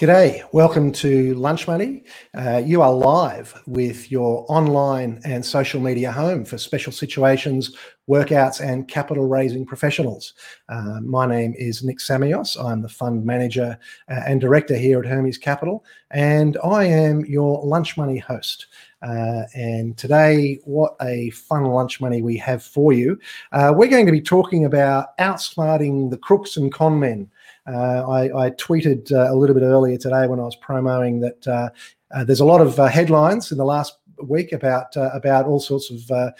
G'day, 0.00 0.42
welcome 0.54 0.92
to 0.92 1.34
Lunch 1.34 1.68
Money. 1.68 2.04
Uh, 2.34 2.62
you 2.64 2.80
are 2.80 2.90
live 2.90 3.52
with 3.66 4.10
your 4.10 4.46
online 4.48 5.20
and 5.26 5.44
social 5.44 5.78
media 5.78 6.10
home 6.10 6.42
for 6.46 6.56
special 6.56 6.90
situations, 6.90 7.76
workouts, 8.08 8.66
and 8.66 8.88
capital 8.88 9.28
raising 9.28 9.66
professionals. 9.66 10.32
Uh, 10.70 11.00
my 11.02 11.26
name 11.26 11.52
is 11.58 11.84
Nick 11.84 11.98
Samios. 11.98 12.58
I'm 12.58 12.80
the 12.80 12.88
fund 12.88 13.26
manager 13.26 13.78
uh, 14.08 14.22
and 14.26 14.40
director 14.40 14.74
here 14.74 15.00
at 15.00 15.04
Hermes 15.04 15.36
Capital, 15.36 15.84
and 16.12 16.56
I 16.64 16.84
am 16.84 17.26
your 17.26 17.62
Lunch 17.62 17.98
Money 17.98 18.16
host. 18.16 18.68
Uh, 19.02 19.42
and 19.54 19.98
today, 19.98 20.60
what 20.64 20.96
a 21.02 21.28
fun 21.30 21.64
lunch 21.64 22.00
money 22.00 22.22
we 22.22 22.38
have 22.38 22.62
for 22.62 22.94
you. 22.94 23.18
Uh, 23.52 23.72
we're 23.76 23.88
going 23.88 24.06
to 24.06 24.12
be 24.12 24.20
talking 24.20 24.64
about 24.64 25.16
outsmarting 25.18 26.10
the 26.10 26.18
crooks 26.18 26.56
and 26.56 26.72
con 26.72 26.98
men. 26.98 27.30
Uh, 27.70 28.04
I, 28.08 28.46
I, 28.46 28.50
tweeted 28.50 29.12
uh, 29.12 29.32
a 29.32 29.36
little 29.36 29.54
bit 29.54 29.62
earlier 29.62 29.96
today 29.96 30.26
when 30.26 30.40
I 30.40 30.44
was 30.44 30.56
promoting 30.56 31.20
that 31.20 31.46
uh, 31.46 31.68
uh 32.10 32.24
there's 32.24 32.40
a 32.40 32.44
lot 32.44 32.60
of 32.60 32.78
uh, 32.80 32.86
headlines 32.88 33.52
in 33.52 33.58
the 33.58 33.64
last 33.64 33.98
week 34.22 34.52
about 34.52 34.96
uh, 34.96 35.10
about 35.14 35.46
all 35.46 35.60
sorts 35.60 35.90
of 35.90 36.34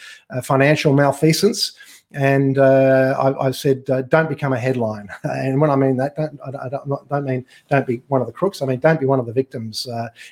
financial 0.44 0.92
malfeasance. 0.92 1.72
And 2.12 2.58
I, 2.58 3.32
have 3.40 3.54
said, 3.54 3.84
don't 4.08 4.28
become 4.28 4.52
a 4.52 4.58
headline. 4.58 5.08
And 5.22 5.60
when 5.60 5.70
I 5.70 5.76
mean 5.76 5.96
that, 5.98 6.16
don't, 6.16 6.40
I, 6.44 6.68
don't, 6.68 7.08
don't, 7.08 7.24
mean 7.24 7.46
don't 7.68 7.86
be 7.86 8.02
one 8.08 8.20
of 8.20 8.26
the 8.26 8.32
crooks. 8.32 8.62
I 8.62 8.66
mean 8.66 8.80
don't 8.80 8.98
be 8.98 9.06
one 9.06 9.20
of 9.20 9.26
the 9.26 9.32
victims. 9.32 9.86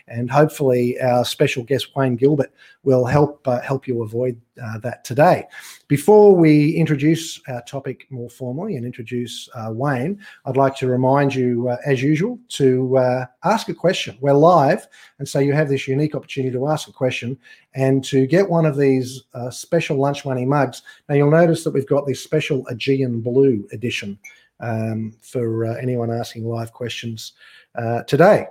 and 0.09 0.29
hopefully, 0.29 1.01
our 1.01 1.25
special 1.25 1.63
guest 1.63 1.95
Wayne 1.95 2.17
Gilbert 2.17 2.53
will 2.89 3.05
help 3.05 3.47
help 3.63 3.87
you 3.87 4.03
avoid 4.03 4.41
that 4.83 5.05
today. 5.05 5.45
Before 5.89 6.35
we 6.35 6.73
introduce 6.73 7.41
our 7.49 7.63
topic 7.63 8.07
more 8.11 8.31
formally 8.31 8.77
and 8.77 8.85
introduce 8.85 9.49
uh, 9.55 9.71
Wayne, 9.71 10.19
I'd 10.47 10.57
like 10.57 10.75
to 10.77 10.87
remind 10.87 11.35
you, 11.35 11.69
uh, 11.69 11.77
as 11.85 12.03
usual, 12.03 12.39
to 12.61 12.97
uh, 12.97 13.27
ask 13.45 13.69
a 13.69 13.75
question. 13.75 14.17
We're 14.21 14.33
live, 14.33 14.89
and 15.19 15.29
so 15.29 15.39
you 15.39 15.53
have 15.53 15.69
this 15.69 15.87
unique 15.87 16.15
opportunity 16.15 16.53
to 16.53 16.69
ask 16.69 16.89
a 16.89 16.93
question 16.93 17.39
and 17.75 18.03
to 18.05 18.27
get 18.27 18.49
one 18.49 18.67
of 18.67 18.77
these 18.77 19.25
uh, 19.35 19.51
special 19.51 19.99
lunch 19.99 20.25
money 20.25 20.45
mugs. 20.45 20.83
Now, 21.09 21.15
you'll 21.15 21.31
notice 21.31 21.63
that 21.65 21.75
we've 21.75 21.87
got 21.87 22.07
this 22.07 22.23
special 22.23 22.67
Aegean 22.69 23.21
Blue 23.21 23.69
edition 23.73 24.19
um, 24.61 25.15
for 25.21 25.67
uh, 25.67 25.75
anyone 25.75 26.11
asking 26.11 26.45
live 26.47 26.73
questions 26.73 27.35
uh, 27.77 28.03
today. 28.05 28.47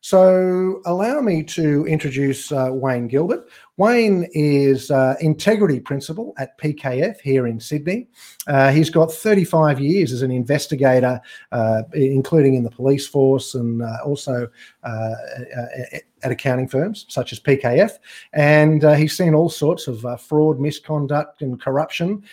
So, 0.00 0.80
allow 0.86 1.20
me 1.20 1.42
to 1.42 1.84
introduce 1.86 2.52
uh, 2.52 2.70
Wayne 2.70 3.08
Gilbert. 3.08 3.48
Wayne 3.78 4.28
is 4.32 4.90
uh, 4.90 5.14
integrity 5.20 5.78
principal 5.78 6.34
at 6.36 6.58
PKF 6.58 7.20
here 7.20 7.46
in 7.46 7.60
Sydney. 7.60 8.08
Uh, 8.48 8.72
he's 8.72 8.90
got 8.90 9.12
35 9.12 9.78
years 9.78 10.12
as 10.12 10.22
an 10.22 10.32
investigator, 10.32 11.20
uh, 11.52 11.82
including 11.94 12.54
in 12.54 12.64
the 12.64 12.70
police 12.70 13.06
force 13.06 13.54
and 13.54 13.82
uh, 13.82 13.98
also 14.04 14.48
uh, 14.82 15.14
at 16.24 16.32
accounting 16.32 16.66
firms 16.66 17.06
such 17.08 17.32
as 17.32 17.38
PKF. 17.38 17.92
And 18.32 18.82
he's 18.98 19.16
seen 19.16 19.32
all 19.32 19.48
sorts 19.48 19.86
of 19.86 20.04
fraud, 20.20 20.58
misconduct, 20.58 21.42
and 21.42 21.60
corruption. 21.60 22.24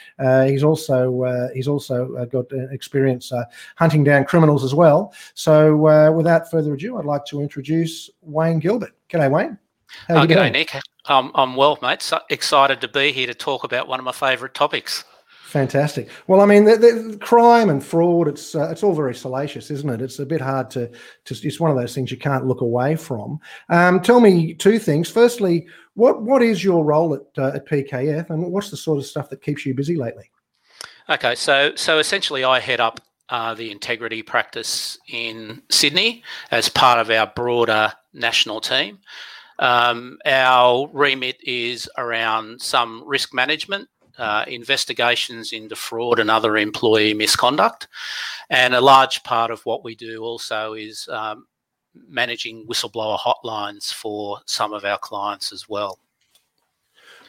he's 0.47 0.63
also 0.63 1.51
he's 1.53 1.67
also 1.67 2.25
got 2.31 2.45
experience 2.71 3.31
hunting 3.75 4.03
down 4.03 4.25
criminals 4.25 4.63
as 4.63 4.73
well. 4.73 5.13
So, 5.35 5.75
without 6.11 6.49
further 6.49 6.73
ado, 6.73 6.97
I'd 6.97 7.05
like 7.05 7.25
to 7.25 7.39
introduce 7.39 8.09
Wayne 8.21 8.57
Gilbert. 8.57 8.93
G'day, 9.09 9.29
Wayne. 9.29 9.59
How 10.07 10.23
oh, 10.23 10.25
g'day, 10.25 10.51
Nick. 10.51 10.75
Um, 11.07 11.31
I'm 11.35 11.55
well, 11.55 11.77
mate. 11.81 12.01
So 12.01 12.19
excited 12.29 12.81
to 12.81 12.87
be 12.87 13.11
here 13.11 13.27
to 13.27 13.33
talk 13.33 13.63
about 13.63 13.87
one 13.87 13.99
of 13.99 14.05
my 14.05 14.11
favourite 14.11 14.53
topics. 14.53 15.03
Fantastic. 15.55 16.09
Well, 16.27 16.41
I 16.41 16.45
mean, 16.45 16.65
the, 16.65 16.75
the 16.75 17.17
crime 17.21 17.69
and 17.69 17.81
fraud, 17.81 18.27
it's 18.27 18.55
uh, 18.55 18.67
it's 18.69 18.83
all 18.83 18.93
very 18.93 19.15
salacious, 19.15 19.71
isn't 19.71 19.89
it? 19.89 20.01
It's 20.01 20.19
a 20.19 20.25
bit 20.25 20.41
hard 20.41 20.69
to, 20.71 20.89
to 20.89 21.47
it's 21.47 21.59
one 21.59 21.71
of 21.71 21.77
those 21.77 21.95
things 21.95 22.11
you 22.11 22.17
can't 22.17 22.45
look 22.45 22.59
away 22.59 22.97
from. 22.97 23.39
Um, 23.69 24.01
tell 24.01 24.19
me 24.19 24.53
two 24.53 24.79
things. 24.79 25.09
Firstly, 25.09 25.67
what 25.93 26.23
what 26.23 26.41
is 26.41 26.63
your 26.63 26.83
role 26.83 27.13
at, 27.13 27.21
uh, 27.37 27.55
at 27.55 27.67
PKF 27.67 28.31
and 28.31 28.51
what's 28.51 28.69
the 28.69 28.75
sort 28.75 28.97
of 28.97 29.05
stuff 29.05 29.29
that 29.29 29.41
keeps 29.41 29.65
you 29.65 29.73
busy 29.73 29.95
lately? 29.95 30.29
Okay, 31.09 31.35
so 31.35 31.73
so 31.75 31.99
essentially 31.99 32.43
I 32.43 32.59
head 32.59 32.81
up 32.81 32.99
uh, 33.29 33.53
the 33.53 33.71
integrity 33.71 34.23
practice 34.23 34.97
in 35.07 35.61
Sydney 35.69 36.23
as 36.51 36.67
part 36.67 36.99
of 36.99 37.09
our 37.09 37.27
broader 37.27 37.93
national 38.13 38.59
team. 38.59 38.99
Um, 39.59 40.17
our 40.25 40.89
remit 40.93 41.37
is 41.43 41.89
around 41.97 42.61
some 42.61 43.03
risk 43.05 43.33
management, 43.33 43.87
uh, 44.17 44.45
investigations 44.47 45.53
into 45.53 45.75
fraud 45.75 46.19
and 46.19 46.29
other 46.29 46.57
employee 46.57 47.13
misconduct. 47.13 47.87
And 48.49 48.73
a 48.73 48.81
large 48.81 49.23
part 49.23 49.51
of 49.51 49.65
what 49.65 49.83
we 49.83 49.95
do 49.95 50.23
also 50.23 50.73
is 50.73 51.07
um, 51.09 51.47
managing 52.07 52.65
whistleblower 52.67 53.19
hotlines 53.19 53.93
for 53.93 54.39
some 54.45 54.73
of 54.73 54.85
our 54.85 54.97
clients 54.97 55.51
as 55.51 55.67
well. 55.69 55.99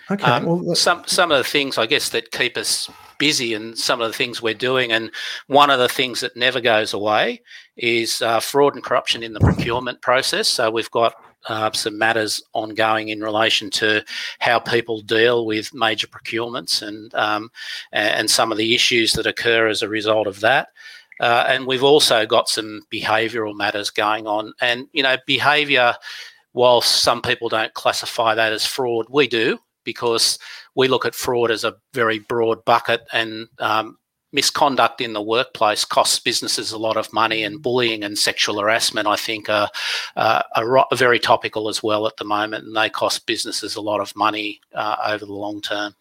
Okay. 0.09 0.23
Um, 0.23 0.45
well, 0.45 0.75
some 0.77 1.03
some 1.07 1.33
of 1.33 1.39
the 1.39 1.45
things 1.45 1.79
I 1.79 1.87
guess 1.87 2.11
that 2.11 2.31
keep 2.31 2.57
us 2.57 2.89
busy 3.19 3.55
and 3.55 3.77
some 3.77 4.01
of 4.01 4.09
the 4.09 4.17
things 4.17 4.41
we're 4.41 4.55
doing, 4.55 4.93
and 4.93 5.11
one 5.49 5.69
of 5.69 5.81
the 5.81 5.89
things 5.89 6.21
that 6.21 6.37
never 6.37 6.61
goes 6.61 6.95
away 6.95 7.43
is 7.77 8.23
uh, 8.23 8.39
fraud 8.39 8.77
and 8.77 8.85
corruption 8.85 9.25
in 9.25 9.33
the 9.33 9.41
procurement 9.41 10.01
process. 10.03 10.47
So 10.47 10.71
we've 10.71 10.91
got 10.93 11.15
uh, 11.49 11.71
some 11.73 11.99
matters 11.99 12.43
ongoing 12.53 13.09
in 13.09 13.21
relation 13.21 13.71
to 13.71 14.05
how 14.39 14.59
people 14.59 15.01
deal 15.01 15.47
with 15.47 15.75
major 15.75 16.07
procurements 16.07 16.83
and 16.83 17.15
um, 17.15 17.51
and 17.93 18.31
some 18.31 18.53
of 18.53 18.59
the 18.59 18.75
issues 18.75 19.13
that 19.13 19.27
occur 19.27 19.69
as 19.69 19.83
a 19.83 19.89
result 19.89 20.27
of 20.27 20.41
that. 20.41 20.69
Uh, 21.21 21.45
and 21.49 21.67
we've 21.67 21.85
also 21.85 22.27
got 22.27 22.49
some 22.49 22.83
behavioural 22.93 23.57
matters 23.57 23.91
going 23.91 24.27
on. 24.27 24.53
And 24.61 24.87
you 24.93 25.03
know, 25.03 25.17
behaviour, 25.27 25.95
whilst 26.53 27.03
some 27.03 27.23
people 27.23 27.49
don't 27.49 27.75
classify 27.75 28.35
that 28.35 28.53
as 28.53 28.67
fraud, 28.67 29.07
we 29.09 29.27
do 29.27 29.59
because 29.85 30.39
we 30.75 30.89
look 30.89 31.07
at 31.07 31.15
fraud 31.15 31.51
as 31.51 31.65
a 31.65 31.77
very 31.95 32.19
broad 32.19 32.65
bucket 32.65 33.03
and 33.13 33.49
um, 33.61 33.97
misconduct 34.33 35.01
in 35.01 35.13
the 35.13 35.23
workplace 35.23 35.85
costs 35.85 36.19
businesses 36.19 36.73
a 36.73 36.79
lot 36.79 36.97
of 36.97 37.13
money, 37.13 37.43
and 37.43 37.63
bullying 37.63 38.05
and 38.05 38.19
sexual 38.19 38.61
harassment, 38.61 39.07
I 39.07 39.17
think, 39.17 39.49
are, 39.49 39.71
uh, 40.17 40.43
are, 40.55 40.79
are 40.79 40.87
very 40.95 41.19
topical 41.19 41.69
as 41.69 41.83
well 41.83 42.07
at 42.07 42.17
the 42.17 42.25
moment, 42.25 42.65
and 42.65 42.77
they 42.77 42.91
cost 42.91 43.27
businesses 43.27 43.77
a 43.77 43.81
lot 43.81 44.01
of 44.01 44.15
money 44.17 44.61
uh, 44.75 44.97
over 45.07 45.25
the 45.25 45.33
long 45.33 45.61
term. 45.61 45.95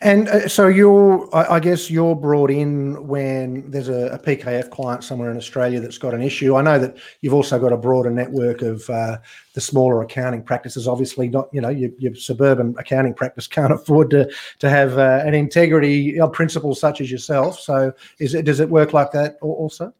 And 0.00 0.28
uh, 0.28 0.48
so 0.48 0.66
you're, 0.66 1.28
I, 1.34 1.56
I, 1.56 1.60
guess 1.60 1.90
you're 1.90 2.14
brought 2.14 2.50
in 2.50 3.06
when 3.06 3.70
there's 3.70 3.88
a, 3.88 4.08
a, 4.08 4.18
PKF 4.18 4.70
client 4.70 5.04
somewhere 5.04 5.30
in 5.30 5.36
Australia 5.36 5.80
that's 5.80 5.98
got 5.98 6.14
an 6.14 6.22
issue. 6.22 6.56
I 6.56 6.62
know 6.62 6.78
that 6.78 6.96
you've 7.20 7.34
also 7.34 7.58
got 7.58 7.72
a 7.72 7.76
broader 7.76 8.10
network 8.10 8.62
of 8.62 8.88
uh, 8.90 9.18
the 9.54 9.60
smaller 9.60 10.02
accounting 10.02 10.42
practices. 10.42 10.88
Obviously, 10.88 11.28
not 11.28 11.48
you 11.52 11.60
know 11.60 11.68
your, 11.68 11.90
your 11.98 12.14
suburban 12.14 12.74
accounting 12.78 13.14
practice 13.14 13.46
can't 13.56 13.72
afford 13.72 14.10
to 14.10 14.30
to 14.58 14.70
have 14.70 14.98
uh, 14.98 15.22
an 15.24 15.34
integrity 15.34 16.18
principal 16.32 16.74
such 16.74 17.00
as 17.00 17.10
yourself. 17.10 17.58
So, 17.58 17.92
is 18.18 18.34
it 18.34 18.44
does 18.44 18.60
it 18.60 18.68
work 18.68 18.92
like 18.92 19.12
that 19.12 19.36
also? 19.40 19.92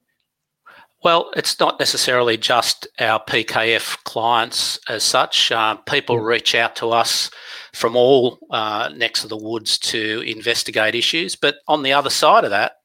Well, 1.05 1.31
it's 1.37 1.61
not 1.61 1.79
necessarily 1.79 2.39
just 2.39 2.89
our 2.99 3.23
PKF 3.23 4.03
clients 4.05 4.81
as 4.89 5.05
such. 5.05 5.53
Uh, 5.53 5.75
people 5.77 6.17
mm. 6.17 6.25
reach 6.25 6.55
out 6.55 6.75
to 6.77 6.93
us 6.93 7.31
from 7.75 7.95
all 7.95 8.39
uh, 8.51 8.91
necks 8.97 9.23
of 9.23 9.29
the 9.29 9.37
woods 9.37 9.77
to 9.81 10.23
investigate 10.27 10.95
issues. 10.95 11.37
But 11.37 11.57
on 11.69 11.83
the 11.83 11.93
other 11.93 12.09
side 12.09 12.45
of 12.45 12.51
that, 12.51 12.79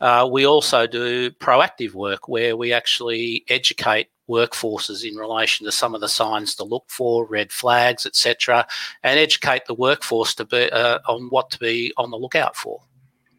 uh, 0.00 0.28
we 0.30 0.46
also 0.46 0.86
do 0.86 1.32
proactive 1.32 1.92
work 1.92 2.28
where 2.28 2.56
we 2.56 2.72
actually 2.72 3.44
educate 3.48 4.10
workforces 4.28 5.04
in 5.04 5.16
relation 5.16 5.66
to 5.66 5.72
some 5.72 5.92
of 5.92 6.00
the 6.00 6.08
signs 6.08 6.54
to 6.54 6.64
look 6.64 6.84
for, 6.86 7.26
red 7.26 7.50
flags, 7.50 8.06
etc., 8.06 8.64
and 9.02 9.18
educate 9.18 9.64
the 9.66 9.74
workforce 9.74 10.36
to 10.36 10.44
be 10.44 10.70
uh, 10.70 11.00
on 11.08 11.30
what 11.30 11.50
to 11.50 11.58
be 11.58 11.92
on 11.96 12.12
the 12.12 12.16
lookout 12.16 12.54
for. 12.54 12.80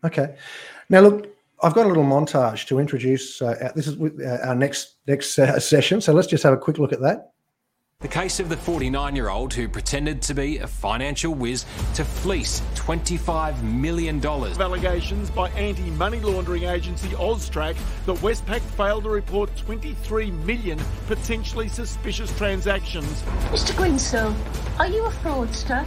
Okay. 0.04 0.36
Now, 0.90 1.01
look, 1.01 1.37
I've 1.62 1.74
got 1.74 1.86
a 1.86 1.89
little 1.89 2.04
montage 2.04 2.68
to 2.68 2.80
introduce. 2.80 3.42
Uh, 3.42 3.71
this 3.75 3.88
is 3.88 4.00
uh, 4.00 4.38
our 4.44 4.56
next 4.56 4.95
next 5.07 5.38
uh, 5.39 5.59
session. 5.59 6.01
So 6.01 6.13
let's 6.13 6.27
just 6.27 6.44
have 6.44 6.54
a 6.54 6.57
quick 6.57 6.77
look 6.77 6.94
at 6.94 7.01
that. 7.01 7.31
The 8.00 8.07
case 8.07 8.39
of 8.39 8.48
the 8.48 8.57
49 8.57 9.15
year 9.15 9.30
old 9.30 9.56
who 9.56 9.68
pretended 9.68 10.21
to 10.24 10.36
be 10.36 10.59
a 10.59 10.68
financial 10.68 11.33
whiz 11.33 11.65
to 11.95 12.06
fleece 12.06 12.62
$25 12.75 13.63
million. 13.63 14.24
Allegations 14.24 15.31
by 15.31 15.50
anti 15.51 15.89
money 15.89 16.19
laundering 16.19 16.65
agency 16.65 17.09
Austrac 17.09 17.75
that 18.06 18.18
Westpac 18.18 18.62
failed 18.62 19.06
to 19.06 19.10
report 19.10 19.50
23 19.57 20.30
million 20.30 20.80
potentially 21.07 21.68
suspicious 21.68 22.36
transactions. 22.38 23.24
Mr. 23.50 23.71
Greensill, 23.71 24.36
are 24.77 24.88
you 24.88 25.03
a 25.06 25.10
fraudster? 25.10 25.83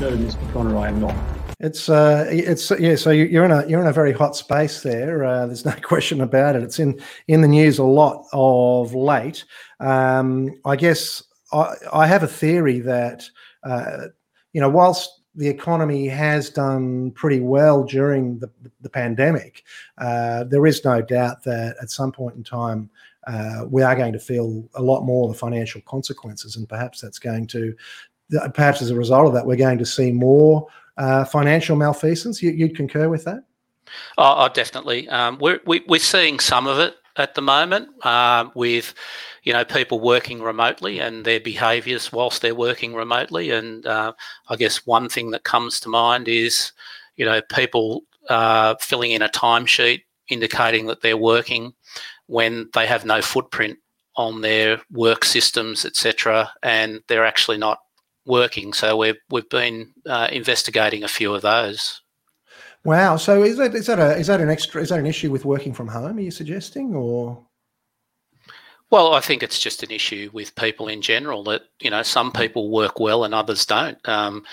No, 0.00 0.12
Mr. 0.12 0.52
Connor, 0.54 0.78
I 0.78 0.88
am 0.88 1.00
not. 1.00 1.39
It's 1.60 1.90
uh, 1.90 2.26
it's 2.30 2.70
yeah. 2.78 2.96
So 2.96 3.10
you're 3.10 3.44
in 3.44 3.50
a 3.50 3.66
you're 3.66 3.82
in 3.82 3.86
a 3.86 3.92
very 3.92 4.12
hot 4.12 4.34
space 4.34 4.82
there. 4.82 5.24
Uh, 5.24 5.46
there's 5.46 5.66
no 5.66 5.72
question 5.82 6.22
about 6.22 6.56
it. 6.56 6.62
It's 6.62 6.78
in 6.78 6.98
in 7.28 7.42
the 7.42 7.48
news 7.48 7.78
a 7.78 7.84
lot 7.84 8.24
of 8.32 8.94
late. 8.94 9.44
Um, 9.78 10.58
I 10.64 10.76
guess 10.76 11.22
I, 11.52 11.74
I 11.92 12.06
have 12.06 12.22
a 12.22 12.28
theory 12.28 12.80
that 12.80 13.28
uh, 13.62 14.06
you 14.54 14.60
know 14.60 14.70
whilst 14.70 15.20
the 15.34 15.48
economy 15.48 16.08
has 16.08 16.48
done 16.48 17.10
pretty 17.12 17.40
well 17.40 17.84
during 17.84 18.38
the, 18.38 18.50
the 18.80 18.90
pandemic, 18.90 19.62
uh, 19.98 20.44
there 20.44 20.66
is 20.66 20.82
no 20.82 21.02
doubt 21.02 21.44
that 21.44 21.76
at 21.80 21.90
some 21.90 22.10
point 22.10 22.36
in 22.36 22.42
time 22.42 22.88
uh, 23.26 23.66
we 23.68 23.82
are 23.82 23.94
going 23.94 24.14
to 24.14 24.18
feel 24.18 24.66
a 24.74 24.82
lot 24.82 25.02
more 25.02 25.28
the 25.28 25.34
financial 25.34 25.82
consequences, 25.82 26.56
and 26.56 26.68
perhaps 26.70 27.02
that's 27.02 27.18
going 27.18 27.46
to, 27.48 27.76
perhaps 28.54 28.80
as 28.80 28.90
a 28.90 28.96
result 28.96 29.26
of 29.26 29.34
that, 29.34 29.46
we're 29.46 29.56
going 29.56 29.78
to 29.78 29.86
see 29.86 30.10
more 30.10 30.66
uh, 31.00 31.24
financial 31.24 31.76
malfeasance. 31.76 32.42
You, 32.42 32.66
would 32.66 32.76
concur 32.76 33.08
with 33.08 33.24
that? 33.24 33.42
Oh, 34.18 34.44
oh 34.44 34.48
definitely. 34.52 35.08
Um, 35.08 35.38
we're 35.40 35.60
we, 35.66 35.78
are 35.78 35.84
we 35.88 35.96
are 35.96 36.00
seeing 36.00 36.38
some 36.38 36.66
of 36.66 36.78
it 36.78 36.94
at 37.16 37.34
the 37.34 37.42
moment 37.42 37.88
um, 38.04 38.52
with 38.54 38.94
you 39.42 39.52
know 39.52 39.64
people 39.64 39.98
working 39.98 40.42
remotely 40.42 41.00
and 41.00 41.24
their 41.24 41.40
behaviours 41.40 42.12
whilst 42.12 42.42
they're 42.42 42.54
working 42.54 42.94
remotely 42.94 43.50
and 43.50 43.86
uh, 43.86 44.12
i 44.48 44.54
guess 44.54 44.86
one 44.86 45.08
thing 45.08 45.30
that 45.30 45.42
comes 45.42 45.80
to 45.80 45.88
mind 45.88 46.28
is 46.28 46.72
you 47.16 47.24
know 47.24 47.40
people 47.50 48.02
uh, 48.28 48.74
filling 48.80 49.10
in 49.10 49.22
a 49.22 49.28
timesheet 49.28 50.02
indicating 50.28 50.86
that 50.86 51.00
they're 51.00 51.16
working 51.16 51.72
when 52.26 52.68
they 52.74 52.86
have 52.86 53.04
no 53.04 53.20
footprint 53.20 53.76
on 54.16 54.40
their 54.40 54.80
work 54.92 55.24
systems 55.24 55.84
etc 55.84 56.50
and 56.62 57.00
they're 57.08 57.26
actually 57.26 57.58
not 57.58 57.78
working 58.30 58.72
so 58.72 58.96
we've 58.96 59.16
we've 59.30 59.48
been 59.50 59.92
uh, 60.06 60.28
investigating 60.30 61.04
a 61.04 61.08
few 61.08 61.34
of 61.34 61.42
those 61.42 62.00
Wow. 62.84 63.16
So 63.16 63.42
is 63.42 63.58
that 63.58 63.74
is 63.74 63.86
that 63.86 63.98
a 63.98 64.16
is 64.16 64.28
that 64.28 64.40
an 64.40 64.48
extra 64.48 64.80
is 64.80 64.88
that 64.88 64.98
an 64.98 65.06
issue 65.06 65.30
with 65.30 65.44
working 65.44 65.74
from 65.74 65.88
home? 65.88 66.16
Are 66.16 66.20
you 66.20 66.30
suggesting 66.30 66.94
or? 66.94 67.44
Well, 68.90 69.14
I 69.14 69.20
think 69.20 69.42
it's 69.42 69.60
just 69.60 69.84
an 69.84 69.92
issue 69.92 70.30
with 70.32 70.56
people 70.56 70.88
in 70.88 71.00
general 71.00 71.44
that 71.44 71.62
you 71.80 71.90
know 71.90 72.02
some 72.02 72.32
people 72.32 72.70
work 72.70 72.98
well 72.98 73.24
and 73.24 73.34
others 73.34 73.66
don't, 73.66 73.98
um, 74.08 74.44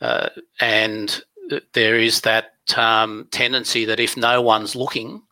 uh, 0.00 0.30
and 0.60 1.20
there 1.72 1.96
is 1.96 2.22
that 2.22 2.54
um, 2.76 3.28
tendency 3.30 3.84
that 3.84 4.00
if 4.00 4.16
no 4.16 4.42
one's 4.42 4.74
looking, 4.74 5.22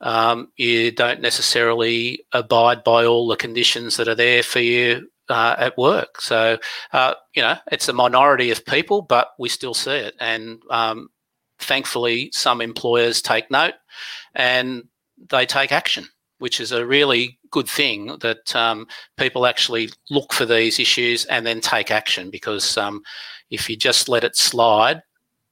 um, 0.00 0.52
you 0.56 0.92
don't 0.92 1.20
necessarily 1.20 2.24
abide 2.32 2.84
by 2.84 3.04
all 3.04 3.26
the 3.26 3.36
conditions 3.36 3.96
that 3.96 4.06
are 4.06 4.14
there 4.14 4.42
for 4.44 4.60
you 4.60 5.08
uh, 5.28 5.56
at 5.58 5.78
work. 5.78 6.20
So, 6.20 6.58
uh, 6.92 7.14
you 7.34 7.42
know, 7.42 7.56
it's 7.70 7.88
a 7.88 7.92
minority 7.92 8.50
of 8.50 8.64
people, 8.66 9.02
but 9.02 9.28
we 9.38 9.48
still 9.48 9.74
see 9.74 9.92
it. 9.92 10.14
And 10.20 10.60
um, 10.70 11.08
thankfully, 11.58 12.30
some 12.32 12.60
employers 12.60 13.22
take 13.22 13.50
note 13.50 13.74
and 14.34 14.84
they 15.30 15.46
take 15.46 15.72
action, 15.72 16.06
which 16.38 16.60
is 16.60 16.72
a 16.72 16.86
really 16.86 17.38
good 17.50 17.68
thing 17.68 18.16
that 18.20 18.54
um, 18.54 18.86
people 19.16 19.46
actually 19.46 19.90
look 20.10 20.32
for 20.32 20.44
these 20.44 20.78
issues 20.78 21.24
and 21.26 21.46
then 21.46 21.60
take 21.60 21.90
action 21.90 22.30
because 22.30 22.76
um, 22.76 23.02
if 23.50 23.70
you 23.70 23.76
just 23.76 24.08
let 24.08 24.24
it 24.24 24.36
slide, 24.36 25.02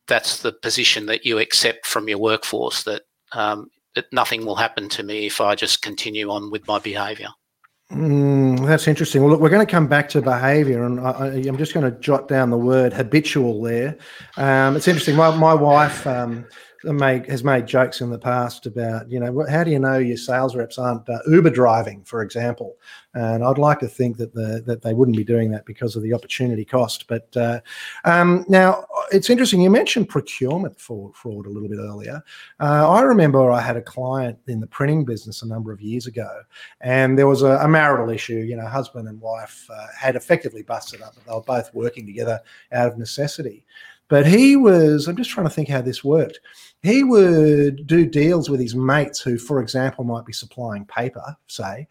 that's 0.08 0.42
the 0.42 0.52
position 0.52 1.06
that 1.06 1.24
you 1.24 1.38
accept 1.38 1.86
from 1.86 2.08
your 2.08 2.18
workforce 2.18 2.82
that, 2.82 3.02
um, 3.32 3.70
that 3.94 4.12
nothing 4.12 4.44
will 4.44 4.56
happen 4.56 4.88
to 4.88 5.02
me 5.02 5.26
if 5.26 5.40
I 5.40 5.54
just 5.54 5.80
continue 5.80 6.30
on 6.30 6.50
with 6.50 6.66
my 6.66 6.78
behaviour. 6.78 7.28
Mm, 7.92 8.66
that's 8.66 8.88
interesting. 8.88 9.20
Well, 9.22 9.32
look, 9.32 9.40
we're 9.40 9.50
going 9.50 9.66
to 9.66 9.70
come 9.70 9.86
back 9.86 10.08
to 10.10 10.22
behaviour, 10.22 10.84
and 10.84 10.98
I, 10.98 11.28
am 11.46 11.58
just 11.58 11.74
going 11.74 11.84
to 11.84 11.98
jot 12.00 12.26
down 12.26 12.48
the 12.48 12.56
word 12.56 12.94
habitual 12.94 13.60
there. 13.60 13.98
Um, 14.38 14.76
it's 14.76 14.88
interesting. 14.88 15.14
My, 15.14 15.36
my 15.36 15.52
wife 15.52 16.06
um, 16.06 16.46
made, 16.84 17.26
has 17.26 17.44
made 17.44 17.66
jokes 17.66 18.00
in 18.00 18.10
the 18.10 18.18
past 18.18 18.66
about, 18.66 19.10
you 19.10 19.20
know, 19.20 19.46
how 19.48 19.62
do 19.64 19.70
you 19.70 19.78
know 19.78 19.98
your 19.98 20.16
sales 20.16 20.56
reps 20.56 20.78
aren't 20.78 21.08
uh, 21.08 21.18
Uber 21.28 21.50
driving, 21.50 22.02
for 22.04 22.22
example? 22.22 22.76
And 23.14 23.44
I'd 23.44 23.58
like 23.58 23.78
to 23.80 23.88
think 23.88 24.16
that 24.16 24.32
the 24.32 24.62
that 24.66 24.80
they 24.80 24.94
wouldn't 24.94 25.16
be 25.16 25.24
doing 25.24 25.50
that 25.50 25.66
because 25.66 25.96
of 25.96 26.02
the 26.02 26.14
opportunity 26.14 26.64
cost. 26.64 27.06
But 27.08 27.36
uh, 27.36 27.60
um, 28.04 28.46
now 28.48 28.86
it's 29.10 29.28
interesting. 29.28 29.60
You 29.60 29.68
mentioned 29.68 30.08
procurement 30.08 30.80
fraud, 30.80 31.14
fraud 31.14 31.46
a 31.46 31.50
little 31.50 31.68
bit 31.68 31.78
earlier. 31.78 32.22
Uh, 32.58 32.88
I 32.90 33.02
remember 33.02 33.50
I 33.50 33.60
had 33.60 33.76
a 33.76 33.82
client 33.82 34.38
in 34.48 34.60
the 34.60 34.66
printing 34.66 35.04
business 35.04 35.42
a 35.42 35.46
number 35.46 35.72
of 35.72 35.82
years 35.82 36.06
ago, 36.06 36.40
and 36.80 37.18
there 37.18 37.26
was 37.26 37.42
a, 37.42 37.58
a 37.58 37.68
marital 37.68 38.08
issue. 38.08 38.38
You 38.38 38.56
know, 38.56 38.66
husband 38.66 39.08
and 39.08 39.20
wife 39.20 39.68
uh, 39.70 39.86
had 39.94 40.16
effectively 40.16 40.62
busted 40.62 41.02
up, 41.02 41.14
but 41.14 41.26
they 41.26 41.32
were 41.32 41.42
both 41.42 41.74
working 41.74 42.06
together 42.06 42.40
out 42.72 42.88
of 42.88 42.98
necessity. 42.98 43.64
But 44.08 44.26
he 44.26 44.56
was, 44.56 45.08
I'm 45.08 45.16
just 45.16 45.30
trying 45.30 45.46
to 45.46 45.54
think 45.54 45.68
how 45.68 45.80
this 45.80 46.04
worked. 46.04 46.40
He 46.82 47.04
would 47.04 47.86
do 47.86 48.06
deals 48.06 48.50
with 48.50 48.60
his 48.60 48.74
mates 48.74 49.20
who, 49.20 49.38
for 49.38 49.60
example, 49.60 50.04
might 50.04 50.26
be 50.26 50.32
supplying 50.32 50.84
paper, 50.84 51.36
say, 51.46 51.86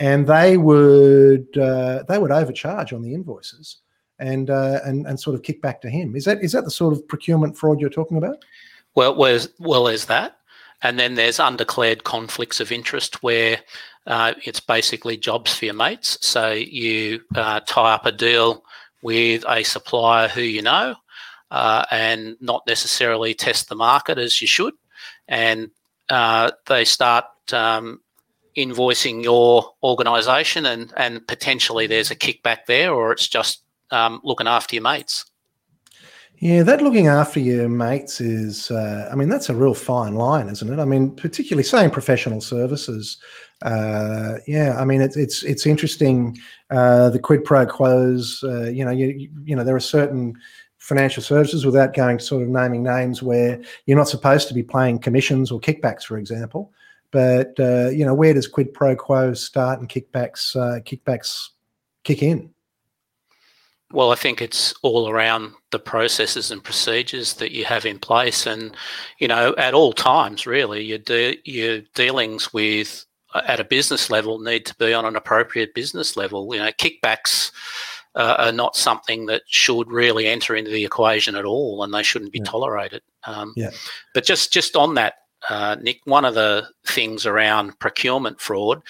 and 0.00 0.26
they 0.26 0.56
would 0.56 1.56
uh, 1.56 2.02
they 2.08 2.18
would 2.18 2.32
overcharge 2.32 2.92
on 2.92 3.02
the 3.02 3.14
invoices 3.14 3.78
and 4.18 4.50
uh, 4.50 4.80
and 4.84 5.06
and 5.06 5.18
sort 5.18 5.34
of 5.34 5.42
kick 5.42 5.62
back 5.62 5.80
to 5.82 5.90
him. 5.90 6.16
Is 6.16 6.24
that 6.24 6.42
is 6.42 6.52
that 6.52 6.64
the 6.64 6.70
sort 6.70 6.92
of 6.92 7.06
procurement 7.06 7.56
fraud 7.56 7.80
you're 7.80 7.90
talking 7.90 8.16
about? 8.16 8.44
Well, 8.94 9.14
well, 9.14 9.38
well, 9.58 9.84
there's 9.84 10.06
that, 10.06 10.38
and 10.82 10.98
then 10.98 11.14
there's 11.14 11.38
undeclared 11.38 12.04
conflicts 12.04 12.60
of 12.60 12.72
interest 12.72 13.22
where 13.22 13.60
uh, 14.06 14.34
it's 14.44 14.60
basically 14.60 15.16
jobs 15.16 15.54
for 15.54 15.66
your 15.66 15.74
mates. 15.74 16.18
So 16.20 16.50
you 16.50 17.20
uh, 17.34 17.60
tie 17.60 17.94
up 17.94 18.06
a 18.06 18.12
deal 18.12 18.64
with 19.02 19.44
a 19.48 19.62
supplier 19.62 20.28
who 20.28 20.42
you 20.42 20.62
know, 20.62 20.96
uh, 21.52 21.84
and 21.90 22.36
not 22.40 22.62
necessarily 22.66 23.34
test 23.34 23.68
the 23.68 23.74
market 23.76 24.16
as 24.16 24.40
you 24.40 24.48
should, 24.48 24.72
and 25.28 25.70
uh, 26.08 26.50
they 26.66 26.84
start 26.84 27.26
um, 27.52 28.00
invoicing 28.56 29.22
your 29.22 29.74
organisation, 29.82 30.64
and 30.64 30.92
and 30.96 31.26
potentially 31.28 31.86
there's 31.86 32.10
a 32.10 32.16
kickback 32.16 32.64
there, 32.66 32.92
or 32.92 33.12
it's 33.12 33.28
just 33.28 33.62
um, 33.90 34.20
looking 34.24 34.48
after 34.48 34.74
your 34.74 34.82
mates. 34.82 35.26
Yeah, 36.38 36.62
that 36.64 36.82
looking 36.82 37.06
after 37.06 37.38
your 37.38 37.68
mates 37.68 38.20
is, 38.20 38.70
uh, 38.70 39.08
I 39.12 39.14
mean, 39.14 39.28
that's 39.28 39.48
a 39.48 39.54
real 39.54 39.74
fine 39.74 40.14
line, 40.14 40.48
isn't 40.48 40.72
it? 40.72 40.80
I 40.80 40.84
mean, 40.84 41.14
particularly 41.14 41.62
saying 41.62 41.90
professional 41.90 42.40
services. 42.40 43.18
Uh, 43.60 44.38
yeah, 44.48 44.76
I 44.76 44.84
mean, 44.84 45.02
it's 45.02 45.16
it's 45.16 45.42
it's 45.44 45.66
interesting. 45.66 46.36
Uh, 46.70 47.10
the 47.10 47.18
quid 47.18 47.44
pro 47.44 47.66
quos. 47.66 48.42
Uh, 48.42 48.70
you 48.70 48.84
know, 48.84 48.90
you 48.90 49.28
you 49.44 49.54
know, 49.54 49.64
there 49.64 49.76
are 49.76 49.80
certain 49.80 50.34
financial 50.82 51.22
services 51.22 51.64
without 51.64 51.94
going 51.94 52.18
sort 52.18 52.42
of 52.42 52.48
naming 52.48 52.82
names 52.82 53.22
where 53.22 53.60
you're 53.86 53.96
not 53.96 54.08
supposed 54.08 54.48
to 54.48 54.54
be 54.54 54.64
paying 54.64 54.98
commissions 54.98 55.52
or 55.52 55.60
kickbacks, 55.60 56.02
for 56.02 56.18
example. 56.18 56.72
But 57.12 57.54
uh, 57.60 57.90
you 57.90 58.04
know, 58.04 58.14
where 58.14 58.34
does 58.34 58.48
quid 58.48 58.74
pro 58.74 58.96
quo 58.96 59.32
start 59.32 59.78
and 59.78 59.88
kickbacks 59.88 60.56
uh, 60.56 60.80
kickbacks 60.80 61.50
kick 62.02 62.22
in? 62.22 62.50
Well, 63.92 64.10
I 64.10 64.16
think 64.16 64.42
it's 64.42 64.74
all 64.82 65.08
around 65.08 65.52
the 65.70 65.78
processes 65.78 66.50
and 66.50 66.64
procedures 66.64 67.34
that 67.34 67.52
you 67.52 67.64
have 67.64 67.86
in 67.86 68.00
place, 68.00 68.44
and 68.44 68.76
you 69.18 69.28
know, 69.28 69.54
at 69.58 69.74
all 69.74 69.92
times, 69.92 70.46
really, 70.46 70.82
your 70.82 70.98
de- 70.98 71.40
your 71.44 71.82
dealings 71.94 72.52
with 72.52 73.06
uh, 73.34 73.42
at 73.46 73.60
a 73.60 73.64
business 73.64 74.10
level 74.10 74.40
need 74.40 74.66
to 74.66 74.74
be 74.76 74.92
on 74.92 75.04
an 75.04 75.14
appropriate 75.14 75.74
business 75.74 76.16
level. 76.16 76.52
You 76.52 76.60
know, 76.60 76.72
kickbacks 76.72 77.52
uh, 78.14 78.36
are 78.38 78.52
not 78.52 78.76
something 78.76 79.26
that 79.26 79.42
should 79.46 79.90
really 79.90 80.26
enter 80.26 80.54
into 80.54 80.70
the 80.70 80.84
equation 80.84 81.34
at 81.34 81.44
all, 81.44 81.82
and 81.82 81.92
they 81.92 82.02
shouldn't 82.02 82.32
be 82.32 82.38
yeah. 82.38 82.50
tolerated. 82.50 83.02
Um, 83.24 83.52
yeah. 83.56 83.70
But 84.14 84.24
just 84.24 84.52
just 84.52 84.76
on 84.76 84.94
that 84.94 85.14
uh, 85.48 85.76
Nick, 85.80 86.00
one 86.04 86.24
of 86.24 86.34
the 86.34 86.68
things 86.86 87.26
around 87.26 87.78
procurement 87.78 88.40
fraud 88.40 88.82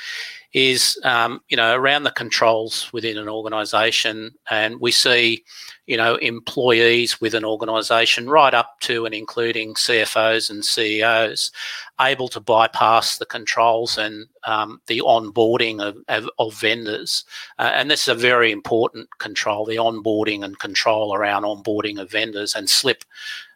is, 0.53 1.01
um, 1.05 1.41
you 1.49 1.57
know, 1.57 1.75
around 1.75 2.03
the 2.03 2.11
controls 2.11 2.93
within 2.93 3.17
an 3.17 3.29
organisation, 3.29 4.35
and 4.51 4.79
we 4.81 4.91
see, 4.91 5.45
you 5.87 5.97
know, 5.97 6.17
employees 6.17 7.21
with 7.21 7.35
an 7.35 7.45
organisation 7.45 8.29
right 8.29 8.53
up 8.53 8.79
to 8.81 9.07
and 9.07 9.15
including 9.15 9.75
CFOs 9.75 10.51
and 10.51 10.65
CEOs 10.65 11.53
able 12.01 12.29
to 12.29 12.41
bypass 12.41 13.17
the 13.17 13.27
controls 13.27 13.97
and 13.97 14.27
um, 14.47 14.81
the 14.89 15.01
onboarding 15.01 15.81
of, 15.81 15.97
of, 16.09 16.29
of 16.39 16.55
vendors. 16.55 17.25
Uh, 17.59 17.71
and 17.75 17.91
this 17.91 18.03
is 18.03 18.09
a 18.09 18.15
very 18.15 18.53
important 18.53 19.09
control, 19.19 19.65
the 19.65 19.77
onboarding 19.77 20.45
and 20.45 20.59
control 20.59 21.15
around 21.15 21.45
onboarding 21.45 22.01
of 22.01 22.11
vendors 22.11 22.55
and 22.55 22.69
slip 22.69 23.05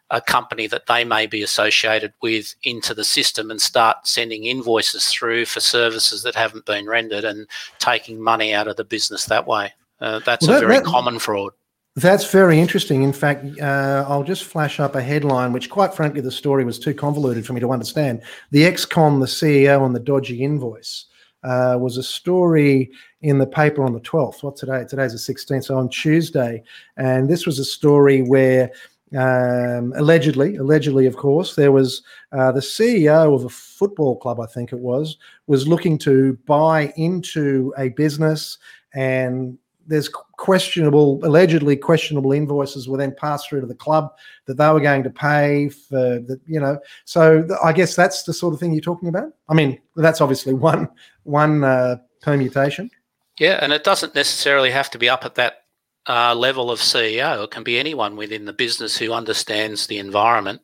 a 0.09 0.21
company 0.21 0.67
that 0.67 0.85
they 0.87 1.03
may 1.03 1.25
be 1.25 1.41
associated 1.41 2.13
with 2.21 2.55
into 2.63 2.93
the 2.93 3.03
system 3.03 3.51
and 3.51 3.61
start 3.61 4.07
sending 4.07 4.45
invoices 4.45 5.07
through 5.07 5.45
for 5.45 5.59
services 5.59 6.23
that 6.23 6.35
haven't 6.35 6.65
been 6.65 6.85
rendered 6.85 7.25
and 7.25 7.47
taking 7.79 8.21
money 8.21 8.53
out 8.53 8.67
of 8.67 8.77
the 8.77 8.85
business 8.85 9.25
that 9.25 9.45
way. 9.45 9.73
Uh, 9.99 10.19
that's 10.19 10.47
well, 10.47 10.59
that, 10.59 10.63
a 10.63 10.67
very 10.67 10.79
that, 10.79 10.85
common 10.85 11.19
fraud. 11.19 11.51
That's 11.95 12.31
very 12.31 12.59
interesting. 12.59 13.01
In 13.01 13.11
fact, 13.11 13.43
uh, 13.59 14.05
I'll 14.07 14.23
just 14.23 14.43
flash 14.43 14.79
up 14.79 14.95
a 14.95 15.01
headline, 15.01 15.51
which, 15.51 15.69
quite 15.69 15.95
frankly, 15.95 16.21
the 16.21 16.31
story 16.31 16.63
was 16.63 16.77
too 16.77 16.93
convoluted 16.93 17.45
for 17.45 17.53
me 17.53 17.59
to 17.59 17.71
understand. 17.71 18.21
The 18.51 18.65
ex-con, 18.65 19.19
the 19.19 19.25
CEO, 19.25 19.83
and 19.83 19.95
the 19.95 19.99
dodgy 19.99 20.43
invoice 20.43 21.05
uh, 21.43 21.77
was 21.79 21.97
a 21.97 22.03
story 22.03 22.91
in 23.21 23.39
the 23.39 23.47
paper 23.47 23.83
on 23.83 23.93
the 23.93 23.99
12th. 24.01 24.43
What 24.43 24.57
today? 24.57 24.85
Today's 24.87 25.13
the 25.13 25.33
16th, 25.33 25.65
so 25.65 25.77
on 25.77 25.89
Tuesday. 25.89 26.63
And 26.97 27.27
this 27.27 27.47
was 27.47 27.57
a 27.57 27.65
story 27.65 28.21
where 28.21 28.71
um, 29.15 29.93
allegedly, 29.95 30.57
allegedly, 30.57 31.05
of 31.05 31.15
course, 31.15 31.55
there 31.55 31.71
was 31.71 32.01
uh, 32.31 32.51
the 32.51 32.59
CEO 32.59 33.33
of 33.33 33.45
a 33.45 33.49
football 33.49 34.17
club, 34.17 34.39
I 34.39 34.47
think 34.47 34.73
it 34.73 34.79
was, 34.79 35.17
was 35.47 35.67
looking 35.67 35.97
to 35.99 36.37
buy 36.45 36.93
into 36.97 37.73
a 37.77 37.89
business, 37.89 38.57
and 38.93 39.57
there's 39.85 40.09
questionable, 40.09 41.21
allegedly 41.23 41.77
questionable 41.77 42.33
invoices 42.33 42.89
were 42.89 42.97
then 42.97 43.15
passed 43.15 43.47
through 43.47 43.61
to 43.61 43.67
the 43.67 43.75
club 43.75 44.11
that 44.45 44.57
they 44.57 44.69
were 44.69 44.81
going 44.81 45.03
to 45.03 45.09
pay 45.09 45.69
for 45.69 46.19
the, 46.19 46.39
you 46.45 46.59
know. 46.59 46.77
So 47.05 47.47
I 47.63 47.71
guess 47.71 47.95
that's 47.95 48.23
the 48.23 48.33
sort 48.33 48.53
of 48.53 48.59
thing 48.59 48.73
you're 48.73 48.81
talking 48.81 49.07
about. 49.07 49.31
I 49.47 49.53
mean, 49.53 49.79
that's 49.95 50.19
obviously 50.19 50.53
one 50.53 50.89
one 51.23 51.63
uh, 51.63 51.97
permutation. 52.21 52.91
Yeah, 53.39 53.59
and 53.61 53.71
it 53.71 53.83
doesn't 53.83 54.15
necessarily 54.15 54.71
have 54.71 54.89
to 54.91 54.97
be 54.97 55.07
up 55.07 55.23
at 55.23 55.35
that 55.35 55.66
uh, 56.07 56.33
level 56.35 56.71
of 56.71 56.79
CEO. 56.79 57.43
It 57.43 57.51
can 57.51 57.63
be 57.63 57.77
anyone 57.77 58.15
within 58.15 58.45
the 58.45 58.53
business 58.53 58.97
who 58.97 59.13
understands 59.13 59.87
the 59.87 59.99
environment 59.99 60.61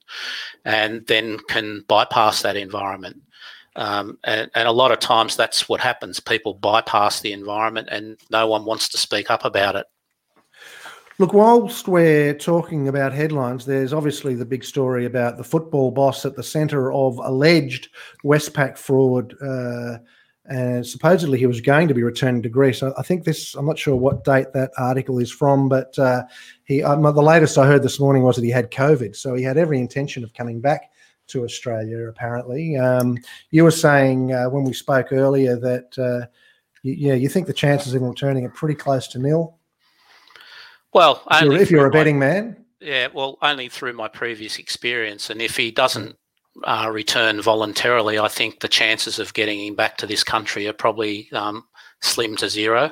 and 0.66 1.06
then 1.08 1.40
can 1.50 1.84
bypass 1.88 2.42
that 2.42 2.56
environment. 2.56 3.22
Um, 3.76 4.20
and, 4.24 4.52
and, 4.54 4.68
a 4.68 4.72
lot 4.72 4.92
of 4.92 5.00
times 5.00 5.36
that's 5.36 5.68
what 5.68 5.80
happens. 5.80 6.20
People 6.20 6.54
bypass 6.54 7.22
the 7.22 7.34
environment 7.34 7.88
and 7.92 8.20
no 8.30 8.46
one 8.46 8.66
wants 8.66 8.88
to 8.90 9.00
speak 9.00 9.32
up 9.32 9.46
about 9.46 9.76
it. 9.76 9.88
Look, 11.18 11.34
whilst 11.34 11.88
we're 11.88 12.36
talking 12.36 12.88
about 12.88 13.14
headlines, 13.14 13.66
there's 13.66 13.94
obviously 13.94 14.36
the 14.36 14.46
big 14.46 14.64
story 14.64 15.06
about 15.06 15.38
the 15.38 15.44
football 15.44 15.90
boss 15.90 16.26
at 16.26 16.36
the 16.36 16.44
centre 16.44 16.92
of 16.92 17.18
alleged 17.18 17.90
Westpac 18.24 18.78
fraud. 18.78 19.36
Uh, 19.42 19.98
and 20.46 20.86
supposedly 20.86 21.40
he 21.40 21.46
was 21.46 21.62
going 21.62 21.88
to 21.88 21.94
be 21.94 22.04
returning 22.04 22.42
to 22.42 22.50
Greece. 22.50 22.84
I, 22.84 23.02
think 23.02 23.24
this, 23.24 23.56
I'm 23.56 23.66
not 23.66 23.80
sure 23.80 23.96
what 23.96 24.26
date 24.26 24.48
that 24.54 24.72
article 24.78 25.20
is 25.20 25.32
from, 25.32 25.70
but 25.70 25.98
uh, 25.98 26.24
he, 26.66 26.84
um, 26.84 27.02
the 27.02 27.22
latest 27.22 27.58
I 27.58 27.66
heard 27.66 27.82
this 27.82 28.00
morning 28.00 28.24
was 28.24 28.36
that 28.36 28.44
he 28.44 28.52
had 28.52 28.70
COVID. 28.70 29.16
So 29.16 29.36
he 29.36 29.44
had 29.44 29.58
every 29.58 29.80
intention 29.80 30.24
of 30.24 30.34
coming 30.34 30.60
back 30.60 30.92
to 31.28 31.46
Australia, 31.46 32.10
apparently. 32.10 32.76
Um, 32.76 33.18
you 33.52 33.64
were 33.64 33.72
saying 33.72 34.34
uh, 34.34 34.46
when 34.50 34.66
we 34.66 34.74
spoke 34.74 35.14
earlier 35.14 35.56
that, 35.56 35.98
uh, 35.98 36.28
you, 36.82 36.94
yeah, 36.94 37.14
you 37.14 37.30
think 37.30 37.48
the 37.48 37.54
chances 37.54 37.94
of 37.94 38.02
him 38.02 38.10
returning 38.10 38.46
are 38.46 38.50
pretty 38.50 38.76
close 38.76 39.08
to 39.10 39.20
nil. 39.20 39.58
Well, 40.94 41.24
if 41.32 41.42
you're, 41.42 41.54
if 41.56 41.72
you're 41.72 41.86
a 41.88 41.92
betting 41.92 42.20
my, 42.20 42.26
man. 42.26 42.66
Yeah, 42.82 43.08
well, 43.14 43.38
only 43.42 43.70
through 43.70 43.94
my 43.94 44.10
previous 44.10 44.60
experience. 44.60 45.30
And 45.30 45.42
if 45.42 45.56
he 45.56 45.72
doesn't 45.72 46.18
uh, 46.64 46.90
return 46.92 47.42
voluntarily, 47.42 48.20
I 48.20 48.28
think 48.28 48.60
the 48.60 48.68
chances 48.68 49.20
of 49.20 49.34
getting 49.34 49.60
him 49.68 49.76
back 49.76 49.98
to 49.98 50.08
this 50.08 50.24
country 50.24 50.68
are 50.68 50.74
probably 50.74 51.32
um, 51.32 51.64
slim 52.02 52.36
to 52.38 52.50
zero. 52.50 52.92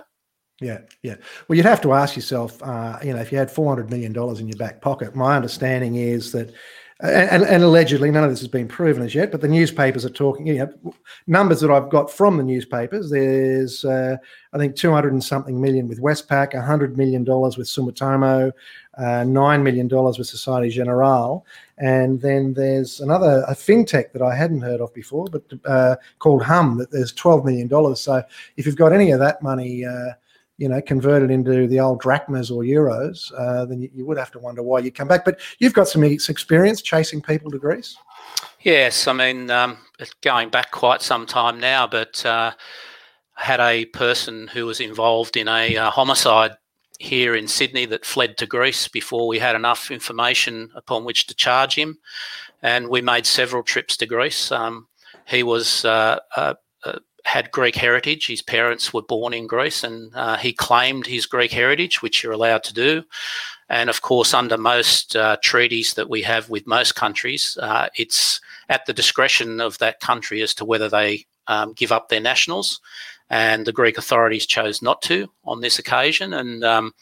Yeah, 0.59 0.79
yeah. 1.01 1.15
Well, 1.47 1.55
you'd 1.55 1.65
have 1.65 1.81
to 1.81 1.93
ask 1.93 2.15
yourself, 2.15 2.61
uh, 2.61 2.99
you 3.03 3.13
know, 3.13 3.19
if 3.19 3.31
you 3.31 3.37
had 3.37 3.49
four 3.49 3.67
hundred 3.67 3.89
million 3.89 4.13
dollars 4.13 4.39
in 4.39 4.47
your 4.47 4.57
back 4.57 4.81
pocket. 4.81 5.15
My 5.15 5.35
understanding 5.35 5.95
is 5.95 6.31
that 6.33 6.53
and, 7.01 7.43
and, 7.43 7.63
allegedly 7.63 8.11
none 8.11 8.23
of 8.23 8.29
this 8.29 8.39
has 8.41 8.47
been 8.47 8.67
proven 8.67 9.01
as 9.01 9.15
yet, 9.15 9.31
but 9.31 9.41
the 9.41 9.47
newspapers 9.47 10.05
are 10.05 10.09
talking. 10.09 10.45
You 10.45 10.57
know, 10.59 10.93
numbers 11.25 11.59
that 11.61 11.71
I've 11.71 11.89
got 11.89 12.11
from 12.11 12.37
the 12.37 12.43
newspapers. 12.43 13.09
There's, 13.09 13.83
uh, 13.83 14.17
I 14.53 14.57
think, 14.57 14.75
two 14.75 14.91
hundred 14.91 15.13
and 15.13 15.23
something 15.23 15.59
million 15.59 15.87
with 15.87 16.01
Westpac, 16.01 16.59
hundred 16.63 16.97
million 16.97 17.23
dollars 17.23 17.57
with 17.57 17.67
Sumitomo, 17.67 18.51
uh, 18.97 19.23
nine 19.23 19.63
million 19.63 19.87
dollars 19.87 20.19
with 20.19 20.27
Societe 20.27 20.69
Generale, 20.69 21.43
and 21.79 22.21
then 22.21 22.53
there's 22.53 22.99
another 22.99 23.43
a 23.47 23.55
fintech 23.55 24.11
that 24.11 24.21
I 24.21 24.35
hadn't 24.35 24.61
heard 24.61 24.81
of 24.81 24.93
before, 24.93 25.25
but 25.25 25.43
uh, 25.65 25.95
called 26.19 26.43
humm. 26.43 26.77
That 26.77 26.91
there's 26.91 27.13
twelve 27.13 27.45
million 27.45 27.67
dollars. 27.67 27.99
So 27.99 28.23
if 28.57 28.67
you've 28.67 28.75
got 28.75 28.93
any 28.93 29.11
of 29.11 29.19
that 29.19 29.41
money 29.41 29.85
uh, 29.85 30.11
you 30.61 30.69
know, 30.69 30.79
converted 30.79 31.31
into 31.31 31.65
the 31.65 31.79
old 31.79 31.99
drachmas 31.99 32.51
or 32.51 32.61
euros, 32.61 33.33
uh, 33.35 33.65
then 33.65 33.81
you, 33.81 33.89
you, 33.95 34.05
would 34.05 34.19
have 34.19 34.29
to 34.29 34.37
wonder 34.37 34.61
why 34.61 34.77
you 34.77 34.91
come 34.91 35.07
back. 35.07 35.25
But 35.25 35.39
you've 35.57 35.73
got 35.73 35.87
some 35.87 36.03
experience 36.03 36.83
chasing 36.83 37.19
people 37.19 37.49
to 37.49 37.57
Greece. 37.57 37.97
Yes, 38.59 39.07
I 39.07 39.13
mean, 39.13 39.49
um, 39.49 39.79
going 40.21 40.49
back 40.49 40.69
quite 40.69 41.01
some 41.01 41.25
time 41.25 41.59
now, 41.59 41.87
but 41.87 42.23
uh, 42.27 42.51
had 43.33 43.59
a 43.59 43.85
person 43.85 44.49
who 44.49 44.67
was 44.67 44.79
involved 44.79 45.35
in 45.35 45.47
a 45.47 45.75
uh, 45.75 45.89
homicide 45.89 46.51
here 46.99 47.35
in 47.35 47.47
Sydney 47.47 47.87
that 47.87 48.05
fled 48.05 48.37
to 48.37 48.45
Greece 48.45 48.87
before 48.87 49.27
we 49.27 49.39
had 49.39 49.55
enough 49.55 49.89
information 49.89 50.69
upon 50.75 51.05
which 51.05 51.25
to 51.25 51.33
charge 51.33 51.73
him. 51.73 51.97
And 52.61 52.87
we 52.87 53.01
made 53.01 53.25
several 53.25 53.63
trips 53.63 53.97
to 53.97 54.05
Greece. 54.05 54.51
Um, 54.51 54.87
he 55.25 55.41
was 55.41 55.83
uh, 55.85 56.19
had 57.25 57.51
Greek 57.51 57.75
heritage. 57.75 58.27
His 58.27 58.41
parents 58.41 58.93
were 58.93 59.01
born 59.01 59.33
in 59.33 59.47
Greece, 59.47 59.83
and 59.83 60.13
uh, 60.15 60.37
he 60.37 60.53
claimed 60.53 61.05
his 61.05 61.25
Greek 61.25 61.51
heritage, 61.51 62.01
which 62.01 62.23
you're 62.23 62.31
allowed 62.31 62.63
to 62.63 62.73
do. 62.73 63.03
And 63.69 63.89
of 63.89 64.01
course, 64.01 64.33
under 64.33 64.57
most 64.57 65.15
uh, 65.15 65.37
treaties 65.41 65.93
that 65.93 66.09
we 66.09 66.21
have 66.23 66.49
with 66.49 66.67
most 66.67 66.95
countries, 66.95 67.57
uh, 67.61 67.87
it's 67.95 68.41
at 68.69 68.85
the 68.85 68.93
discretion 68.93 69.61
of 69.61 69.77
that 69.77 69.99
country 69.99 70.41
as 70.41 70.53
to 70.55 70.65
whether 70.65 70.89
they 70.89 71.25
um, 71.47 71.73
give 71.73 71.91
up 71.91 72.09
their 72.09 72.19
nationals. 72.19 72.81
And 73.29 73.65
the 73.65 73.71
Greek 73.71 73.97
authorities 73.97 74.45
chose 74.45 74.81
not 74.81 75.01
to 75.03 75.29
on 75.45 75.61
this 75.61 75.79
occasion. 75.79 76.33
And 76.33 76.63
um, 76.65 76.93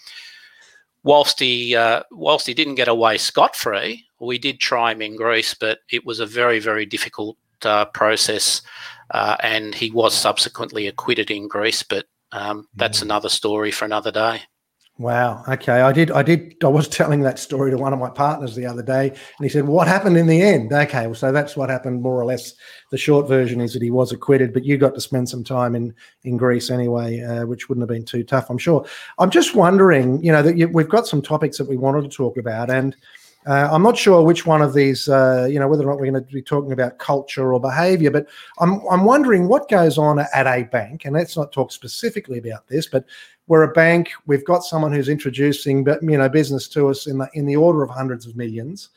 whilst 1.04 1.40
he 1.40 1.76
uh, 1.76 2.04
whilst 2.12 2.46
he 2.46 2.54
didn't 2.54 2.76
get 2.76 2.88
away 2.88 3.18
scot 3.18 3.56
free, 3.56 4.06
we 4.20 4.38
did 4.38 4.60
try 4.60 4.92
him 4.92 5.02
in 5.02 5.16
Greece, 5.16 5.56
but 5.56 5.80
it 5.90 6.06
was 6.06 6.20
a 6.20 6.26
very 6.26 6.60
very 6.60 6.86
difficult 6.86 7.36
uh, 7.64 7.86
process 7.86 8.62
uh, 9.12 9.38
and 9.42 9.74
he 9.76 9.92
was 9.92 10.14
subsequently 10.14 10.88
acquitted 10.88 11.32
in 11.32 11.48
Greece. 11.48 11.84
But 11.84 12.06
um, 12.32 12.68
that's 12.76 13.00
mm. 13.00 13.04
another 13.04 13.30
story 13.30 13.72
for 13.72 13.86
another 13.86 14.12
day. 14.12 14.42
Wow. 15.00 15.46
Okay. 15.48 15.80
I 15.80 15.94
did. 15.94 16.12
I 16.12 16.22
did. 16.22 16.56
I 16.62 16.68
was 16.68 16.88
telling 16.90 17.22
that 17.22 17.40
story 17.40 17.72
to 17.72 17.78
one 17.78 17.94
of 17.94 18.00
my 18.00 18.10
partners 18.10 18.54
the 18.54 18.66
other 18.66 18.84
day, 18.84 19.08
and 19.08 19.18
he 19.40 19.48
said, 19.48 19.66
"What 19.66 19.88
happened 19.88 20.18
in 20.18 20.28
the 20.28 20.42
end?" 20.42 20.74
Okay. 20.74 21.08
Well, 21.08 21.16
so 21.16 21.32
that's 21.32 21.56
what 21.56 21.70
happened, 21.70 22.02
more 22.02 22.20
or 22.20 22.26
less. 22.26 22.54
The 22.92 22.98
short 22.98 23.26
version 23.26 23.62
is 23.62 23.72
that 23.74 23.82
he 23.82 23.92
was 23.92 24.12
acquitted, 24.12 24.54
but 24.54 24.66
you 24.66 24.78
got 24.78 24.94
to 24.96 25.02
spend 25.02 25.30
some 25.30 25.46
time 25.46 25.74
in 25.74 25.96
in 26.26 26.36
Greece 26.36 26.70
anyway, 26.70 27.22
uh, 27.22 27.46
which 27.46 27.70
wouldn't 27.70 27.84
have 27.84 27.96
been 27.96 28.04
too 28.04 28.24
tough, 28.26 28.50
I'm 28.50 28.58
sure. 28.58 28.86
I'm 29.20 29.30
just 29.30 29.56
wondering, 29.56 30.22
you 30.22 30.34
know, 30.34 30.42
that 30.42 30.58
you, 30.58 30.68
we've 30.68 30.90
got 30.90 31.08
some 31.08 31.22
topics 31.22 31.58
that 31.60 31.70
we 31.70 31.78
wanted 31.78 32.02
to 32.02 32.10
talk 32.10 32.38
about, 32.38 32.70
and 32.70 32.94
uh, 33.48 33.70
I'm 33.72 33.84
not 33.84 33.98
sure 33.98 34.24
which 34.24 34.46
one 34.46 34.62
of 34.62 34.74
these, 34.74 35.08
uh, 35.08 35.48
you 35.50 35.60
know, 35.60 35.68
whether 35.68 35.84
or 35.84 35.88
not 35.88 36.00
we're 36.00 36.12
going 36.12 36.26
to 36.26 36.34
be 36.34 36.42
talking 36.42 36.74
about 36.74 37.00
culture 37.00 37.54
or 37.54 37.60
behaviour, 37.60 38.12
but 38.12 38.28
I'm, 38.60 38.82
I'm 38.92 39.06
wondering 39.06 39.48
what 39.48 39.70
goes 39.70 39.98
on 39.98 40.20
at 40.20 40.46
a 40.46 40.64
bank. 40.64 41.06
And 41.06 41.14
let's 41.14 41.38
not 41.38 41.52
talk 41.52 41.72
specifically 41.72 42.38
about 42.38 42.68
this, 42.68 42.88
but 42.88 43.06
we're 43.48 43.64
a 43.64 43.74
bank. 43.74 44.12
We've 44.28 44.46
got 44.46 44.64
someone 44.64 44.92
who's 44.92 45.10
introducing, 45.10 45.86
you 46.02 46.18
know, 46.18 46.30
business 46.30 46.68
to 46.70 46.90
us 46.90 47.08
in 47.08 47.18
the 47.18 47.30
in 47.34 47.46
the 47.46 47.56
order 47.56 47.82
of 47.82 47.90
hundreds 47.90 48.28
of 48.28 48.36
millions. 48.36 48.90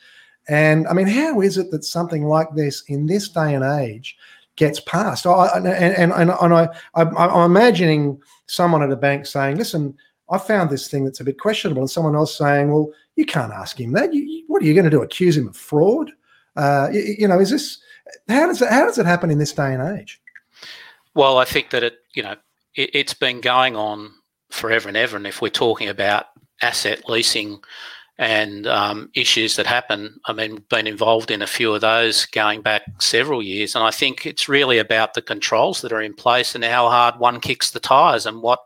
And 0.47 0.87
I 0.87 0.93
mean, 0.93 1.07
how 1.07 1.41
is 1.41 1.57
it 1.57 1.71
that 1.71 1.83
something 1.83 2.25
like 2.25 2.53
this 2.53 2.83
in 2.87 3.07
this 3.07 3.29
day 3.29 3.55
and 3.55 3.63
age 3.63 4.17
gets 4.55 4.79
passed? 4.81 5.25
I, 5.25 5.47
and 5.55 5.67
and, 5.67 6.13
and, 6.13 6.29
and 6.29 6.53
I, 6.53 6.67
I, 6.93 7.03
I'm 7.03 7.49
imagining 7.49 8.21
someone 8.45 8.83
at 8.83 8.91
a 8.91 8.95
bank 8.95 9.25
saying, 9.25 9.57
"Listen, 9.57 9.97
I 10.29 10.37
found 10.37 10.69
this 10.69 10.87
thing 10.87 11.05
that's 11.05 11.21
a 11.21 11.23
bit 11.23 11.39
questionable," 11.39 11.81
and 11.81 11.89
someone 11.89 12.15
else 12.15 12.37
saying, 12.37 12.71
"Well." 12.71 12.91
You 13.15 13.25
can't 13.25 13.53
ask 13.53 13.79
him 13.79 13.91
that. 13.93 14.13
You, 14.13 14.43
what 14.47 14.61
are 14.61 14.65
you 14.65 14.73
going 14.73 14.85
to 14.85 14.89
do? 14.89 15.01
Accuse 15.01 15.37
him 15.37 15.47
of 15.47 15.55
fraud? 15.55 16.11
Uh, 16.55 16.89
you, 16.91 17.15
you, 17.19 17.27
know, 17.27 17.39
is 17.39 17.49
this 17.49 17.79
how 18.27 18.47
does 18.47 18.61
it 18.61 18.69
how 18.69 18.85
does 18.85 18.97
it 18.97 19.05
happen 19.05 19.29
in 19.29 19.37
this 19.37 19.53
day 19.53 19.73
and 19.73 19.97
age? 19.97 20.21
Well, 21.15 21.37
I 21.37 21.45
think 21.45 21.69
that 21.71 21.83
it 21.83 21.97
you 22.13 22.23
know 22.23 22.35
it, 22.75 22.89
it's 22.93 23.13
been 23.13 23.41
going 23.41 23.75
on 23.75 24.11
forever 24.49 24.87
and 24.87 24.97
ever. 24.97 25.17
And 25.17 25.27
if 25.27 25.41
we're 25.41 25.49
talking 25.49 25.89
about 25.89 26.27
asset 26.61 27.09
leasing 27.09 27.59
and 28.17 28.67
um, 28.67 29.09
issues 29.15 29.55
that 29.55 29.65
happen, 29.65 30.19
I 30.25 30.33
mean, 30.33 30.63
been 30.69 30.87
involved 30.87 31.31
in 31.31 31.41
a 31.41 31.47
few 31.47 31.73
of 31.73 31.81
those 31.81 32.25
going 32.27 32.61
back 32.61 32.83
several 32.99 33.41
years. 33.41 33.75
And 33.75 33.83
I 33.83 33.91
think 33.91 34.25
it's 34.25 34.47
really 34.47 34.77
about 34.77 35.15
the 35.15 35.21
controls 35.21 35.81
that 35.81 35.91
are 35.91 36.01
in 36.01 36.13
place 36.13 36.53
and 36.53 36.63
how 36.63 36.89
hard 36.89 37.19
one 37.19 37.39
kicks 37.39 37.71
the 37.71 37.79
tires 37.79 38.25
and 38.25 38.41
what 38.41 38.59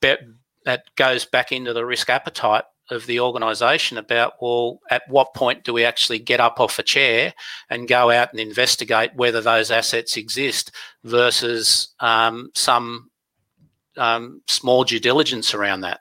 be- 0.00 0.16
that 0.64 0.84
goes 0.96 1.24
back 1.24 1.52
into 1.52 1.72
the 1.72 1.84
risk 1.84 2.08
appetite 2.08 2.64
of 2.90 3.06
the 3.06 3.20
organisation 3.20 3.98
about 3.98 4.34
well, 4.40 4.80
at 4.90 5.02
what 5.08 5.34
point 5.34 5.64
do 5.64 5.72
we 5.72 5.84
actually 5.84 6.18
get 6.18 6.40
up 6.40 6.60
off 6.60 6.78
a 6.78 6.82
chair 6.82 7.32
and 7.70 7.88
go 7.88 8.10
out 8.10 8.30
and 8.32 8.40
investigate 8.40 9.14
whether 9.14 9.40
those 9.40 9.70
assets 9.70 10.16
exist 10.16 10.72
versus 11.04 11.94
um, 12.00 12.50
some 12.54 13.10
um, 13.96 14.42
small 14.46 14.84
due 14.84 15.00
diligence 15.00 15.54
around 15.54 15.82
that. 15.82 16.00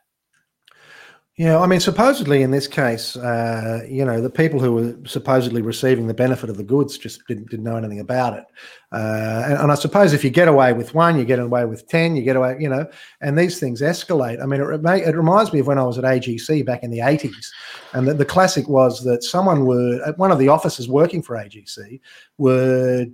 Yeah, 1.38 1.60
I 1.60 1.68
mean, 1.68 1.80
supposedly 1.80 2.42
in 2.42 2.50
this 2.50 2.66
case, 2.66 3.16
uh, 3.16 3.86
you 3.88 4.04
know, 4.04 4.20
the 4.22 4.30
people 4.30 4.60
who 4.60 4.74
were 4.74 4.98
supposedly 5.06 5.62
receiving 5.62 6.08
the 6.08 6.14
benefit 6.16 6.50
of 6.50 6.58
the 6.58 6.64
goods 6.64 6.98
just 6.98 7.28
didn't, 7.28 7.52
didn't 7.52 7.64
know 7.64 7.76
anything 7.76 8.00
about 8.00 8.34
it. 8.34 8.46
Uh, 8.92 9.44
and, 9.46 9.54
and, 9.60 9.72
I 9.72 9.76
suppose 9.76 10.14
if 10.14 10.24
you 10.24 10.32
get 10.32 10.48
away 10.48 10.74
with 10.74 10.96
one, 10.96 11.20
you 11.20 11.26
get 11.26 11.38
away 11.38 11.66
with 11.66 11.88
10, 11.90 12.16
you 12.16 12.24
get 12.24 12.38
away, 12.38 12.58
you 12.60 12.68
know, 12.68 12.88
and 13.22 13.38
these 13.38 13.60
things 13.60 13.84
escalate. 13.84 14.42
I 14.42 14.48
mean, 14.48 14.62
it, 14.62 15.08
it 15.08 15.16
reminds 15.16 15.54
me 15.54 15.60
of 15.60 15.68
when 15.68 15.78
I 15.78 15.84
was 15.84 16.00
at 16.00 16.06
AGC 16.06 16.66
back 16.66 16.82
in 16.82 16.90
the 16.90 17.00
80s. 17.00 17.46
And 17.94 18.08
the, 18.08 18.16
the 18.16 18.26
classic 18.26 18.68
was 18.68 19.04
that 19.04 19.24
someone 19.24 19.68
would, 19.68 20.02
one 20.18 20.32
of 20.32 20.40
the 20.40 20.48
officers 20.48 20.90
working 20.90 21.22
for 21.22 21.36
AGC 21.36 22.00
would 22.40 23.14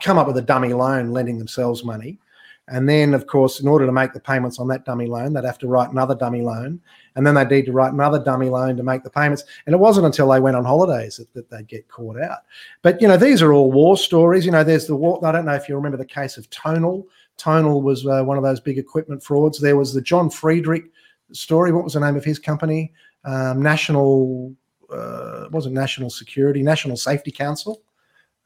come 0.00 0.18
up 0.18 0.28
with 0.28 0.36
a 0.36 0.42
dummy 0.42 0.72
loan 0.72 1.10
lending 1.10 1.38
themselves 1.38 1.82
money 1.82 2.20
and 2.68 2.88
then, 2.88 3.12
of 3.12 3.26
course, 3.26 3.60
in 3.60 3.68
order 3.68 3.84
to 3.84 3.92
make 3.92 4.14
the 4.14 4.20
payments 4.20 4.58
on 4.58 4.68
that 4.68 4.86
dummy 4.86 5.06
loan, 5.06 5.34
they'd 5.34 5.44
have 5.44 5.58
to 5.58 5.68
write 5.68 5.90
another 5.90 6.14
dummy 6.14 6.40
loan. 6.40 6.80
And 7.14 7.26
then 7.26 7.34
they'd 7.34 7.50
need 7.50 7.66
to 7.66 7.72
write 7.72 7.92
another 7.92 8.18
dummy 8.18 8.48
loan 8.48 8.76
to 8.78 8.82
make 8.82 9.04
the 9.04 9.10
payments. 9.10 9.44
And 9.66 9.74
it 9.74 9.78
wasn't 9.78 10.06
until 10.06 10.30
they 10.30 10.40
went 10.40 10.56
on 10.56 10.64
holidays 10.64 11.18
that, 11.18 11.32
that 11.34 11.50
they'd 11.50 11.68
get 11.68 11.88
caught 11.88 12.18
out. 12.18 12.38
But, 12.80 13.02
you 13.02 13.08
know, 13.08 13.18
these 13.18 13.42
are 13.42 13.52
all 13.52 13.70
war 13.70 13.98
stories. 13.98 14.46
You 14.46 14.52
know, 14.52 14.64
there's 14.64 14.86
the 14.86 14.96
war. 14.96 15.24
I 15.24 15.30
don't 15.30 15.44
know 15.44 15.54
if 15.54 15.68
you 15.68 15.76
remember 15.76 15.98
the 15.98 16.06
case 16.06 16.38
of 16.38 16.48
Tonal. 16.48 17.06
Tonal 17.36 17.82
was 17.82 18.06
uh, 18.06 18.22
one 18.22 18.38
of 18.38 18.44
those 18.44 18.60
big 18.60 18.78
equipment 18.78 19.22
frauds. 19.22 19.60
There 19.60 19.76
was 19.76 19.92
the 19.92 20.00
John 20.00 20.30
Friedrich 20.30 20.84
story. 21.32 21.70
What 21.70 21.84
was 21.84 21.92
the 21.92 22.00
name 22.00 22.16
of 22.16 22.24
his 22.24 22.38
company? 22.38 22.92
Um, 23.24 23.60
National, 23.60 24.54
uh, 24.90 25.48
wasn't 25.50 25.74
National 25.74 26.08
Security, 26.08 26.62
National 26.62 26.96
Safety 26.96 27.30
Council 27.30 27.82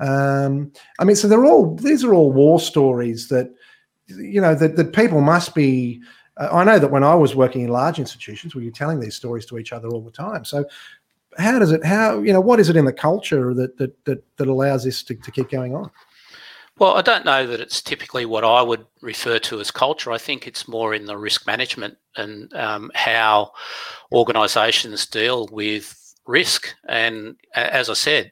Um, 0.00 0.72
I 0.98 1.04
mean, 1.04 1.16
so 1.16 1.28
they're 1.28 1.44
all 1.44 1.74
these 1.74 2.04
are 2.04 2.14
all 2.14 2.32
war 2.32 2.60
stories 2.60 3.28
that 3.28 3.52
you 4.08 4.40
know 4.40 4.54
that, 4.54 4.76
that 4.76 4.92
people 4.92 5.20
must 5.20 5.54
be. 5.54 6.00
Uh, 6.36 6.48
I 6.52 6.64
know 6.64 6.78
that 6.78 6.90
when 6.90 7.04
I 7.04 7.14
was 7.14 7.34
working 7.34 7.62
in 7.62 7.68
large 7.68 7.98
institutions, 7.98 8.54
we 8.54 8.64
were 8.64 8.70
telling 8.70 9.00
these 9.00 9.16
stories 9.16 9.46
to 9.46 9.58
each 9.58 9.72
other 9.72 9.88
all 9.88 10.00
the 10.00 10.10
time. 10.10 10.44
So, 10.44 10.64
how 11.38 11.58
does 11.58 11.72
it? 11.72 11.84
How 11.84 12.20
you 12.20 12.32
know 12.32 12.40
what 12.40 12.60
is 12.60 12.68
it 12.68 12.76
in 12.76 12.84
the 12.84 12.92
culture 12.92 13.54
that 13.54 13.76
that 13.78 14.04
that, 14.04 14.22
that 14.36 14.48
allows 14.48 14.84
this 14.84 15.02
to, 15.04 15.14
to 15.14 15.30
keep 15.30 15.50
going 15.50 15.74
on? 15.74 15.90
Well, 16.78 16.96
I 16.96 17.02
don't 17.02 17.24
know 17.24 17.44
that 17.48 17.60
it's 17.60 17.82
typically 17.82 18.24
what 18.24 18.44
I 18.44 18.62
would 18.62 18.86
refer 19.00 19.40
to 19.40 19.58
as 19.58 19.72
culture. 19.72 20.12
I 20.12 20.18
think 20.18 20.46
it's 20.46 20.68
more 20.68 20.94
in 20.94 21.06
the 21.06 21.16
risk 21.16 21.44
management 21.44 21.98
and 22.16 22.54
um, 22.54 22.92
how 22.94 23.50
organisations 24.12 25.04
deal 25.06 25.48
with 25.50 26.14
risk. 26.24 26.72
And 26.88 27.34
as 27.56 27.90
I 27.90 27.94
said, 27.94 28.30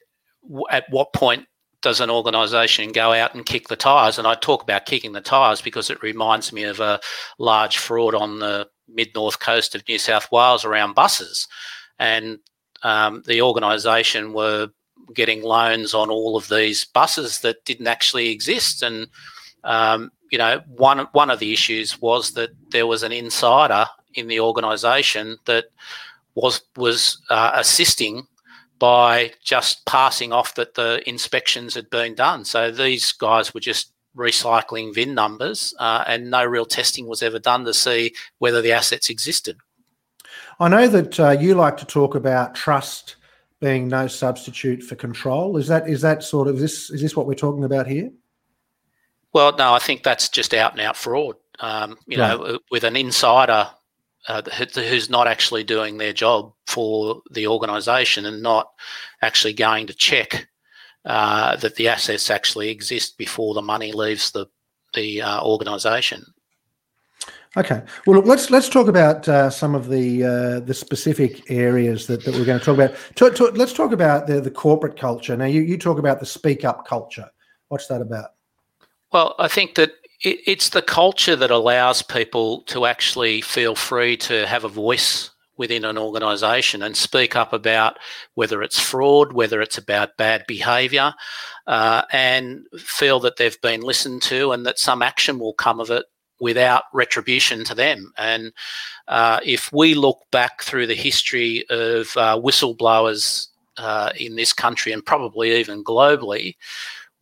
at 0.71 0.85
what 0.91 1.13
point 1.13 1.47
does 1.87 2.01
an 2.01 2.11
organisation 2.11 2.91
go 2.91 3.13
out 3.13 3.33
and 3.33 3.47
kick 3.47 3.69
the 3.69 3.77
tyres? 3.77 4.19
And 4.19 4.27
I 4.27 4.35
talk 4.35 4.65
about 4.65 4.87
kicking 4.87 5.13
the 5.13 5.21
tyres 5.21 5.63
because 5.63 5.89
it 5.89 6.03
reminds 6.03 6.53
me 6.53 6.65
of 6.65 6.81
a 6.81 6.99
large 7.39 7.79
fraud 7.79 8.13
on 8.13 8.41
the 8.41 8.69
mid 8.89 9.15
north 9.15 9.39
coast 9.39 9.77
of 9.77 9.87
New 9.87 9.97
South 9.97 10.33
Wales 10.33 10.65
around 10.65 10.95
buses. 10.95 11.47
And 12.01 12.41
um, 12.83 13.23
the 13.29 13.41
organisation 13.41 14.33
were 14.33 14.71
getting 15.15 15.45
loans 15.45 15.95
on 15.95 16.11
all 16.11 16.37
of 16.37 16.49
these 16.49 16.85
buses 16.85 17.39
that 17.43 17.65
didn't 17.65 17.87
actually 17.87 18.31
exist. 18.31 18.83
And 18.83 19.07
um, 19.63 20.11
you 20.33 20.39
know, 20.39 20.63
one 20.67 21.07
one 21.13 21.31
of 21.31 21.39
the 21.39 21.53
issues 21.53 22.01
was 22.01 22.33
that 22.33 22.51
there 22.71 22.89
was 22.89 23.05
an 23.05 23.13
insider 23.13 23.87
in 24.15 24.27
the 24.27 24.41
organisation 24.41 25.39
that 25.45 25.67
was 26.35 26.63
was 26.75 27.23
uh, 27.31 27.53
assisting 27.55 28.27
by 28.79 29.33
just 29.43 29.85
passing 29.87 30.33
off 30.33 30.55
that 30.57 30.75
the 30.75 31.03
inspections 31.09 31.75
had 31.75 31.89
been 31.91 32.15
done. 32.15 32.45
So 32.45 32.71
these 32.71 33.13
guys 33.13 33.55
were 33.55 33.61
just 33.61 33.93
recycling 34.17 34.95
VIN 34.95 35.15
numbers, 35.15 35.75
uh, 35.79 36.05
and 36.07 36.31
no 36.31 36.45
real 36.45 36.67
testing 36.67 37.07
was 37.07 37.23
ever 37.23 37.39
done 37.39 37.65
to 37.65 37.75
see 37.75 38.15
whether 38.39 38.63
the 38.63 38.73
assets 38.73 39.11
existed. 39.11 39.59
I 40.59 40.69
know 40.69 40.89
that 40.89 41.21
uh, 41.21 41.31
you 41.31 41.55
like 41.55 41.77
to 41.79 41.87
talk 41.87 42.15
about 42.15 42.55
trust 42.55 43.17
being 43.61 43.89
no 43.89 44.07
substitute 44.07 44.83
for 44.83 44.97
control. 44.97 45.57
Is 45.57 45.69
that 45.69 45.89
is 45.89 46.01
that 46.03 46.23
sort 46.23 46.49
of 46.49 46.59
this 46.59 46.91
is 46.91 47.01
this 47.03 47.17
what 47.17 47.27
we're 47.27 47.35
talking 47.35 47.65
about 47.65 47.87
here? 47.87 48.11
Well, 49.33 49.55
no, 49.57 49.75
I 49.75 49.79
think 49.79 50.03
that's 50.03 50.29
just 50.31 50.55
out 50.55 50.73
and 50.73 50.81
out 50.81 50.97
fraud. 50.97 51.37
Um, 51.61 51.99
you 52.07 52.19
right. 52.19 52.39
know, 52.39 52.59
with 52.71 52.85
an 52.85 52.97
insider 52.97 53.69
uh, 54.29 54.43
who's 54.43 55.11
not 55.11 55.27
actually 55.27 55.65
doing 55.65 55.99
their 55.99 56.13
job 56.13 56.53
for 56.67 57.23
the 57.31 57.47
organisation 57.47 58.27
and 58.27 58.43
not 58.43 58.73
actually 59.23 59.53
going 59.53 59.87
to 59.87 59.95
check 59.95 60.49
uh, 61.05 61.57
that 61.57 61.77
the 61.77 61.89
assets 61.89 62.31
actually 62.31 62.69
exist 62.69 63.17
before 63.19 63.55
the 63.55 63.63
money 63.63 63.93
leaves 63.93 64.33
the 64.33 64.47
the 64.95 65.23
uh, 65.23 65.43
organisation. 65.43 66.25
Okay. 67.57 67.83
Well, 68.07 68.17
look, 68.17 68.27
let's 68.27 68.51
let's 68.51 68.69
talk 68.69 68.87
about 68.87 69.27
uh, 69.29 69.49
some 69.49 69.75
of 69.75 69.89
the 69.89 70.25
uh, 70.25 70.61
the 70.61 70.75
specific 70.75 71.51
areas 71.51 72.07
that, 72.07 72.25
that 72.25 72.35
we're 72.35 72.45
going 72.45 72.59
to 72.59 72.65
talk 72.65 72.75
about. 72.75 72.95
To, 73.17 73.31
to, 73.31 73.45
let's 73.55 73.73
talk 73.73 73.93
about 73.93 74.27
the, 74.27 74.41
the 74.41 74.51
corporate 74.51 74.99
culture. 74.99 75.37
Now, 75.37 75.47
you, 75.47 75.63
you 75.63 75.79
talk 75.79 75.99
about 75.99 76.21
the 76.21 76.27
speak 76.27 76.65
up 76.65 76.87
culture. 76.87 77.29
What's 77.69 77.87
that 77.87 78.03
about? 78.03 78.31
Well, 79.13 79.35
I 79.39 79.49
think 79.49 79.77
that 79.77 79.93
it, 80.23 80.39
it's 80.47 80.71
the 80.71 80.83
culture 80.83 81.37
that 81.37 81.51
allows 81.51 82.03
people 82.03 82.63
to 82.63 82.87
actually 82.87 83.41
feel 83.41 83.75
free 83.75 84.17
to 84.19 84.47
have 84.47 84.65
a 84.65 84.69
voice 84.69 85.31
within 85.57 85.85
an 85.85 85.97
organisation 85.97 86.83
and 86.83 86.97
speak 86.97 87.35
up 87.35 87.53
about 87.53 87.99
whether 88.35 88.63
it's 88.63 88.79
fraud, 88.79 89.33
whether 89.33 89.61
it's 89.63 89.79
about 89.79 90.17
bad 90.19 90.45
behaviour, 90.47 91.15
uh, 91.67 92.03
and 92.13 92.67
feel 92.79 93.21
that 93.21 93.37
they've 93.37 93.61
been 93.63 93.81
listened 93.81 94.23
to 94.23 94.53
and 94.53 94.67
that 94.67 94.79
some 94.79 95.03
action 95.03 95.39
will 95.39 95.55
come 95.55 95.81
of 95.81 95.91
it 95.91 96.05
without 96.41 96.85
retribution 96.93 97.65
to 97.65 97.75
them. 97.75 98.13
And 98.19 98.53
uh, 99.09 99.41
if 99.43 99.73
we 99.73 99.95
look 99.95 100.19
back 100.31 100.63
through 100.63 100.87
the 100.87 100.95
history 100.95 101.65
of 101.71 102.15
uh, 102.17 102.39
whistleblowers 102.39 103.49
uh, 103.79 104.11
in 104.19 104.37
this 104.37 104.53
country 104.53 104.93
and 104.93 105.05
probably 105.05 105.59
even 105.59 105.83
globally, 105.83 106.57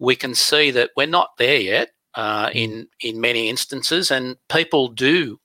we 0.01 0.17
can 0.17 0.35
see 0.35 0.73
that 0.73 0.91
we're 0.97 1.07
not 1.07 1.37
there 1.39 1.59
yet 1.59 1.94
uh, 2.17 2.51
in 2.53 2.89
in 3.01 3.21
many 3.21 3.49
instances, 3.49 4.11
and 4.11 4.37
people 4.49 4.89
do. 4.89 5.41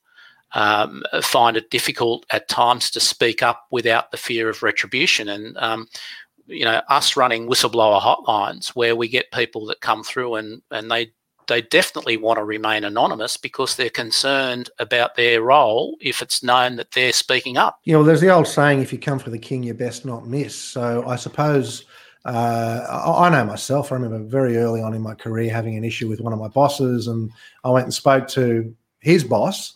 Um, 0.52 1.04
find 1.22 1.56
it 1.56 1.70
difficult 1.70 2.26
at 2.32 2.48
times 2.48 2.90
to 2.90 2.98
speak 2.98 3.40
up 3.40 3.66
without 3.70 4.10
the 4.10 4.16
fear 4.16 4.48
of 4.48 4.64
retribution, 4.64 5.28
and 5.28 5.56
um, 5.58 5.86
you 6.50 6.64
know, 6.64 6.82
us 6.88 7.16
running 7.16 7.48
whistleblower 7.48 8.00
hotlines 8.00 8.70
where 8.70 8.96
we 8.96 9.08
get 9.08 9.30
people 9.30 9.64
that 9.66 9.80
come 9.80 10.02
through 10.02 10.34
and 10.34 10.60
and 10.70 10.90
they 10.90 11.12
they 11.50 11.62
definitely 11.62 12.16
want 12.16 12.38
to 12.38 12.44
remain 12.44 12.84
anonymous 12.84 13.36
because 13.36 13.74
they're 13.74 13.90
concerned 13.90 14.70
about 14.78 15.16
their 15.16 15.42
role 15.42 15.96
if 16.00 16.22
it's 16.22 16.44
known 16.44 16.76
that 16.76 16.92
they're 16.92 17.12
speaking 17.12 17.56
up. 17.56 17.80
You 17.82 17.94
know, 17.94 18.04
there's 18.04 18.20
the 18.20 18.30
old 18.30 18.46
saying, 18.46 18.80
if 18.80 18.92
you 18.92 19.00
come 19.00 19.18
for 19.18 19.30
the 19.30 19.38
king, 19.38 19.64
you 19.64 19.74
best 19.74 20.04
not 20.04 20.28
miss. 20.28 20.54
So 20.54 21.04
I 21.08 21.16
suppose 21.16 21.86
uh, 22.24 23.14
I 23.18 23.30
know 23.30 23.44
myself. 23.44 23.90
I 23.90 23.94
remember 23.94 24.18
very 24.18 24.58
early 24.58 24.82
on 24.82 24.94
in 24.94 25.00
my 25.00 25.14
career 25.14 25.52
having 25.52 25.76
an 25.76 25.84
issue 25.84 26.08
with 26.08 26.20
one 26.20 26.32
of 26.32 26.38
my 26.38 26.48
bosses, 26.48 27.06
and 27.06 27.30
I 27.64 27.70
went 27.70 27.84
and 27.84 27.94
spoke 27.94 28.28
to 28.28 28.74
his 29.00 29.24
boss, 29.24 29.74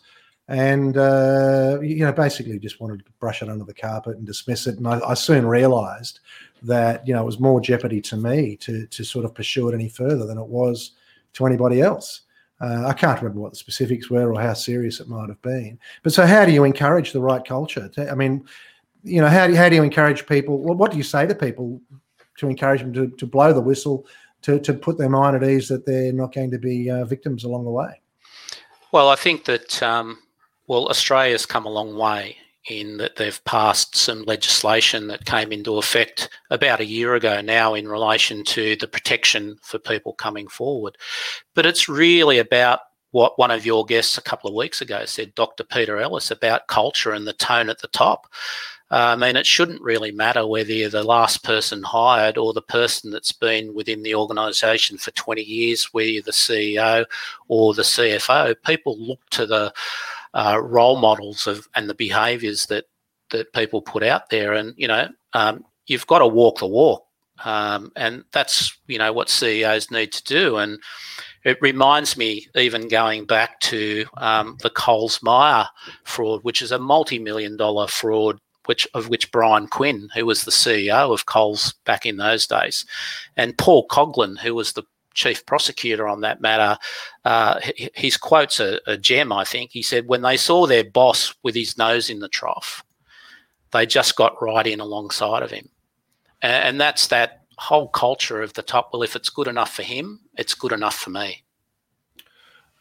and 0.49 0.97
uh, 0.97 1.79
you 1.83 2.05
know, 2.05 2.13
basically 2.13 2.59
just 2.59 2.81
wanted 2.81 3.05
to 3.05 3.13
brush 3.19 3.41
it 3.41 3.49
under 3.49 3.65
the 3.65 3.73
carpet 3.73 4.19
and 4.19 4.27
dismiss 4.27 4.67
it. 4.67 4.77
And 4.77 4.87
I, 4.87 5.01
I 5.01 5.15
soon 5.15 5.47
realised 5.47 6.21
that 6.63 7.07
you 7.07 7.15
know 7.15 7.23
it 7.23 7.27
was 7.27 7.41
more 7.41 7.61
jeopardy 7.61 8.03
to 8.03 8.17
me 8.17 8.57
to 8.57 8.87
to 8.87 9.05
sort 9.05 9.25
of 9.25 9.35
pursue 9.35 9.69
it 9.71 9.75
any 9.75 9.89
further 9.89 10.27
than 10.27 10.39
it 10.39 10.47
was 10.47 10.93
to 11.35 11.47
anybody 11.47 11.81
else. 11.81 12.23
Uh, 12.61 12.85
I 12.87 12.93
can't 12.93 13.21
remember 13.21 13.41
what 13.41 13.53
the 13.53 13.59
specifics 13.59 14.11
were 14.11 14.33
or 14.33 14.41
how 14.41 14.53
serious 14.55 15.01
it 15.01 15.09
might 15.09 15.29
have 15.29 15.43
been. 15.43 15.79
But 16.03 16.13
so, 16.13 16.27
how 16.27 16.45
do 16.45 16.53
you 16.53 16.65
encourage 16.65 17.13
the 17.13 17.23
right 17.23 17.45
culture? 17.45 17.91
I 17.99 18.15
mean, 18.15 18.47
you 19.03 19.21
know, 19.23 19.29
how 19.29 19.47
do 19.47 19.55
you, 19.55 19.59
how 19.59 19.71
do 19.71 19.77
you 19.77 19.83
encourage 19.83 20.27
people? 20.27 20.59
What 20.59 20.91
do 20.91 20.99
you 20.99 21.03
say 21.03 21.27
to 21.27 21.35
people 21.35 21.81
to 22.39 22.49
encourage 22.49 22.81
them 22.81 22.93
to, 22.95 23.09
to 23.09 23.27
blow 23.27 23.53
the 23.53 23.61
whistle, 23.61 24.07
to, 24.43 24.59
to 24.61 24.75
put 24.75 24.99
their 24.99 25.09
mind 25.09 25.37
at 25.37 25.49
ease 25.49 25.69
that 25.69 25.87
they're 25.87 26.13
not 26.13 26.35
going 26.35 26.51
to 26.51 26.59
be 26.59 26.91
uh, 26.91 27.05
victims 27.05 27.45
along 27.45 27.65
the 27.65 27.71
way? 27.71 28.01
Well, 28.93 29.09
I 29.09 29.17
think 29.17 29.45
that 29.47 29.83
um, 29.83 30.19
well, 30.67 30.89
Australia's 30.89 31.47
come 31.47 31.67
a 31.67 31.71
long 31.71 31.97
way 31.97 32.37
in 32.69 32.97
that 32.97 33.17
they've 33.17 33.45
passed 33.45 33.95
some 33.95 34.23
legislation 34.23 35.09
that 35.09 35.27
came 35.27 35.53
into 35.53 35.77
effect 35.77 36.31
about 36.51 36.81
a 36.81 36.87
year 36.87 37.15
ago 37.15 37.43
now 37.43 37.75
in 37.75 37.87
relation 37.87 38.43
to 38.43 38.75
the 38.77 38.89
protection 38.89 39.57
for 39.63 39.79
people 39.79 40.15
coming 40.15 40.49
forward. 40.49 40.97
But 41.55 41.67
it's 41.67 41.89
really 41.89 42.39
about 42.39 42.81
what 43.11 43.39
one 43.39 43.51
of 43.51 43.67
your 43.67 43.85
guests 43.85 44.17
a 44.17 44.23
couple 44.23 44.49
of 44.49 44.57
weeks 44.57 44.81
ago 44.81 45.05
said, 45.05 45.35
Dr. 45.35 45.63
Peter 45.63 45.99
Ellis, 45.99 46.31
about 46.31 46.67
culture 46.67 47.13
and 47.13 47.27
the 47.27 47.35
tone 47.35 47.69
at 47.69 47.81
the 47.81 47.89
top. 47.89 48.27
Uh, 48.91 49.15
I 49.15 49.17
mean, 49.17 49.37
it 49.37 49.47
shouldn't 49.47 49.81
really 49.81 50.13
matter 50.13 50.47
whether 50.47 50.73
you're 50.73 50.91
the 50.91 51.03
last 51.03 51.43
person 51.43 51.83
hired 51.83 52.37
or 52.37 52.53
the 52.53 52.63
person 52.63 53.11
that's 53.11 53.33
been 53.33 53.75
within 53.75 54.03
the 54.03 54.15
organisation 54.15 54.99
for 54.99 55.11
20 55.13 55.43
years, 55.43 55.93
whether 55.93 56.09
you're 56.09 56.23
the 56.23 56.31
CEO 56.31 57.05
or 57.49 57.75
the 57.75 57.83
CFO. 57.83 58.55
People 58.65 58.97
look 58.99 59.21
to 59.31 59.47
the 59.47 59.73
uh, 60.35 60.61
role 60.63 60.97
models 60.97 61.47
of 61.47 61.67
and 61.75 61.89
the 61.89 61.95
behaviours 61.95 62.67
that 62.67 62.85
that 63.31 63.53
people 63.53 63.81
put 63.81 64.03
out 64.03 64.29
there, 64.31 64.53
and 64.53 64.75
you 64.77 64.87
know, 64.87 65.09
um, 65.33 65.65
you've 65.87 66.07
got 66.07 66.19
to 66.19 66.27
walk 66.27 66.59
the 66.59 66.67
walk, 66.67 67.07
um, 67.45 67.91
and 67.97 68.25
that's 68.33 68.77
you 68.87 68.99
know 68.99 69.13
what 69.13 69.31
CEOs 69.31 69.91
need 69.91 70.13
to 70.13 70.25
do. 70.25 70.59
And 70.59 70.79
it 71.45 71.59
reminds 71.61 72.17
me, 72.17 72.47
even 72.55 72.89
going 72.89 73.25
back 73.27 73.61
to 73.61 74.05
um, 74.19 74.57
the 74.63 74.71
Coles 74.71 75.23
Myer 75.23 75.67
fraud, 76.05 76.41
which 76.43 76.63
is 76.63 76.73
a 76.73 76.79
multi-million 76.79 77.57
dollar 77.57 77.87
fraud 77.87 78.41
which 78.67 78.87
of 78.95 79.09
which 79.09 79.31
Brian 79.33 79.67
Quinn, 79.67 80.09
who 80.15 80.27
was 80.27 80.45
the 80.45 80.51
CEO 80.51 81.13
of 81.13 81.27
Coles 81.27 81.75
back 81.85 82.07
in 82.07 82.17
those 82.17 82.47
days, 82.47 82.85
and 83.37 83.57
Paul 83.59 83.87
Coghlan, 83.89 84.39
who 84.39 84.55
was 84.55 84.73
the 84.73 84.85
chief 85.15 85.47
prosecutor 85.47 86.07
on 86.09 86.21
that 86.21 86.41
matter, 86.41 86.77
uh, 87.25 87.61
his 87.95 88.17
quote's 88.17 88.61
a, 88.61 88.81
a 88.87 88.97
gem, 88.97 89.33
I 89.33 89.45
think. 89.45 89.71
He 89.71 89.83
said, 89.83 90.09
when 90.09 90.23
they 90.23 90.37
saw 90.37 90.67
their 90.67 90.85
boss 90.85 91.35
with 91.43 91.55
his 91.55 91.79
nose 91.79 92.11
in 92.11 92.19
the 92.19 92.29
trough, 92.29 92.85
they 93.73 93.87
just 93.87 94.17
got 94.17 94.41
right 94.43 94.67
in 94.67 94.81
alongside 94.81 95.43
of 95.43 95.51
him. 95.51 95.69
And, 96.43 96.53
and 96.53 96.81
that's 96.81 97.07
that 97.09 97.43
whole 97.57 97.89
culture 97.89 98.43
of 98.43 98.53
the 98.55 98.63
top. 98.63 98.91
Well, 98.93 99.03
if 99.03 99.17
it's 99.17 99.31
good 99.31 99.49
enough 99.49 99.73
for 99.75 99.83
him, 99.83 100.21
it's 100.37 100.55
good 100.55 100.73
enough 100.73 100.97
for 100.97 101.11
me. 101.11 101.45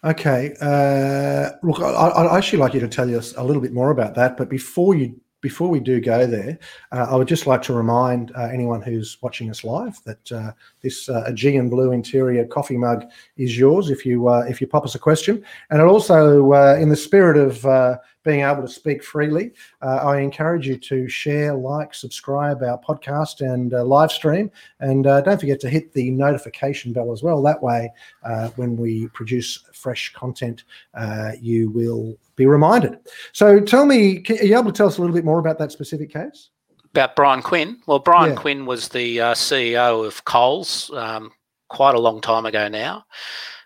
Okay. 0.04 0.54
Uh, 0.60 1.52
look, 1.62 1.80
I, 1.80 2.24
would 2.24 2.32
actually 2.32 2.60
like 2.60 2.74
you 2.74 2.82
to 2.82 2.90
tell 2.90 3.16
us 3.16 3.34
a 3.38 3.44
little 3.44 3.62
bit 3.62 3.72
more 3.72 3.92
about 3.92 4.16
that. 4.16 4.36
But 4.36 4.50
before 4.50 4.96
you 4.96 5.20
before 5.44 5.68
we 5.68 5.80
do 5.80 6.00
go 6.00 6.26
there, 6.26 6.58
uh, 6.92 7.06
I 7.12 7.16
would 7.16 7.28
just 7.28 7.46
like 7.46 7.62
to 7.64 7.74
remind 7.74 8.32
uh, 8.32 8.46
anyone 8.46 8.82
who's 8.82 9.22
watching 9.22 9.52
us 9.52 9.64
live 9.64 10.00
that 10.06 10.32
uh, 10.32 10.54
this 10.82 11.10
uh, 11.10 11.26
Aegean 11.28 11.70
blue 11.70 11.92
interior 11.92 12.46
coffee 12.46 12.78
mug 12.78 13.04
is 13.38 13.56
yours 13.56 13.92
if 13.92 14.06
you 14.06 14.30
uh, 14.30 14.46
if 14.50 14.62
you 14.62 14.66
pop 14.66 14.86
us 14.86 14.96
a 14.96 15.00
question. 15.00 15.44
And 15.70 15.80
it 15.80 15.86
also, 15.86 16.54
uh, 16.54 16.78
in 16.80 16.90
the 16.90 16.96
spirit 16.96 17.38
of 17.38 18.00
being 18.24 18.42
able 18.42 18.62
to 18.62 18.68
speak 18.68 19.04
freely. 19.04 19.52
Uh, 19.82 19.98
I 19.98 20.20
encourage 20.20 20.68
you 20.68 20.78
to 20.78 21.08
share, 21.08 21.54
like, 21.54 21.94
subscribe 21.94 22.64
our 22.64 22.80
podcast 22.80 23.42
and 23.42 23.74
uh, 23.74 23.84
live 23.84 24.12
stream. 24.12 24.50
And 24.80 25.06
uh, 25.08 25.22
don't 25.22 25.40
forget 25.40 25.60
to 25.62 25.70
hit 25.70 25.94
the 25.94 26.10
notification 26.12 26.94
bell 26.94 27.12
as 27.12 27.22
well. 27.24 27.42
That 27.42 27.62
way, 27.62 27.92
uh, 28.24 28.50
when 28.56 28.78
we 28.78 29.08
produce 29.10 29.64
fresh 29.74 30.14
content, 30.14 30.64
uh, 30.94 31.32
you 31.40 31.70
will 31.70 32.18
be 32.36 32.46
reminded. 32.46 32.98
So 33.34 33.60
tell 33.60 33.86
me, 33.86 34.20
can, 34.20 34.38
are 34.40 34.44
you 34.46 34.58
able 34.58 34.72
to 34.72 34.78
tell 34.78 34.88
us 34.88 34.98
a 34.98 35.02
little 35.02 35.16
bit 35.16 35.26
more 35.26 35.40
about 35.40 35.58
that 35.60 35.72
specific 35.72 36.12
case? 36.12 36.50
About 36.92 37.16
Brian 37.16 37.42
Quinn. 37.42 37.80
Well, 37.88 38.00
Brian 38.00 38.32
Yeah. 38.32 38.36
Quinn 38.40 38.66
was 38.66 38.88
the 38.90 39.20
uh, 39.20 39.34
CEO 39.34 40.06
of 40.06 40.24
Coles 40.26 40.92
um, 40.94 41.32
quite 41.68 41.96
a 41.96 42.00
long 42.00 42.22
time 42.22 42.46
ago 42.46 42.68
now, 42.68 43.04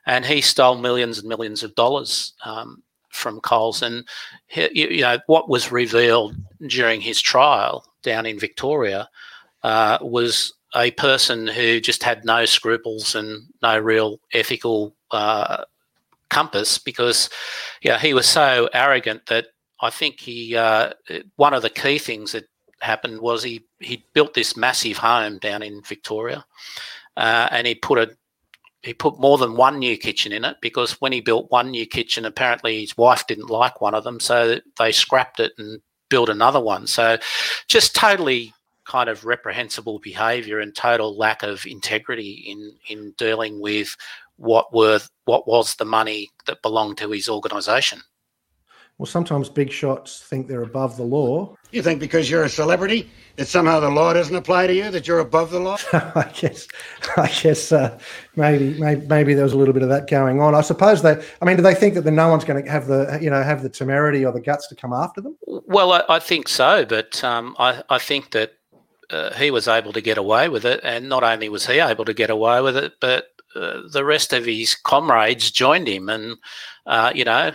and 0.05 0.25
he 0.25 0.39
stole 0.39 0.77
millions 0.77 1.19
and 1.19 1.27
millions 1.27 1.61
of 1.61 1.75
dollars 1.75 2.33
um, 2.45 2.81
from 3.17 3.41
Coles. 3.41 3.81
And 3.81 4.07
he, 4.47 4.69
you, 4.73 4.87
you 4.89 5.01
know 5.01 5.19
what 5.27 5.49
was 5.49 5.71
revealed 5.71 6.35
during 6.67 7.01
his 7.01 7.21
trial 7.21 7.85
down 8.03 8.25
in 8.25 8.39
Victoria 8.39 9.09
uh, 9.63 9.97
was 10.01 10.53
a 10.75 10.91
person 10.91 11.47
who 11.47 11.79
just 11.79 12.03
had 12.03 12.25
no 12.25 12.45
scruples 12.45 13.15
and 13.15 13.47
no 13.61 13.77
real 13.77 14.19
ethical 14.33 14.95
uh, 15.11 15.63
compass 16.29 16.77
because 16.77 17.29
yeah 17.81 17.97
he 17.97 18.13
was 18.13 18.27
so 18.27 18.69
arrogant 18.73 19.25
that 19.27 19.47
I 19.79 19.89
think 19.89 20.19
he 20.19 20.55
uh, 20.55 20.91
one 21.35 21.53
of 21.53 21.61
the 21.61 21.69
key 21.69 21.99
things 21.99 22.31
that 22.31 22.45
happened 22.81 23.21
was 23.21 23.43
he 23.43 23.63
he 23.79 24.05
built 24.13 24.33
this 24.33 24.57
massive 24.57 24.97
home 24.97 25.37
down 25.39 25.63
in 25.63 25.81
Victoria, 25.83 26.45
uh, 27.15 27.47
and 27.51 27.67
he 27.67 27.75
put 27.75 27.99
a 27.99 28.15
he 28.83 28.93
put 28.93 29.19
more 29.19 29.37
than 29.37 29.57
one 29.57 29.79
new 29.79 29.97
kitchen 29.97 30.31
in 30.31 30.45
it 30.45 30.57
because 30.61 30.93
when 31.01 31.11
he 31.11 31.21
built 31.21 31.51
one 31.51 31.71
new 31.71 31.85
kitchen, 31.85 32.25
apparently 32.25 32.81
his 32.81 32.95
wife 32.97 33.25
didn't 33.27 33.49
like 33.49 33.81
one 33.81 33.95
of 33.95 34.03
them, 34.03 34.19
so 34.19 34.59
they 34.77 34.91
scrapped 34.91 35.39
it 35.39 35.53
and 35.57 35.81
built 36.09 36.29
another 36.29 36.59
one. 36.59 36.87
So 36.87 37.17
just 37.67 37.95
totally 37.95 38.53
kind 38.85 39.09
of 39.09 39.25
reprehensible 39.25 39.99
behaviour 39.99 40.59
and 40.59 40.73
total 40.73 41.17
lack 41.17 41.43
of 41.43 41.65
integrity 41.65 42.45
in 42.47 42.73
in 42.87 43.13
dealing 43.17 43.59
with 43.59 43.95
what 44.37 44.73
were 44.73 44.99
what 45.25 45.47
was 45.47 45.75
the 45.75 45.85
money 45.85 46.29
that 46.45 46.61
belonged 46.61 46.97
to 46.99 47.11
his 47.11 47.27
organisation. 47.27 48.01
Well, 48.97 49.05
sometimes 49.05 49.47
big 49.47 49.71
shots 49.71 50.23
think 50.23 50.47
they're 50.47 50.63
above 50.63 50.97
the 50.97 51.03
law. 51.03 51.55
You 51.69 51.83
think 51.83 51.99
because 51.99 52.31
you're 52.31 52.45
a 52.45 52.49
celebrity 52.49 53.07
that 53.35 53.47
somehow 53.47 53.79
the 53.79 53.91
law 53.91 54.11
doesn't 54.11 54.35
apply 54.35 54.65
to 54.65 54.73
you, 54.73 54.89
that 54.89 55.07
you're 55.07 55.19
above 55.19 55.51
the 55.51 55.59
law? 55.59 55.77
I 55.93 56.31
guess, 56.33 56.67
I 57.15 57.27
guess 57.27 57.71
uh, 57.71 57.99
maybe, 58.35 58.73
maybe 58.79 59.05
maybe 59.05 59.33
there 59.35 59.43
was 59.43 59.53
a 59.53 59.57
little 59.57 59.75
bit 59.75 59.83
of 59.83 59.89
that 59.89 60.09
going 60.09 60.41
on. 60.41 60.55
I 60.55 60.61
suppose 60.61 61.03
they. 61.03 61.23
I 61.41 61.45
mean, 61.45 61.57
do 61.57 61.61
they 61.61 61.75
think 61.75 61.93
that 61.93 62.05
the, 62.05 62.11
no 62.11 62.29
one's 62.29 62.43
going 62.43 62.63
to 62.63 62.71
have 62.71 62.87
the 62.87 63.19
you 63.21 63.29
know 63.29 63.43
have 63.43 63.61
the 63.61 63.69
temerity 63.69 64.25
or 64.25 64.31
the 64.31 64.41
guts 64.41 64.67
to 64.69 64.75
come 64.75 64.93
after 64.93 65.21
them? 65.21 65.37
Well, 65.45 65.91
I, 65.91 66.03
I 66.09 66.19
think 66.19 66.47
so, 66.47 66.83
but 66.83 67.23
um, 67.23 67.55
I, 67.59 67.83
I 67.91 67.99
think 67.99 68.31
that 68.31 68.53
uh, 69.11 69.31
he 69.35 69.51
was 69.51 69.67
able 69.67 69.93
to 69.93 70.01
get 70.01 70.17
away 70.17 70.49
with 70.49 70.65
it, 70.65 70.79
and 70.83 71.07
not 71.07 71.23
only 71.23 71.49
was 71.49 71.67
he 71.67 71.79
able 71.79 72.05
to 72.05 72.15
get 72.15 72.31
away 72.31 72.61
with 72.61 72.75
it, 72.75 72.93
but 72.99 73.27
uh, 73.55 73.81
the 73.91 74.03
rest 74.03 74.33
of 74.33 74.45
his 74.45 74.73
comrades 74.73 75.51
joined 75.51 75.87
him, 75.87 76.09
and 76.09 76.37
uh, 76.87 77.11
you 77.13 77.25
know. 77.25 77.51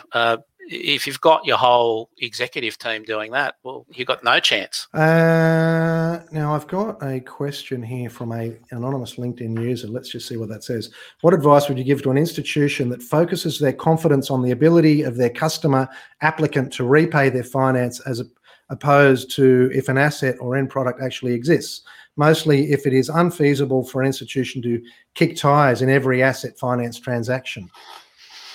If 0.74 1.06
you've 1.06 1.20
got 1.20 1.44
your 1.44 1.58
whole 1.58 2.08
executive 2.18 2.78
team 2.78 3.04
doing 3.04 3.30
that, 3.32 3.56
well, 3.62 3.84
you've 3.92 4.08
got 4.08 4.24
no 4.24 4.40
chance. 4.40 4.88
Uh, 4.94 6.20
now 6.32 6.54
I've 6.54 6.66
got 6.66 6.96
a 7.02 7.20
question 7.20 7.82
here 7.82 8.08
from 8.08 8.32
a 8.32 8.56
anonymous 8.70 9.16
LinkedIn 9.16 9.62
user. 9.62 9.88
Let's 9.88 10.08
just 10.08 10.26
see 10.26 10.38
what 10.38 10.48
that 10.48 10.64
says. 10.64 10.90
What 11.20 11.34
advice 11.34 11.68
would 11.68 11.76
you 11.76 11.84
give 11.84 12.02
to 12.04 12.10
an 12.10 12.16
institution 12.16 12.88
that 12.88 13.02
focuses 13.02 13.58
their 13.58 13.74
confidence 13.74 14.30
on 14.30 14.40
the 14.40 14.52
ability 14.52 15.02
of 15.02 15.16
their 15.16 15.28
customer 15.28 15.86
applicant 16.22 16.72
to 16.74 16.84
repay 16.84 17.28
their 17.28 17.44
finance 17.44 18.00
as 18.00 18.22
opposed 18.70 19.30
to 19.32 19.70
if 19.74 19.90
an 19.90 19.98
asset 19.98 20.36
or 20.40 20.56
end 20.56 20.70
product 20.70 21.02
actually 21.02 21.34
exists? 21.34 21.82
Mostly 22.16 22.72
if 22.72 22.86
it 22.86 22.94
is 22.94 23.10
unfeasible 23.10 23.84
for 23.84 24.00
an 24.00 24.06
institution 24.06 24.62
to 24.62 24.82
kick 25.14 25.36
tires 25.36 25.82
in 25.82 25.90
every 25.90 26.22
asset 26.22 26.58
finance 26.58 26.98
transaction. 26.98 27.68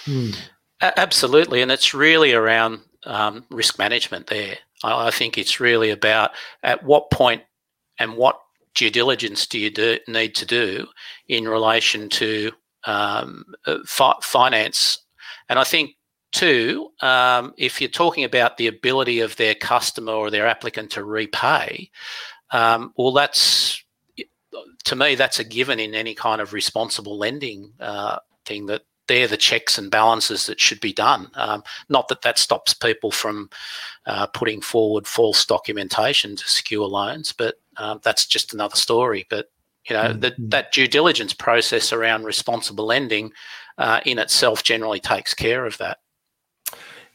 Hmm. 0.05 0.31
Absolutely, 0.81 1.61
and 1.61 1.71
it's 1.71 1.93
really 1.93 2.33
around 2.33 2.81
um, 3.05 3.45
risk 3.49 3.79
management 3.79 4.27
there. 4.27 4.57
I, 4.83 5.07
I 5.07 5.11
think 5.11 5.37
it's 5.37 5.59
really 5.59 5.89
about 5.89 6.31
at 6.63 6.83
what 6.83 7.09
point 7.09 7.41
and 7.99 8.15
what 8.15 8.39
due 8.75 8.91
diligence 8.91 9.47
do 9.47 9.57
you 9.57 9.71
do, 9.71 9.97
need 10.07 10.35
to 10.35 10.45
do 10.45 10.87
in 11.27 11.47
relation 11.47 12.09
to 12.09 12.51
um, 12.85 13.43
uh, 13.65 13.79
fi- 13.87 14.19
finance. 14.21 14.99
And 15.49 15.57
I 15.57 15.63
think, 15.63 15.95
too, 16.31 16.91
um, 17.01 17.53
if 17.57 17.81
you're 17.81 17.89
talking 17.89 18.23
about 18.23 18.57
the 18.57 18.67
ability 18.67 19.21
of 19.21 19.35
their 19.37 19.55
customer 19.55 20.11
or 20.11 20.29
their 20.29 20.45
applicant 20.45 20.91
to 20.91 21.03
repay, 21.03 21.89
um, 22.51 22.93
well, 22.97 23.13
that's 23.13 23.83
to 24.85 24.95
me, 24.95 25.15
that's 25.15 25.39
a 25.39 25.43
given 25.43 25.79
in 25.79 25.95
any 25.95 26.13
kind 26.13 26.41
of 26.41 26.53
responsible 26.53 27.17
lending 27.17 27.73
uh, 27.79 28.19
thing 28.45 28.67
that 28.67 28.83
they're 29.07 29.27
the 29.27 29.37
checks 29.37 29.77
and 29.77 29.89
balances 29.91 30.45
that 30.47 30.59
should 30.59 30.79
be 30.81 30.93
done. 30.93 31.29
Um, 31.35 31.63
not 31.89 32.07
that 32.09 32.21
that 32.23 32.37
stops 32.37 32.73
people 32.73 33.11
from 33.11 33.49
uh, 34.05 34.27
putting 34.27 34.61
forward 34.61 35.07
false 35.07 35.45
documentation 35.45 36.35
to 36.35 36.47
secure 36.49 36.87
loans, 36.87 37.33
but 37.33 37.55
um, 37.77 37.99
that's 38.03 38.25
just 38.25 38.53
another 38.53 38.75
story. 38.75 39.25
But 39.29 39.49
you 39.89 39.95
know 39.95 40.09
Mhm. 40.13 40.21
that 40.21 40.33
that 40.37 40.71
due 40.71 40.87
diligence 40.87 41.33
process 41.33 41.93
around 41.93 42.25
responsible 42.25 42.85
lending 42.85 43.31
uh, 43.77 44.01
in 44.05 44.19
itself 44.19 44.63
generally 44.63 44.99
takes 44.99 45.33
care 45.33 45.65
of 45.65 45.77
that. 45.77 45.99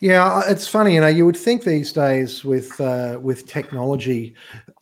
Yeah, 0.01 0.43
it's 0.49 0.67
funny, 0.67 0.95
you 0.95 1.01
know. 1.01 1.07
You 1.07 1.25
would 1.27 1.37
think 1.37 1.63
these 1.63 1.93
days 1.93 2.45
with 2.45 2.81
uh, 2.81 3.19
with 3.23 3.47
technology, 3.47 4.35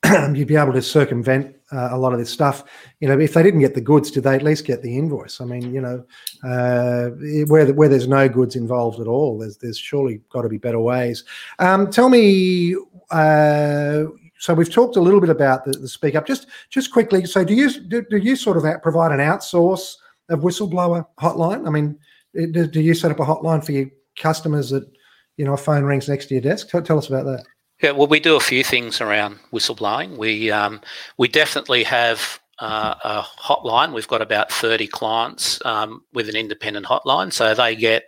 you'd 0.33 0.49
be 0.49 0.57
able 0.57 0.73
to 0.73 0.81
circumvent 0.83 1.55
uh, 1.73 1.89
a 1.93 1.99
lot 1.99 2.13
of 2.13 2.19
this 2.19 2.31
stuff. 2.31 2.65
You 3.01 3.09
know, 3.09 3.19
if 3.19 3.35
they 3.35 3.43
didn't 3.43 3.61
get 3.61 3.75
the 3.75 3.81
goods, 3.81 4.11
did 4.11 4.25
they 4.25 4.35
at 4.35 4.43
least 4.43 4.65
get 4.65 4.83
the 4.83 4.97
invoice? 4.99 5.41
I 5.41 5.45
mean, 5.45 5.75
you 5.75 5.81
know, 5.81 6.05
uh, 6.45 7.11
where 7.47 7.73
where 7.73 7.89
there's 7.89 8.09
no 8.09 8.29
goods 8.29 8.57
involved 8.57 9.01
at 9.01 9.07
all, 9.07 9.39
there's 9.39 9.57
there's 9.59 9.79
surely 9.79 10.21
got 10.31 10.43
to 10.43 10.49
be 10.49 10.59
better 10.59 10.81
ways. 10.81 11.25
Um, 11.59 11.91
tell 11.91 12.09
me. 12.09 12.77
Uh, 13.11 14.05
so 14.39 14.55
we've 14.55 14.73
talked 14.73 14.97
a 14.97 15.01
little 15.01 15.21
bit 15.21 15.29
about 15.29 15.67
the, 15.67 15.73
the 15.73 15.89
speak 15.89 16.15
up. 16.15 16.27
Just 16.27 16.47
just 16.71 16.93
quickly. 16.93 17.27
So 17.27 17.45
do 17.45 17.55
you 17.55 17.71
do, 17.81 18.03
do 18.03 18.17
you 18.17 18.37
sort 18.37 18.57
of 18.57 18.83
provide 18.83 19.13
an 19.13 19.19
outsource 19.19 19.97
of 20.31 20.41
whistleblower 20.41 21.07
hotline? 21.19 21.67
I 21.67 21.71
mean, 21.71 21.99
do, 22.35 22.67
do 22.67 22.81
you 22.81 22.95
set 22.95 23.11
up 23.11 23.21
a 23.21 23.25
hotline 23.25 23.65
for 23.65 23.73
your 23.73 23.87
customers 24.19 24.71
that 24.71 24.91
you 25.37 25.45
know 25.45 25.53
a 25.53 25.59
phone 25.59 25.85
rings 25.85 26.09
next 26.09 26.27
to 26.27 26.35
your 26.35 26.43
desk? 26.43 26.71
Tell, 26.71 26.83
tell 26.83 26.99
us 26.99 27.09
about 27.09 27.27
that. 27.27 27.45
Yeah, 27.83 27.93
well, 27.93 28.09
we 28.09 28.21
do 28.21 28.37
a 28.37 28.41
few 28.41 28.63
things 28.63 29.01
around 29.01 29.39
whistleblowing. 29.53 30.19
We 30.19 30.51
um, 30.51 30.81
we 31.17 31.29
definitely 31.29 31.83
have 31.85 32.39
uh, 32.59 32.95
a 33.03 33.23
hotline. 33.23 33.95
We've 33.95 34.09
got 34.09 34.21
about 34.21 34.53
thirty 34.53 34.87
clients 34.87 35.65
um, 35.65 36.03
with 36.13 36.29
an 36.29 36.37
independent 36.37 36.87
hotline, 36.87 37.33
so 37.33 37.55
they 37.55 37.75
get 37.75 38.05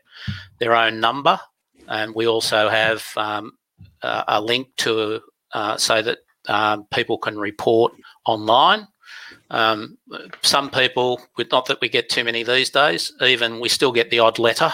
their 0.58 0.74
own 0.76 1.00
number, 1.00 1.40
and 1.88 2.14
we 2.14 2.26
also 2.26 2.68
have 2.68 3.04
um, 3.16 3.52
a, 4.02 4.24
a 4.28 4.40
link 4.42 4.68
to 4.78 5.20
uh, 5.52 5.78
so 5.78 6.02
that 6.02 6.18
um, 6.48 6.86
people 6.92 7.16
can 7.16 7.38
report 7.38 7.94
online. 8.26 8.86
Um, 9.48 9.96
some 10.42 10.70
people, 10.70 11.20
with 11.36 11.50
not 11.50 11.66
that 11.66 11.80
we 11.80 11.88
get 11.88 12.10
too 12.10 12.24
many 12.24 12.42
these 12.42 12.68
days, 12.68 13.12
even 13.22 13.60
we 13.60 13.68
still 13.70 13.92
get 13.92 14.10
the 14.10 14.18
odd 14.18 14.38
letter 14.38 14.72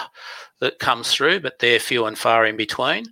that 0.61 0.81
comes 0.81 1.13
through, 1.13 1.41
but 1.41 1.61
they're 1.61 1.79
few 1.79 2.07
and 2.07 2.19
far 2.19 2.47
in 2.47 2.57
between. 2.57 3.05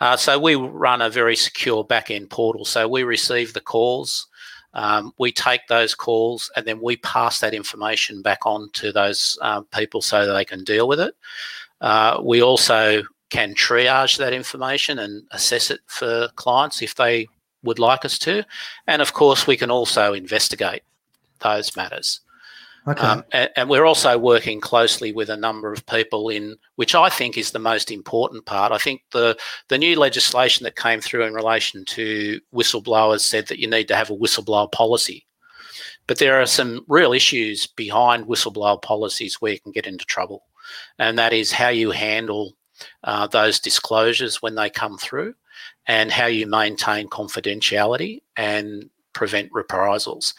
Uh, 0.00 0.16
so 0.16 0.38
we 0.38 0.54
run 0.54 1.00
a 1.00 1.10
very 1.10 1.36
secure 1.36 1.84
back 1.84 2.10
end 2.10 2.30
portal. 2.30 2.64
So 2.64 2.88
we 2.88 3.04
receive 3.04 3.52
the 3.52 3.60
calls, 3.60 4.26
um, 4.74 5.12
we 5.18 5.30
take 5.32 5.66
those 5.68 5.94
calls, 5.94 6.50
and 6.56 6.66
then 6.66 6.80
we 6.80 6.96
pass 6.96 7.40
that 7.40 7.54
information 7.54 8.22
back 8.22 8.44
on 8.44 8.70
to 8.74 8.92
those 8.92 9.38
uh, 9.40 9.60
people 9.72 10.02
so 10.02 10.26
that 10.26 10.32
they 10.32 10.44
can 10.44 10.64
deal 10.64 10.88
with 10.88 11.00
it. 11.00 11.14
Uh, 11.80 12.20
we 12.22 12.42
also 12.42 13.02
can 13.30 13.54
triage 13.54 14.18
that 14.18 14.32
information 14.32 14.98
and 14.98 15.24
assess 15.30 15.70
it 15.70 15.80
for 15.86 16.28
clients 16.36 16.82
if 16.82 16.94
they 16.94 17.28
would 17.62 17.78
like 17.78 18.04
us 18.04 18.18
to. 18.18 18.44
And 18.86 19.00
of 19.00 19.12
course, 19.12 19.46
we 19.46 19.56
can 19.56 19.70
also 19.70 20.12
investigate 20.12 20.82
those 21.40 21.74
matters. 21.76 22.20
Okay. 22.86 23.00
Um, 23.00 23.24
and, 23.32 23.50
and 23.56 23.70
we're 23.70 23.86
also 23.86 24.18
working 24.18 24.60
closely 24.60 25.12
with 25.12 25.30
a 25.30 25.36
number 25.36 25.72
of 25.72 25.86
people 25.86 26.28
in 26.28 26.56
which 26.76 26.94
I 26.94 27.08
think 27.08 27.38
is 27.38 27.50
the 27.50 27.58
most 27.58 27.90
important 27.90 28.44
part. 28.44 28.72
I 28.72 28.78
think 28.78 29.02
the 29.12 29.38
the 29.68 29.78
new 29.78 29.98
legislation 29.98 30.64
that 30.64 30.76
came 30.76 31.00
through 31.00 31.24
in 31.24 31.32
relation 31.32 31.84
to 31.86 32.40
whistleblowers 32.52 33.20
said 33.20 33.46
that 33.48 33.58
you 33.58 33.68
need 33.68 33.88
to 33.88 33.96
have 33.96 34.10
a 34.10 34.16
whistleblower 34.16 34.70
policy. 34.70 35.26
But 36.06 36.18
there 36.18 36.40
are 36.40 36.46
some 36.46 36.84
real 36.86 37.14
issues 37.14 37.66
behind 37.66 38.26
whistleblower 38.26 38.82
policies 38.82 39.40
where 39.40 39.52
you 39.52 39.60
can 39.60 39.72
get 39.72 39.86
into 39.86 40.04
trouble, 40.04 40.44
and 40.98 41.18
that 41.18 41.32
is 41.32 41.52
how 41.52 41.70
you 41.70 41.90
handle 41.90 42.54
uh, 43.04 43.26
those 43.26 43.60
disclosures 43.60 44.42
when 44.42 44.56
they 44.56 44.68
come 44.68 44.98
through, 44.98 45.34
and 45.86 46.10
how 46.10 46.26
you 46.26 46.46
maintain 46.46 47.08
confidentiality 47.08 48.20
and 48.36 48.90
prevent 49.14 49.50
reprisals. 49.52 50.34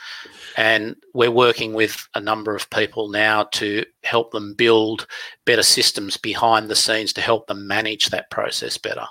And 0.57 0.95
we're 1.13 1.31
working 1.31 1.73
with 1.73 2.07
a 2.15 2.21
number 2.21 2.55
of 2.55 2.69
people 2.69 3.09
now 3.09 3.43
to 3.53 3.85
help 4.03 4.31
them 4.31 4.53
build 4.53 5.07
better 5.45 5.63
systems 5.63 6.17
behind 6.17 6.69
the 6.69 6.75
scenes 6.75 7.13
to 7.13 7.21
help 7.21 7.47
them 7.47 7.67
manage 7.67 8.09
that 8.09 8.29
process 8.29 8.77
better. 8.77 9.05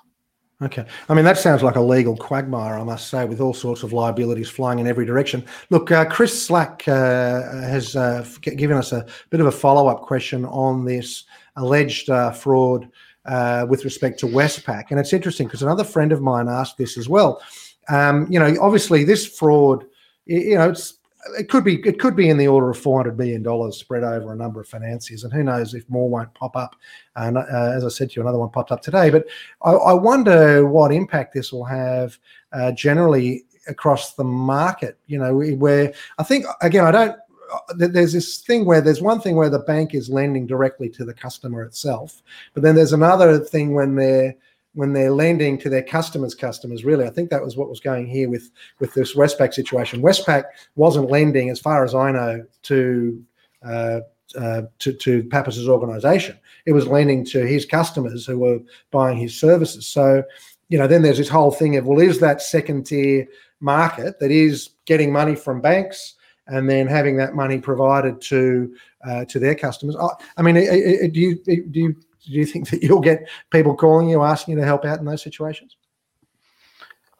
Okay. 0.62 0.86
I 1.08 1.14
mean, 1.14 1.24
that 1.24 1.36
sounds 1.36 1.62
like 1.62 1.76
a 1.76 1.80
legal 1.80 2.16
quagmire, 2.16 2.78
I 2.78 2.84
must 2.84 3.08
say, 3.08 3.24
with 3.24 3.40
all 3.40 3.52
sorts 3.52 3.82
of 3.82 3.92
liabilities 3.92 4.48
flying 4.48 4.78
in 4.78 4.86
every 4.86 5.04
direction. 5.04 5.44
Look, 5.70 5.90
uh, 5.90 6.04
Chris 6.04 6.46
Slack 6.46 6.86
uh, 6.86 7.42
has 7.62 7.96
uh, 7.96 8.24
given 8.40 8.76
us 8.76 8.92
a 8.92 9.04
bit 9.30 9.40
of 9.40 9.46
a 9.46 9.52
follow 9.52 9.88
up 9.88 10.02
question 10.02 10.44
on 10.46 10.84
this 10.84 11.24
alleged 11.56 12.08
uh, 12.08 12.30
fraud 12.30 12.88
uh, 13.26 13.66
with 13.68 13.84
respect 13.84 14.20
to 14.20 14.26
Westpac. 14.26 14.84
And 14.90 15.00
it's 15.00 15.12
interesting 15.12 15.48
because 15.48 15.62
another 15.62 15.84
friend 15.84 16.12
of 16.12 16.22
mine 16.22 16.48
asked 16.48 16.78
this 16.78 16.96
as 16.96 17.08
well. 17.08 17.42
Um, 17.88 18.26
you 18.30 18.38
know, 18.38 18.54
obviously, 18.60 19.04
this 19.04 19.26
fraud, 19.26 19.84
you 20.26 20.56
know, 20.56 20.70
it's 20.70 20.94
it 21.38 21.48
could 21.48 21.64
be 21.64 21.80
it 21.86 21.98
could 21.98 22.16
be 22.16 22.28
in 22.28 22.36
the 22.36 22.48
order 22.48 22.70
of 22.70 22.78
four 22.78 22.98
hundred 22.98 23.16
billion 23.16 23.42
dollars 23.42 23.78
spread 23.78 24.04
over 24.04 24.32
a 24.32 24.36
number 24.36 24.60
of 24.60 24.68
financiers, 24.68 25.24
and 25.24 25.32
who 25.32 25.42
knows 25.42 25.74
if 25.74 25.88
more 25.88 26.08
won't 26.08 26.32
pop 26.34 26.56
up. 26.56 26.76
And 27.16 27.38
uh, 27.38 27.72
as 27.74 27.84
I 27.84 27.88
said 27.88 28.10
to 28.10 28.16
you, 28.16 28.22
another 28.22 28.38
one 28.38 28.50
popped 28.50 28.72
up 28.72 28.82
today. 28.82 29.10
But 29.10 29.26
I, 29.62 29.72
I 29.72 29.92
wonder 29.94 30.66
what 30.66 30.92
impact 30.92 31.34
this 31.34 31.52
will 31.52 31.64
have 31.64 32.18
uh, 32.52 32.72
generally 32.72 33.44
across 33.68 34.14
the 34.14 34.24
market. 34.24 34.98
You 35.06 35.18
know, 35.18 35.34
where 35.34 35.92
I 36.18 36.22
think 36.22 36.46
again, 36.60 36.84
I 36.84 36.90
don't. 36.90 37.16
Uh, 37.52 37.74
there's 37.76 38.12
this 38.12 38.38
thing 38.38 38.64
where 38.64 38.80
there's 38.80 39.02
one 39.02 39.20
thing 39.20 39.36
where 39.36 39.50
the 39.50 39.60
bank 39.60 39.94
is 39.94 40.08
lending 40.08 40.46
directly 40.46 40.88
to 40.88 41.04
the 41.04 41.14
customer 41.14 41.62
itself, 41.62 42.22
but 42.52 42.62
then 42.62 42.74
there's 42.74 42.94
another 42.94 43.38
thing 43.38 43.74
when 43.74 43.94
they're 43.94 44.34
when 44.74 44.92
they're 44.92 45.12
lending 45.12 45.56
to 45.58 45.70
their 45.70 45.82
customers' 45.82 46.34
customers. 46.34 46.84
Really, 46.84 47.06
I 47.06 47.10
think 47.10 47.30
that 47.30 47.42
was 47.42 47.56
what 47.56 47.68
was 47.68 47.80
going 47.80 48.06
here 48.06 48.28
with 48.28 48.50
with 48.78 48.94
this 48.94 49.14
Westpac 49.14 49.54
situation. 49.54 50.02
Westpac 50.02 50.44
wasn't 50.76 51.10
lending, 51.10 51.50
as 51.50 51.60
far 51.60 51.84
as 51.84 51.94
I 51.94 52.10
know, 52.10 52.44
to 52.62 53.24
uh, 53.64 54.00
uh, 54.38 54.62
to, 54.80 54.92
to 54.92 55.24
Papas's 55.24 55.68
organisation. 55.68 56.38
It 56.66 56.72
was 56.72 56.86
lending 56.86 57.24
to 57.26 57.46
his 57.46 57.64
customers 57.64 58.26
who 58.26 58.38
were 58.38 58.58
buying 58.90 59.16
his 59.16 59.38
services. 59.38 59.86
So, 59.86 60.24
you 60.68 60.78
know, 60.78 60.86
then 60.86 61.02
there's 61.02 61.18
this 61.18 61.28
whole 61.28 61.52
thing 61.52 61.76
of 61.76 61.86
well, 61.86 62.00
is 62.00 62.20
that 62.20 62.42
second 62.42 62.84
tier 62.84 63.26
market 63.60 64.18
that 64.18 64.30
is 64.30 64.70
getting 64.86 65.12
money 65.12 65.34
from 65.34 65.60
banks? 65.60 66.14
and 66.46 66.68
then 66.68 66.86
having 66.86 67.16
that 67.16 67.34
money 67.34 67.58
provided 67.58 68.20
to 68.20 68.74
uh, 69.06 69.24
to 69.24 69.38
their 69.38 69.54
customers. 69.54 69.96
I, 69.96 70.08
I 70.36 70.42
mean, 70.42 70.56
do 70.56 71.20
you 71.20 71.36
do 71.36 71.80
you 71.80 71.96
do 72.24 72.32
you 72.32 72.46
think 72.46 72.70
that 72.70 72.82
you'll 72.82 73.00
get 73.00 73.28
people 73.50 73.74
calling 73.74 74.08
you 74.08 74.22
asking 74.22 74.54
you 74.54 74.60
to 74.60 74.66
help 74.66 74.84
out 74.84 74.98
in 74.98 75.04
those 75.04 75.22
situations? 75.22 75.76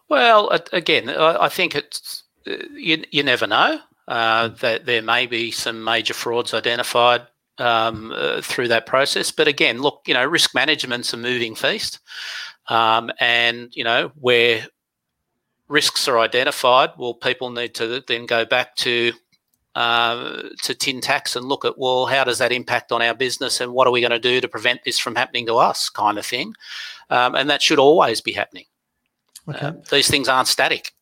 Well, 0.09 0.51
again, 0.73 1.09
I 1.09 1.49
think 1.49 1.75
it's 1.75 2.25
uh, 2.47 2.57
you, 2.75 3.05
you 3.11 3.23
never 3.23 3.47
know 3.47 3.81
uh, 4.09 4.49
hmm. 4.49 4.55
that 4.61 4.87
there 4.87 5.03
may 5.03 5.27
be 5.27 5.51
some 5.51 5.83
major 5.83 6.15
frauds 6.15 6.55
identified 6.55 7.23
um, 7.59 8.13
uh, 8.15 8.41
through 8.43 8.69
that 8.69 8.87
process. 8.87 9.31
But 9.31 9.49
again, 9.49 9.81
look, 9.81 10.03
you 10.07 10.15
know, 10.15 10.25
risk 10.25 10.55
management's 10.55 11.13
a 11.13 11.17
moving 11.17 11.55
feast, 11.55 12.01
um, 12.69 13.11
and 13.21 13.75
you 13.75 13.85
know 13.85 14.13
where 14.21 14.67
risks 15.69 16.07
are 16.09 16.19
identified, 16.19 16.91
well, 16.99 17.15
people 17.15 17.51
need 17.51 17.75
to 17.75 18.03
then 18.07 18.27
go 18.27 18.45
back 18.45 18.77
to 18.77 19.13
uh, 19.75 20.43
to 20.63 20.75
tin 20.75 21.01
tacks 21.01 21.35
and 21.37 21.47
look 21.47 21.65
at 21.65 21.79
well 21.79 22.07
how 22.07 22.25
does 22.25 22.39
that 22.39 22.53
impact 22.53 22.93
on 22.93 23.03
our 23.03 23.15
business 23.15 23.61
and 23.61 23.73
what 23.73 23.87
are 23.87 23.91
we 23.91 24.01
going 24.01 24.11
to 24.11 24.19
do 24.19 24.41
to 24.41 24.49
prevent 24.49 24.85
this 24.85 24.99
from 24.99 25.17
happening 25.17 25.47
to 25.47 25.57
us 25.57 25.89
kind 25.89 26.19
of 26.19 26.27
thing. 26.27 26.55
Um, 27.11 27.35
and 27.35 27.51
that 27.51 27.63
should 27.63 27.79
always 27.79 28.21
be 28.21 28.33
happening. 28.33 28.65
Okay. 29.49 29.67
Uh, 29.67 29.73
these 29.91 30.09
things 30.09 30.29
aren't 30.29 30.49
static 30.49 30.93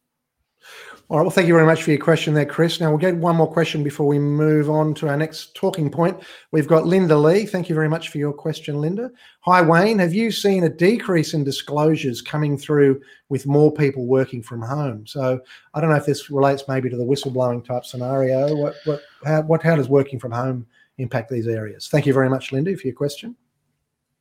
all 1.08 1.18
right. 1.18 1.22
Well, 1.22 1.30
thank 1.30 1.46
you 1.46 1.54
very 1.54 1.66
much 1.66 1.82
for 1.82 1.90
your 1.90 2.00
question 2.00 2.32
there, 2.32 2.46
Chris. 2.46 2.80
Now 2.80 2.88
we'll 2.88 2.98
get 2.98 3.16
one 3.16 3.36
more 3.36 3.50
question 3.50 3.82
before 3.82 4.06
we 4.06 4.18
move 4.18 4.70
on 4.70 4.94
to 4.94 5.08
our 5.08 5.16
next 5.16 5.54
talking 5.54 5.90
point. 5.90 6.18
We've 6.52 6.66
got 6.66 6.86
Linda 6.86 7.16
Lee. 7.16 7.44
Thank 7.44 7.68
you 7.68 7.74
very 7.74 7.88
much 7.88 8.08
for 8.08 8.18
your 8.18 8.32
question, 8.32 8.80
Linda. 8.80 9.10
Hi, 9.40 9.60
Wayne. 9.60 9.98
Have 9.98 10.14
you 10.14 10.30
seen 10.30 10.64
a 10.64 10.68
decrease 10.68 11.34
in 11.34 11.44
disclosures 11.44 12.22
coming 12.22 12.56
through 12.56 13.00
with 13.28 13.46
more 13.46 13.72
people 13.72 14.06
working 14.06 14.42
from 14.42 14.62
home? 14.62 15.06
So 15.06 15.40
I 15.74 15.80
don't 15.80 15.90
know 15.90 15.96
if 15.96 16.06
this 16.06 16.30
relates 16.30 16.64
maybe 16.66 16.88
to 16.88 16.96
the 16.96 17.04
whistleblowing 17.04 17.64
type 17.64 17.84
scenario. 17.84 18.54
What, 18.54 18.74
what, 18.84 19.02
how, 19.24 19.42
what, 19.42 19.62
how 19.62 19.76
does 19.76 19.88
working 19.88 20.18
from 20.18 20.32
home 20.32 20.66
impact 20.98 21.30
these 21.30 21.46
areas? 21.46 21.88
Thank 21.88 22.06
you 22.06 22.14
very 22.14 22.30
much, 22.30 22.52
Linda, 22.52 22.76
for 22.76 22.86
your 22.86 22.96
question. 22.96 23.36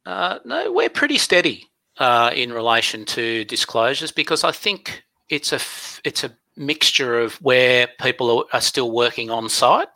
Uh, 0.06 0.40
no, 0.46 0.72
we're 0.72 0.90
pretty 0.90 1.18
steady 1.18 1.70
uh, 2.00 2.32
in 2.36 2.52
relation 2.52 3.06
to 3.06 3.46
disclosures 3.46 4.12
because 4.12 4.44
I 4.44 4.52
think 4.52 5.04
it's 5.30 5.54
a 5.54 5.60
it's 6.04 6.24
a 6.24 6.32
mixture 6.56 7.20
of 7.20 7.36
where 7.36 7.88
people 8.00 8.46
are 8.54 8.62
still 8.62 8.92
working 8.92 9.30
on 9.30 9.50
site 9.50 9.88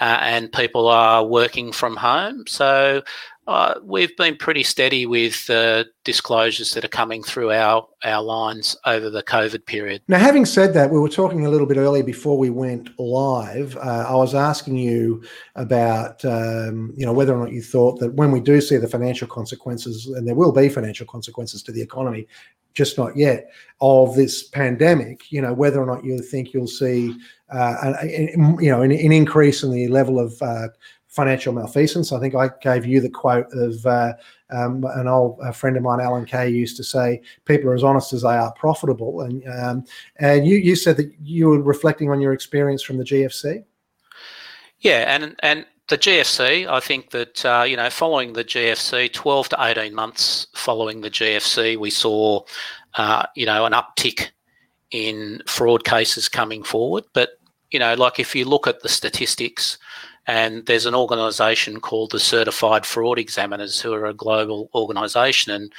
uh, 0.00 0.18
and 0.20 0.52
people 0.52 0.88
are 0.88 1.24
working 1.24 1.72
from 1.72 1.96
home. 1.96 2.44
So 2.46 3.02
uh, 3.46 3.74
we've 3.82 4.16
been 4.16 4.36
pretty 4.36 4.62
steady 4.62 5.04
with 5.04 5.46
the 5.46 5.86
disclosures 6.04 6.72
that 6.72 6.84
are 6.84 6.88
coming 6.88 7.22
through 7.22 7.50
our 7.50 7.86
our 8.04 8.22
lines 8.22 8.76
over 8.86 9.10
the 9.10 9.22
COVID 9.22 9.66
period. 9.66 10.02
Now, 10.08 10.18
having 10.18 10.46
said 10.46 10.72
that, 10.74 10.90
we 10.90 10.98
were 10.98 11.08
talking 11.08 11.44
a 11.44 11.50
little 11.50 11.66
bit 11.66 11.76
earlier 11.76 12.02
before 12.02 12.38
we 12.38 12.50
went 12.50 12.90
live. 12.98 13.76
Uh, 13.76 14.06
I 14.08 14.14
was 14.14 14.34
asking 14.34 14.76
you 14.76 15.22
about 15.56 16.24
um, 16.24 16.92
you 16.96 17.04
know 17.04 17.12
whether 17.12 17.34
or 17.34 17.40
not 17.40 17.52
you 17.52 17.62
thought 17.62 17.98
that 18.00 18.14
when 18.14 18.30
we 18.30 18.40
do 18.40 18.60
see 18.60 18.76
the 18.76 18.88
financial 18.88 19.28
consequences, 19.28 20.06
and 20.06 20.26
there 20.26 20.34
will 20.34 20.52
be 20.52 20.68
financial 20.68 21.06
consequences 21.06 21.62
to 21.64 21.72
the 21.72 21.82
economy, 21.82 22.26
just 22.72 22.96
not 22.96 23.16
yet 23.16 23.50
of 23.80 24.14
this 24.14 24.44
pandemic. 24.48 25.30
You 25.30 25.42
know 25.42 25.52
whether 25.52 25.82
or 25.82 25.86
not 25.86 26.04
you 26.04 26.18
think 26.20 26.54
you'll 26.54 26.66
see 26.66 27.14
uh, 27.50 27.94
you 28.02 28.70
know 28.70 28.82
an, 28.82 28.90
an, 28.90 29.12
increase 29.12 29.62
in 29.62 29.70
the 29.70 29.88
level 29.88 30.18
of 30.18 30.40
uh, 30.42 30.68
financial 31.14 31.52
malfeasance. 31.52 32.12
I 32.12 32.18
think 32.18 32.34
I 32.34 32.50
gave 32.60 32.84
you 32.84 33.00
the 33.00 33.08
quote 33.08 33.46
of 33.52 33.86
uh, 33.86 34.14
um, 34.50 34.84
an 34.96 35.06
old 35.06 35.40
friend 35.54 35.76
of 35.76 35.82
mine, 35.84 36.00
Alan 36.00 36.24
Kay, 36.26 36.48
used 36.48 36.76
to 36.78 36.84
say, 36.84 37.22
"People 37.44 37.70
are 37.70 37.74
as 37.74 37.84
honest 37.84 38.12
as 38.12 38.22
they 38.22 38.34
are 38.34 38.52
profitable." 38.54 39.20
And 39.20 39.46
um, 39.48 39.84
and 40.16 40.46
you 40.46 40.56
you 40.56 40.74
said 40.74 40.96
that 40.96 41.12
you 41.22 41.48
were 41.48 41.62
reflecting 41.62 42.10
on 42.10 42.20
your 42.20 42.32
experience 42.32 42.82
from 42.82 42.98
the 42.98 43.04
GFC. 43.04 43.64
Yeah, 44.80 45.14
and 45.14 45.36
and 45.42 45.64
the 45.88 45.98
GFC, 45.98 46.66
I 46.68 46.80
think 46.80 47.10
that 47.10 47.44
uh, 47.44 47.64
you 47.66 47.76
know, 47.76 47.90
following 47.90 48.32
the 48.32 48.44
GFC, 48.44 49.12
twelve 49.12 49.48
to 49.50 49.56
eighteen 49.60 49.94
months 49.94 50.48
following 50.54 51.00
the 51.00 51.10
GFC, 51.10 51.78
we 51.78 51.90
saw 51.90 52.40
uh, 52.94 53.26
you 53.36 53.46
know 53.46 53.66
an 53.66 53.72
uptick 53.72 54.30
in 54.90 55.40
fraud 55.46 55.84
cases 55.84 56.28
coming 56.28 56.64
forward. 56.64 57.04
But 57.12 57.38
you 57.70 57.78
know, 57.78 57.94
like 57.94 58.18
if 58.18 58.34
you 58.34 58.46
look 58.46 58.66
at 58.66 58.82
the 58.82 58.88
statistics 58.88 59.78
and 60.26 60.64
there's 60.66 60.86
an 60.86 60.94
organisation 60.94 61.80
called 61.80 62.10
the 62.10 62.20
Certified 62.20 62.86
Fraud 62.86 63.18
Examiners, 63.18 63.80
who 63.80 63.92
are 63.92 64.06
a 64.06 64.14
global 64.14 64.70
organisation, 64.74 65.52
and 65.52 65.72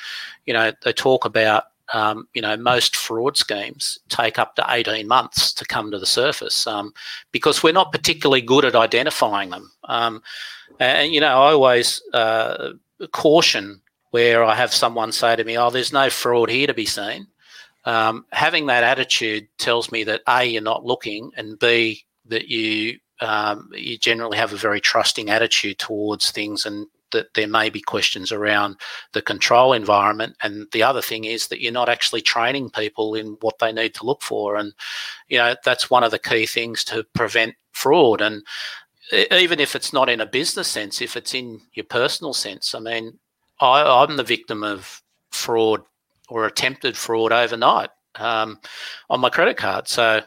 you 0.46 0.54
know 0.54 0.72
they 0.84 0.94
talk 0.94 1.26
about 1.26 1.66
um, 1.94 2.28
you 2.34 2.42
know 2.42 2.56
most 2.58 2.96
fraud 2.96 3.38
schemes 3.38 4.00
take 4.10 4.38
up 4.40 4.56
to 4.56 4.66
18 4.68 5.08
months 5.08 5.54
to 5.54 5.66
come 5.66 5.92
to 5.92 6.00
the 6.00 6.06
surface 6.06 6.66
um, 6.68 6.94
because 7.32 7.64
we're 7.64 7.74
not 7.74 7.92
particularly 7.92 8.42
good 8.42 8.66
at 8.66 8.76
identifying 8.76 9.50
them. 9.50 9.72
Um, 9.86 10.22
and 10.80 11.14
you 11.14 11.20
know 11.20 11.42
I 11.42 11.52
always 11.52 12.02
uh, 12.14 12.74
caution 13.12 13.82
where 14.12 14.44
I 14.44 14.56
have 14.56 14.74
someone 14.74 15.12
say 15.12 15.36
to 15.36 15.44
me, 15.44 15.58
"Oh, 15.58 15.72
there's 15.72 15.94
no 15.94 16.10
fraud 16.10 16.50
here 16.50 16.68
to 16.68 16.74
be 16.74 16.86
seen." 16.86 17.28
Um, 17.86 18.26
having 18.32 18.66
that 18.68 18.84
attitude 18.84 19.48
tells 19.60 19.92
me 19.92 20.04
that 20.06 20.22
a 20.28 20.44
you're 20.44 20.62
not 20.62 20.86
looking, 20.86 21.32
and 21.36 21.58
b 21.58 22.06
that 22.28 22.48
you 22.48 23.00
um, 23.22 23.70
you 23.74 23.98
generally 23.98 24.38
have 24.38 24.54
a 24.54 24.58
very 24.58 24.82
trusting 24.82 25.30
attitude 25.30 25.80
towards 25.80 26.32
things 26.32 26.66
and 26.66 26.88
that 27.12 27.34
there 27.34 27.48
may 27.48 27.70
be 27.70 27.80
questions 27.80 28.32
around 28.32 28.76
the 29.14 29.22
control 29.22 29.74
environment. 29.74 30.36
And 30.42 30.68
the 30.74 30.84
other 30.84 31.02
thing 31.02 31.24
is 31.24 31.48
that 31.48 31.62
you're 31.62 31.72
not 31.72 31.88
actually 31.88 32.22
training 32.22 32.72
people 32.72 33.16
in 33.16 33.38
what 33.42 33.60
they 33.60 33.72
need 33.72 33.94
to 33.96 34.06
look 34.06 34.22
for. 34.22 34.58
And, 34.58 34.74
you 35.30 35.38
know, 35.38 35.56
that's 35.64 35.90
one 35.90 36.04
of 36.04 36.12
the 36.12 36.20
key 36.20 36.46
things 36.46 36.84
to 36.86 37.06
prevent 37.14 37.56
fraud. 37.72 38.22
And 38.22 38.44
even 39.32 39.60
if 39.60 39.76
it's 39.76 39.94
not 39.94 40.10
in 40.10 40.20
a 40.20 40.26
business 40.26 40.68
sense, 40.68 41.02
if 41.02 41.16
it's 41.16 41.34
in 41.34 41.62
your 41.74 41.86
personal 41.86 42.34
sense, 42.34 42.76
I 42.76 42.80
mean, 42.80 43.18
I, 43.62 43.84
I'm 43.84 44.18
the 44.18 44.24
victim 44.24 44.64
of 44.64 45.02
fraud 45.32 45.82
or 46.28 46.46
attempted 46.46 46.98
fraud 46.98 47.32
overnight 47.32 47.92
um, 48.16 48.60
on 49.10 49.20
my 49.20 49.30
credit 49.30 49.58
card. 49.58 49.88
So, 49.88 50.22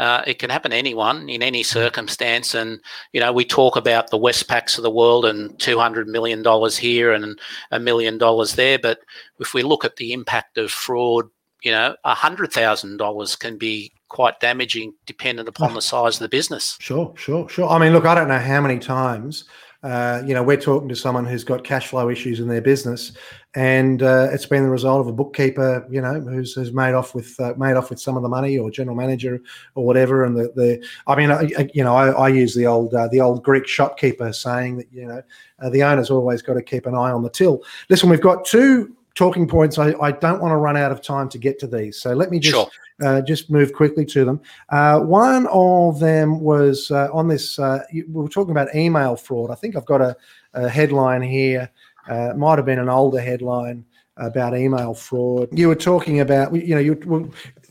uh, 0.00 0.22
it 0.26 0.38
can 0.38 0.48
happen 0.48 0.70
to 0.70 0.76
anyone 0.78 1.28
in 1.28 1.42
any 1.42 1.62
circumstance. 1.62 2.54
And, 2.54 2.80
you 3.12 3.20
know, 3.20 3.34
we 3.34 3.44
talk 3.44 3.76
about 3.76 4.10
the 4.10 4.18
Westpacs 4.18 4.78
of 4.78 4.82
the 4.82 4.90
world 4.90 5.26
and 5.26 5.50
$200 5.58 6.06
million 6.06 6.42
here 6.70 7.12
and 7.12 7.38
a 7.70 7.78
million 7.78 8.16
dollars 8.16 8.54
there. 8.54 8.78
But 8.78 9.00
if 9.40 9.52
we 9.52 9.62
look 9.62 9.84
at 9.84 9.96
the 9.96 10.14
impact 10.14 10.56
of 10.56 10.70
fraud, 10.70 11.26
you 11.62 11.70
know, 11.70 11.96
$100,000 12.06 13.38
can 13.38 13.58
be 13.58 13.92
quite 14.08 14.40
damaging 14.40 14.94
dependent 15.04 15.50
upon 15.50 15.72
oh. 15.72 15.74
the 15.74 15.82
size 15.82 16.14
of 16.16 16.20
the 16.20 16.30
business. 16.30 16.78
Sure, 16.80 17.12
sure, 17.18 17.46
sure. 17.50 17.68
I 17.68 17.78
mean, 17.78 17.92
look, 17.92 18.06
I 18.06 18.14
don't 18.14 18.28
know 18.28 18.38
how 18.38 18.62
many 18.62 18.78
times 18.78 19.44
uh, 19.82 20.22
you 20.26 20.34
know, 20.34 20.42
we're 20.42 20.60
talking 20.60 20.88
to 20.90 20.96
someone 20.96 21.24
who's 21.24 21.42
got 21.42 21.64
cash 21.64 21.88
flow 21.88 22.10
issues 22.10 22.38
in 22.38 22.48
their 22.48 22.60
business, 22.60 23.12
and 23.54 24.02
uh, 24.02 24.28
it's 24.30 24.44
been 24.44 24.62
the 24.62 24.68
result 24.68 25.00
of 25.00 25.06
a 25.06 25.12
bookkeeper, 25.12 25.86
you 25.90 26.02
know, 26.02 26.20
who's, 26.20 26.52
who's 26.52 26.72
made 26.72 26.92
off 26.92 27.14
with 27.14 27.38
uh, 27.40 27.54
made 27.56 27.76
off 27.76 27.88
with 27.88 27.98
some 27.98 28.14
of 28.14 28.22
the 28.22 28.28
money, 28.28 28.58
or 28.58 28.70
general 28.70 28.94
manager, 28.94 29.40
or 29.74 29.86
whatever. 29.86 30.24
And 30.24 30.36
the, 30.36 30.52
the 30.54 30.86
I 31.06 31.16
mean, 31.16 31.30
I, 31.30 31.70
you 31.72 31.82
know, 31.82 31.96
I, 31.96 32.10
I 32.10 32.28
use 32.28 32.54
the 32.54 32.66
old 32.66 32.92
uh, 32.92 33.08
the 33.08 33.22
old 33.22 33.42
Greek 33.42 33.66
shopkeeper 33.66 34.34
saying 34.34 34.76
that 34.76 34.92
you 34.92 35.06
know 35.06 35.22
uh, 35.60 35.70
the 35.70 35.82
owner's 35.82 36.10
always 36.10 36.42
got 36.42 36.54
to 36.54 36.62
keep 36.62 36.84
an 36.84 36.94
eye 36.94 37.10
on 37.10 37.22
the 37.22 37.30
till. 37.30 37.62
Listen, 37.88 38.10
we've 38.10 38.20
got 38.20 38.44
two 38.44 38.94
talking 39.20 39.46
points. 39.46 39.78
I, 39.78 39.92
I 40.00 40.12
don't 40.12 40.40
want 40.40 40.52
to 40.52 40.56
run 40.56 40.76
out 40.78 40.92
of 40.92 41.02
time 41.02 41.28
to 41.28 41.38
get 41.38 41.58
to 41.60 41.66
these, 41.66 42.00
so 42.00 42.14
let 42.14 42.30
me 42.30 42.38
just 42.38 42.54
Sure. 42.54 42.68
uh, 43.06 43.20
just 43.20 43.50
move 43.50 43.72
quickly 43.74 44.06
to 44.06 44.24
them. 44.24 44.40
Uh, 44.70 45.00
one 45.00 45.46
of 45.52 46.00
them 46.00 46.40
was 46.40 46.90
uh, 46.90 47.08
on 47.12 47.28
this. 47.28 47.58
Uh, 47.58 47.80
we 47.92 48.02
were 48.08 48.28
talking 48.30 48.52
about 48.52 48.74
email 48.74 49.16
fraud. 49.16 49.50
I 49.50 49.56
think 49.56 49.76
I've 49.76 49.84
got 49.84 50.00
a, 50.00 50.16
a 50.54 50.68
headline 50.70 51.20
here. 51.22 51.70
Uh, 52.10 52.30
it 52.30 52.38
might 52.38 52.56
have 52.58 52.64
been 52.64 52.78
an 52.78 52.88
older 52.88 53.20
headline 53.20 53.84
about 54.16 54.56
email 54.56 54.94
fraud. 54.94 55.48
You 55.52 55.68
were 55.68 55.74
talking 55.92 56.20
about, 56.20 56.54
you 56.54 56.74
know, 56.74 56.80
you 56.80 56.94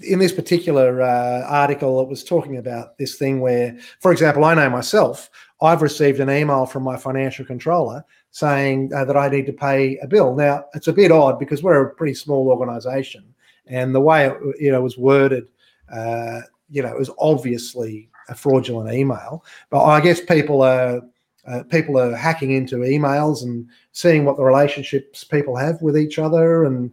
in 0.02 0.20
this 0.20 0.32
particular 0.32 1.02
uh, 1.02 1.44
article, 1.48 2.00
it 2.02 2.08
was 2.08 2.24
talking 2.24 2.58
about 2.58 2.98
this 2.98 3.16
thing 3.18 3.42
where, 3.42 3.76
for 4.00 4.12
example, 4.12 4.44
I 4.46 4.54
know 4.54 4.70
myself, 4.70 5.30
I've 5.62 5.82
received 5.82 6.20
an 6.20 6.30
email 6.30 6.66
from 6.66 6.84
my 6.84 6.96
financial 6.96 7.44
controller 7.46 8.04
saying 8.32 8.92
uh, 8.94 9.06
that 9.06 9.18
I 9.18 9.28
need 9.30 9.46
to 9.48 9.54
pay 9.54 9.98
a 9.98 10.08
bill. 10.08 10.36
Now, 10.36 10.65
it's 10.74 10.88
a 10.88 10.94
bit 10.94 11.12
odd 11.12 11.39
because 11.39 11.63
we're 11.63 11.88
a 11.88 11.96
pretty 11.96 12.13
small 12.13 12.50
organisation, 12.50 13.24
and 13.68 13.94
the 13.94 14.02
way 14.02 14.28
it 14.28 14.38
you 14.60 14.72
know 14.72 14.82
was 14.82 14.98
worded, 14.98 15.48
uh, 15.92 16.42
you 16.70 16.82
know, 16.82 16.89
it 16.89 17.00
was 17.00 17.12
obviously 17.20 18.10
a 18.30 18.36
fraudulent 18.36 18.94
email. 18.94 19.44
But 19.70 19.84
I 19.84 20.00
guess 20.00 20.22
people 20.22 20.62
are 20.62 21.02
uh, 21.48 21.63
people 21.63 21.98
are 22.00 22.15
hacking 22.15 22.52
into 22.52 22.78
emails 22.78 23.44
and 23.44 23.68
seeing 23.92 24.26
what 24.26 24.38
the 24.38 24.44
relationships 24.44 25.24
people 25.24 25.56
have 25.56 25.82
with 25.82 25.98
each 25.98 26.20
other, 26.20 26.65
and 26.65 26.92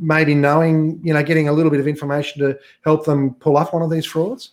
maybe 0.00 0.34
knowing, 0.34 1.00
you 1.02 1.12
know, 1.12 1.22
getting 1.22 1.48
a 1.48 1.52
little 1.52 1.70
bit 1.70 1.80
of 1.80 1.88
information 1.88 2.40
to 2.40 2.58
help 2.84 3.04
them 3.04 3.34
pull 3.34 3.56
off 3.56 3.72
one 3.72 3.82
of 3.82 3.90
these 3.90 4.06
frauds. 4.06 4.52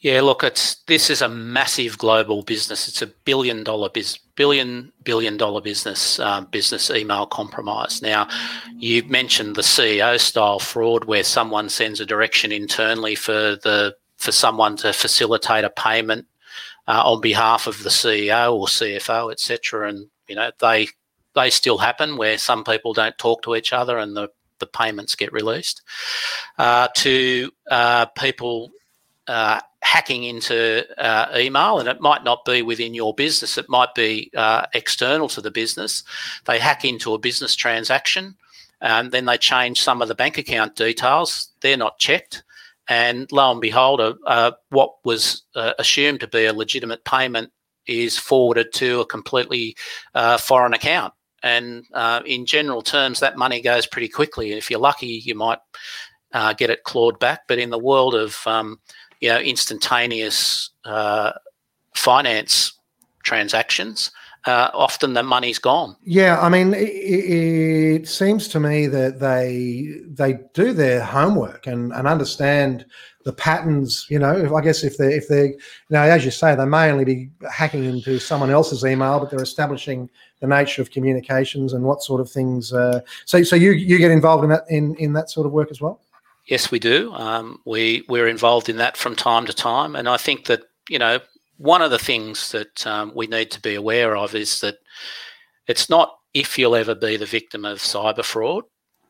Yeah, 0.00 0.20
look, 0.20 0.44
it's 0.44 0.76
this 0.84 1.10
is 1.10 1.22
a 1.22 1.28
massive 1.28 1.98
global 1.98 2.42
business. 2.42 2.86
It's 2.86 3.02
a 3.02 3.08
billion 3.08 3.64
dollar 3.64 3.88
biz, 3.88 4.16
billion 4.36 4.92
billion 5.02 5.36
dollar 5.36 5.60
business 5.60 6.20
um, 6.20 6.44
business 6.46 6.88
email 6.88 7.26
compromise. 7.26 8.00
Now, 8.00 8.28
you 8.76 9.02
mentioned 9.04 9.56
the 9.56 9.62
CEO 9.62 10.20
style 10.20 10.60
fraud 10.60 11.06
where 11.06 11.24
someone 11.24 11.68
sends 11.68 11.98
a 11.98 12.06
direction 12.06 12.52
internally 12.52 13.16
for 13.16 13.32
the 13.56 13.96
for 14.18 14.30
someone 14.30 14.76
to 14.76 14.92
facilitate 14.92 15.64
a 15.64 15.70
payment 15.70 16.26
uh, 16.86 17.02
on 17.04 17.20
behalf 17.20 17.66
of 17.66 17.82
the 17.82 17.90
CEO 17.90 18.54
or 18.54 18.66
CFO, 18.66 19.32
etc. 19.32 19.88
And 19.88 20.08
you 20.28 20.36
know 20.36 20.52
they 20.60 20.86
they 21.34 21.50
still 21.50 21.78
happen 21.78 22.16
where 22.16 22.38
some 22.38 22.62
people 22.62 22.92
don't 22.92 23.18
talk 23.18 23.42
to 23.42 23.56
each 23.56 23.72
other 23.72 23.98
and 23.98 24.16
the 24.16 24.28
the 24.60 24.66
payments 24.66 25.16
get 25.16 25.32
released 25.32 25.82
uh, 26.58 26.86
to 26.94 27.50
uh, 27.68 28.06
people 28.06 28.70
uh, 29.28 29.60
hacking 29.82 30.24
into 30.24 30.84
uh, 30.98 31.28
email, 31.36 31.78
and 31.78 31.88
it 31.88 32.00
might 32.00 32.24
not 32.24 32.44
be 32.44 32.62
within 32.62 32.94
your 32.94 33.14
business. 33.14 33.58
It 33.58 33.68
might 33.68 33.94
be 33.94 34.30
uh, 34.36 34.66
external 34.74 35.28
to 35.28 35.40
the 35.40 35.50
business. 35.50 36.02
They 36.46 36.58
hack 36.58 36.84
into 36.84 37.14
a 37.14 37.18
business 37.18 37.54
transaction, 37.54 38.36
and 38.80 39.12
then 39.12 39.26
they 39.26 39.38
change 39.38 39.80
some 39.80 40.02
of 40.02 40.08
the 40.08 40.14
bank 40.14 40.38
account 40.38 40.76
details. 40.76 41.50
They're 41.60 41.76
not 41.76 41.98
checked, 41.98 42.42
and 42.88 43.30
lo 43.30 43.52
and 43.52 43.60
behold, 43.60 44.00
what 44.70 44.94
was 45.04 45.42
uh, 45.54 45.74
assumed 45.78 46.20
to 46.20 46.26
be 46.26 46.46
a 46.46 46.52
legitimate 46.52 47.04
payment 47.04 47.52
is 47.86 48.18
forwarded 48.18 48.72
to 48.74 49.00
a 49.00 49.06
completely 49.06 49.76
uh, 50.14 50.36
foreign 50.38 50.74
account. 50.74 51.14
And 51.42 51.84
uh, 51.94 52.20
in 52.26 52.46
general 52.46 52.82
terms, 52.82 53.20
that 53.20 53.38
money 53.38 53.60
goes 53.60 53.86
pretty 53.86 54.08
quickly. 54.08 54.52
If 54.52 54.70
you're 54.70 54.80
lucky, 54.80 55.22
you 55.24 55.34
might 55.34 55.58
uh, 56.32 56.52
get 56.52 56.70
it 56.70 56.84
clawed 56.84 57.18
back. 57.18 57.42
But 57.48 57.58
in 57.58 57.70
the 57.70 57.78
world 57.78 58.14
of 58.14 58.38
um, 58.46 58.80
you 59.20 59.28
know 59.28 59.38
instantaneous 59.38 60.70
uh, 60.84 61.32
finance 61.94 62.72
transactions, 63.22 64.10
uh, 64.46 64.70
often 64.72 65.12
the 65.12 65.22
money's 65.22 65.58
gone. 65.58 65.96
Yeah, 66.04 66.40
I 66.40 66.48
mean, 66.48 66.72
it, 66.72 66.78
it 66.78 68.08
seems 68.08 68.48
to 68.48 68.60
me 68.60 68.86
that 68.86 69.20
they 69.20 70.00
they 70.06 70.38
do 70.54 70.72
their 70.72 71.02
homework 71.02 71.66
and, 71.66 71.92
and 71.92 72.06
understand 72.06 72.86
the 73.24 73.32
patterns. 73.32 74.06
You 74.08 74.18
know, 74.20 74.56
I 74.56 74.62
guess 74.62 74.84
if 74.84 74.96
they 74.96 75.14
if 75.14 75.28
they 75.28 75.48
you 75.48 75.58
know, 75.90 76.02
as 76.02 76.24
you 76.24 76.30
say, 76.30 76.54
they 76.54 76.64
may 76.64 76.90
only 76.90 77.04
be 77.04 77.30
hacking 77.50 77.84
into 77.84 78.18
someone 78.18 78.50
else's 78.50 78.84
email, 78.84 79.20
but 79.20 79.30
they're 79.30 79.42
establishing 79.42 80.08
the 80.40 80.46
nature 80.46 80.80
of 80.80 80.90
communications 80.90 81.72
and 81.72 81.84
what 81.84 82.02
sort 82.02 82.20
of 82.20 82.30
things. 82.30 82.72
Uh, 82.72 83.00
so, 83.26 83.42
so 83.42 83.56
you 83.56 83.72
you 83.72 83.98
get 83.98 84.10
involved 84.10 84.44
in 84.44 84.50
that 84.50 84.64
in 84.70 84.94
in 84.96 85.12
that 85.12 85.30
sort 85.30 85.46
of 85.46 85.52
work 85.52 85.70
as 85.70 85.80
well. 85.80 86.00
Yes, 86.48 86.70
we 86.70 86.78
do. 86.78 87.12
Um, 87.12 87.60
we 87.66 88.04
we're 88.08 88.26
involved 88.26 88.70
in 88.70 88.78
that 88.78 88.96
from 88.96 89.14
time 89.14 89.44
to 89.46 89.52
time, 89.52 89.94
and 89.94 90.08
I 90.08 90.16
think 90.16 90.46
that 90.46 90.62
you 90.88 90.98
know 90.98 91.20
one 91.58 91.82
of 91.82 91.90
the 91.90 91.98
things 91.98 92.52
that 92.52 92.86
um, 92.86 93.12
we 93.14 93.26
need 93.26 93.50
to 93.50 93.60
be 93.60 93.74
aware 93.74 94.16
of 94.16 94.34
is 94.34 94.60
that 94.60 94.78
it's 95.66 95.90
not 95.90 96.16
if 96.32 96.58
you'll 96.58 96.74
ever 96.74 96.94
be 96.94 97.18
the 97.18 97.26
victim 97.26 97.66
of 97.66 97.78
cyber 97.78 98.24
fraud; 98.24 98.64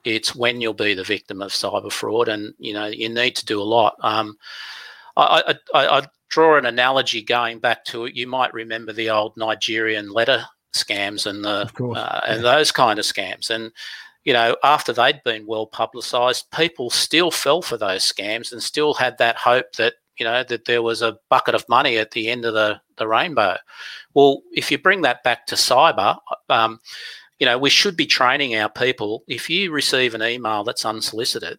it's 0.04 0.34
when 0.34 0.60
you'll 0.60 0.74
be 0.74 0.94
the 0.94 1.04
victim 1.04 1.40
of 1.40 1.52
cyber 1.52 1.92
fraud, 1.92 2.28
and 2.28 2.54
you 2.58 2.72
know 2.72 2.86
you 2.86 3.08
need 3.08 3.36
to 3.36 3.46
do 3.46 3.62
a 3.62 3.62
lot. 3.62 3.94
Um, 4.00 4.36
I, 5.16 5.54
I, 5.72 5.78
I, 5.78 5.98
I 5.98 6.06
draw 6.28 6.58
an 6.58 6.66
analogy 6.66 7.22
going 7.22 7.60
back 7.60 7.84
to 7.86 8.06
it. 8.06 8.16
You 8.16 8.26
might 8.26 8.52
remember 8.52 8.92
the 8.92 9.10
old 9.10 9.36
Nigerian 9.36 10.10
letter 10.10 10.44
scams 10.74 11.24
and 11.24 11.44
the 11.44 11.70
uh, 11.94 12.20
and 12.26 12.42
those 12.42 12.72
kind 12.72 12.98
of 12.98 13.04
scams, 13.04 13.48
and 13.48 13.70
you 14.24 14.32
know, 14.32 14.56
after 14.62 14.92
they'd 14.92 15.22
been 15.24 15.46
well 15.46 15.66
publicised, 15.66 16.50
people 16.50 16.90
still 16.90 17.30
fell 17.30 17.62
for 17.62 17.76
those 17.76 18.10
scams 18.10 18.52
and 18.52 18.62
still 18.62 18.94
had 18.94 19.18
that 19.18 19.36
hope 19.36 19.72
that 19.76 19.94
you 20.18 20.24
know 20.24 20.42
that 20.44 20.64
there 20.64 20.82
was 20.82 21.00
a 21.00 21.16
bucket 21.28 21.54
of 21.54 21.68
money 21.68 21.96
at 21.96 22.10
the 22.10 22.28
end 22.28 22.44
of 22.44 22.52
the 22.54 22.80
the 22.96 23.06
rainbow. 23.06 23.56
Well, 24.14 24.42
if 24.52 24.70
you 24.70 24.78
bring 24.78 25.02
that 25.02 25.22
back 25.22 25.46
to 25.46 25.54
cyber, 25.54 26.18
um, 26.48 26.80
you 27.38 27.46
know, 27.46 27.56
we 27.56 27.70
should 27.70 27.96
be 27.96 28.06
training 28.06 28.56
our 28.56 28.68
people. 28.68 29.22
If 29.28 29.48
you 29.48 29.70
receive 29.70 30.14
an 30.14 30.22
email 30.22 30.64
that's 30.64 30.84
unsolicited, 30.84 31.58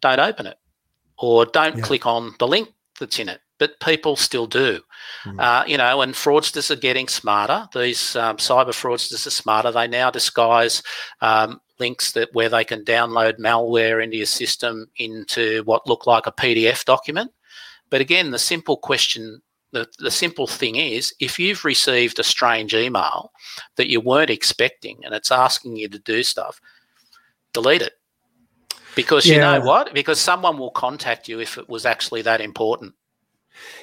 don't 0.00 0.20
open 0.20 0.46
it 0.46 0.58
or 1.18 1.44
don't 1.46 1.78
Yeah. 1.78 1.84
click 1.84 2.06
on 2.06 2.34
the 2.38 2.46
link 2.46 2.68
that's 3.00 3.18
in 3.18 3.28
it. 3.28 3.40
But 3.58 3.80
people 3.80 4.14
still 4.14 4.46
do, 4.46 4.80
Mm. 5.24 5.40
uh, 5.40 5.64
you 5.66 5.76
know, 5.76 6.00
and 6.00 6.14
fraudsters 6.14 6.70
are 6.70 6.76
getting 6.76 7.08
smarter. 7.08 7.68
These 7.74 8.14
um, 8.14 8.36
cyber 8.36 8.68
fraudsters 8.68 9.26
are 9.26 9.30
smarter. 9.30 9.72
They 9.72 9.88
now 9.88 10.10
disguise 10.12 10.80
um, 11.20 11.60
links 11.78 12.12
that 12.12 12.32
where 12.32 12.48
they 12.48 12.64
can 12.64 12.84
download 12.84 13.38
malware 13.38 14.02
into 14.02 14.16
your 14.16 14.26
system 14.26 14.88
into 14.96 15.62
what 15.64 15.86
look 15.86 16.06
like 16.06 16.26
a 16.26 16.32
PDF 16.32 16.84
document. 16.84 17.30
But 17.90 18.00
again, 18.00 18.30
the 18.30 18.38
simple 18.38 18.76
question, 18.76 19.40
the, 19.72 19.86
the 19.98 20.10
simple 20.10 20.46
thing 20.46 20.76
is 20.76 21.14
if 21.20 21.38
you've 21.38 21.64
received 21.64 22.18
a 22.18 22.24
strange 22.24 22.74
email 22.74 23.32
that 23.76 23.90
you 23.90 24.00
weren't 24.00 24.30
expecting 24.30 24.98
and 25.04 25.14
it's 25.14 25.32
asking 25.32 25.76
you 25.76 25.88
to 25.88 25.98
do 25.98 26.22
stuff, 26.22 26.60
delete 27.52 27.82
it. 27.82 27.94
Because 28.94 29.26
you 29.26 29.38
know 29.38 29.60
what? 29.60 29.94
Because 29.94 30.20
someone 30.20 30.58
will 30.58 30.72
contact 30.72 31.28
you 31.28 31.38
if 31.38 31.56
it 31.56 31.68
was 31.68 31.86
actually 31.86 32.22
that 32.22 32.40
important. 32.40 32.94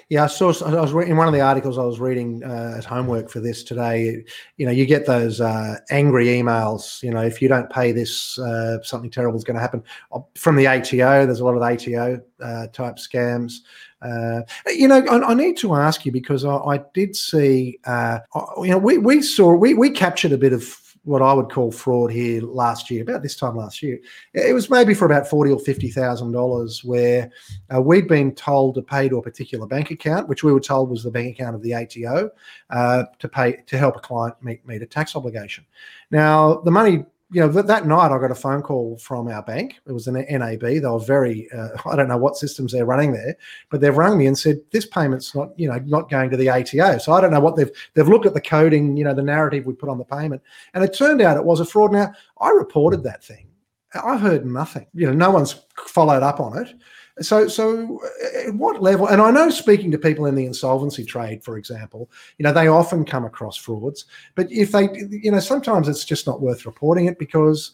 Yeah, 0.09 0.25
I 0.25 0.27
saw. 0.27 0.53
I 0.65 0.81
was 0.81 0.93
re- 0.93 1.09
in 1.09 1.17
one 1.17 1.27
of 1.27 1.33
the 1.33 1.41
articles 1.41 1.77
I 1.77 1.83
was 1.83 1.99
reading 1.99 2.43
uh, 2.43 2.75
at 2.77 2.85
homework 2.85 3.29
for 3.29 3.39
this 3.39 3.63
today. 3.63 4.23
You 4.57 4.65
know, 4.65 4.71
you 4.71 4.85
get 4.85 5.05
those 5.05 5.41
uh, 5.41 5.77
angry 5.89 6.27
emails. 6.27 7.01
You 7.01 7.11
know, 7.11 7.21
if 7.21 7.41
you 7.41 7.47
don't 7.47 7.69
pay 7.71 7.91
this, 7.91 8.37
uh, 8.39 8.81
something 8.83 9.09
terrible 9.09 9.37
is 9.37 9.43
going 9.43 9.55
to 9.55 9.61
happen. 9.61 9.83
Uh, 10.11 10.19
From 10.35 10.55
the 10.55 10.67
ATO, 10.67 11.25
there's 11.25 11.39
a 11.39 11.45
lot 11.45 11.55
of 11.55 11.63
ATO 11.63 12.21
uh, 12.39 12.67
type 12.67 12.95
scams. 12.97 13.55
Uh, 14.01 14.41
you 14.67 14.87
know, 14.87 15.03
I, 15.07 15.31
I 15.31 15.33
need 15.33 15.57
to 15.57 15.73
ask 15.73 16.05
you 16.05 16.11
because 16.11 16.45
I, 16.45 16.55
I 16.55 16.79
did 16.93 17.15
see. 17.15 17.79
You 17.87 18.67
know, 18.67 18.77
we 18.77 18.99
we 18.99 19.21
saw 19.21 19.53
we 19.55 19.73
we 19.73 19.89
captured 19.89 20.31
a 20.33 20.37
bit 20.37 20.53
of 20.53 20.63
what 21.05 21.21
I 21.21 21.31
would 21.33 21.49
call 21.49 21.71
fraud 21.71 22.11
here 22.11 22.41
last 22.41 22.89
year, 22.91 23.03
about 23.03 23.21
this 23.21 23.35
time 23.35 23.55
last 23.55 23.81
year. 23.81 23.99
It 24.33 24.53
was 24.53 24.69
maybe 24.69 24.93
for 24.93 25.05
about 25.05 25.27
forty 25.27 25.51
or 25.51 25.59
fifty 25.59 25.89
thousand 25.89 26.31
dollars, 26.31 26.83
where 26.83 27.31
uh, 27.73 27.81
we'd 27.81 28.07
been 28.07 28.33
told 28.33 28.75
to 28.75 28.81
pay 28.81 29.07
to 29.07 29.17
a 29.17 29.21
particular 29.21 29.67
bank 29.67 29.91
account, 29.91 30.27
which 30.27 30.43
we 30.43 30.51
were 30.51 30.59
told 30.59 30.89
was 30.89 31.03
the 31.03 31.11
bank 31.11 31.35
account 31.35 31.55
of 31.55 31.61
the 31.61 31.73
ATO, 31.73 32.29
uh, 32.71 33.03
to 33.19 33.29
pay 33.29 33.57
to 33.67 33.77
help 33.77 33.95
a 33.95 33.99
client 33.99 34.35
meet, 34.43 34.67
meet 34.67 34.81
a 34.81 34.85
tax 34.85 35.15
obligation. 35.15 35.65
Now, 36.11 36.55
the 36.55 36.71
money, 36.71 37.05
you 37.31 37.41
know, 37.41 37.47
that, 37.47 37.67
that 37.67 37.87
night 37.87 38.11
I 38.11 38.19
got 38.19 38.31
a 38.31 38.35
phone 38.35 38.61
call 38.61 38.97
from 38.97 39.27
our 39.27 39.41
bank. 39.41 39.75
It 39.87 39.91
was 39.91 40.07
an 40.07 40.13
NAB. 40.13 40.59
They 40.59 40.79
were 40.81 40.99
very, 40.99 41.49
uh, 41.51 41.69
I 41.85 41.95
don't 41.95 42.07
know 42.07 42.17
what 42.17 42.37
systems 42.37 42.71
they're 42.71 42.85
running 42.85 43.13
there, 43.13 43.35
but 43.69 43.81
they've 43.81 43.95
rung 43.95 44.17
me 44.17 44.27
and 44.27 44.37
said 44.37 44.61
this 44.71 44.85
payment's 44.85 45.33
not, 45.33 45.57
you 45.59 45.67
know, 45.67 45.79
not 45.85 46.09
going 46.09 46.29
to 46.29 46.37
the 46.37 46.49
ATO. 46.49 46.99
So 46.99 47.13
I 47.13 47.21
don't 47.21 47.31
know 47.31 47.39
what 47.39 47.55
they've 47.55 47.71
they've 47.93 48.07
looked 48.07 48.25
at 48.25 48.33
the 48.33 48.41
coding, 48.41 48.95
you 48.95 49.03
know, 49.03 49.13
the 49.13 49.23
narrative 49.23 49.65
we 49.65 49.73
put 49.73 49.89
on 49.89 49.97
the 49.97 50.05
payment, 50.05 50.41
and 50.73 50.83
it 50.83 50.93
turned 50.93 51.21
out 51.21 51.37
it 51.37 51.43
was 51.43 51.59
a 51.59 51.65
fraud. 51.65 51.91
Now 51.91 52.13
I 52.39 52.49
reported 52.49 53.03
that 53.03 53.23
thing. 53.23 53.47
I 53.93 54.17
heard 54.17 54.45
nothing. 54.45 54.87
You 54.93 55.07
know, 55.07 55.13
no 55.13 55.31
one's 55.31 55.63
followed 55.87 56.21
up 56.21 56.39
on 56.39 56.57
it. 56.57 56.73
So, 57.21 57.47
so 57.47 58.01
uh, 58.03 58.47
at 58.47 58.55
what 58.55 58.81
level? 58.81 59.07
And 59.07 59.21
I 59.21 59.31
know 59.31 59.49
speaking 59.49 59.89
to 59.91 59.97
people 59.97 60.25
in 60.25 60.35
the 60.35 60.45
insolvency 60.45 61.05
trade, 61.05 61.43
for 61.43 61.57
example, 61.57 62.09
you 62.37 62.43
know, 62.43 62.51
they 62.51 62.67
often 62.67 63.05
come 63.05 63.23
across 63.23 63.55
frauds. 63.55 64.05
But 64.35 64.51
if 64.51 64.71
they, 64.71 64.89
you 65.09 65.31
know, 65.31 65.39
sometimes 65.39 65.87
it's 65.87 66.03
just 66.03 66.27
not 66.27 66.41
worth 66.41 66.65
reporting 66.65 67.05
it 67.05 67.17
because, 67.17 67.71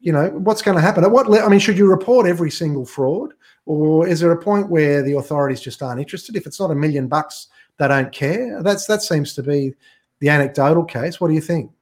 you 0.00 0.12
know, 0.12 0.28
what's 0.28 0.60
going 0.60 0.76
to 0.76 0.82
happen? 0.82 1.04
At 1.04 1.10
what? 1.10 1.28
Le- 1.28 1.42
I 1.42 1.48
mean, 1.48 1.60
should 1.60 1.78
you 1.78 1.88
report 1.88 2.26
every 2.26 2.50
single 2.50 2.84
fraud, 2.84 3.32
or 3.64 4.06
is 4.06 4.20
there 4.20 4.32
a 4.32 4.42
point 4.42 4.68
where 4.68 5.02
the 5.02 5.16
authorities 5.16 5.62
just 5.62 5.82
aren't 5.82 6.00
interested? 6.00 6.36
If 6.36 6.46
it's 6.46 6.60
not 6.60 6.70
a 6.70 6.74
million 6.74 7.08
bucks, 7.08 7.48
they 7.78 7.88
don't 7.88 8.12
care. 8.12 8.62
That's 8.62 8.86
that 8.86 9.02
seems 9.02 9.32
to 9.34 9.42
be 9.42 9.74
the 10.18 10.28
anecdotal 10.28 10.84
case. 10.84 11.18
What 11.18 11.28
do 11.28 11.34
you 11.34 11.40
think? 11.40 11.72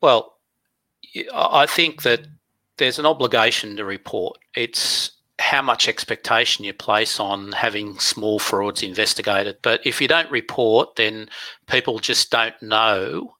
Well, 0.00 0.36
I 1.34 1.66
think 1.66 2.02
that 2.02 2.26
there's 2.76 2.98
an 2.98 3.06
obligation 3.06 3.76
to 3.76 3.84
report. 3.84 4.38
It's 4.54 5.10
how 5.44 5.60
much 5.60 5.88
expectation 5.88 6.64
you 6.64 6.72
place 6.72 7.20
on 7.20 7.52
having 7.52 7.98
small 7.98 8.38
frauds 8.38 8.82
investigated. 8.82 9.58
But 9.60 9.82
if 9.84 10.00
you 10.00 10.08
don't 10.08 10.30
report, 10.30 10.96
then 10.96 11.28
people 11.66 11.98
just 11.98 12.30
don't 12.30 12.60
know, 12.62 13.34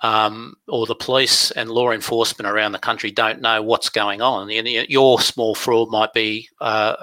um, 0.00 0.56
or 0.66 0.84
the 0.84 0.96
police 0.96 1.52
and 1.52 1.70
law 1.70 1.92
enforcement 1.92 2.50
around 2.50 2.72
the 2.72 2.80
country 2.80 3.12
don't 3.12 3.40
know 3.40 3.62
what's 3.62 3.88
going 3.88 4.20
on. 4.20 4.50
Your 4.50 5.20
small 5.20 5.54
fraud 5.54 5.90
might 5.90 6.12
be 6.12 6.48
uh, 6.60 6.96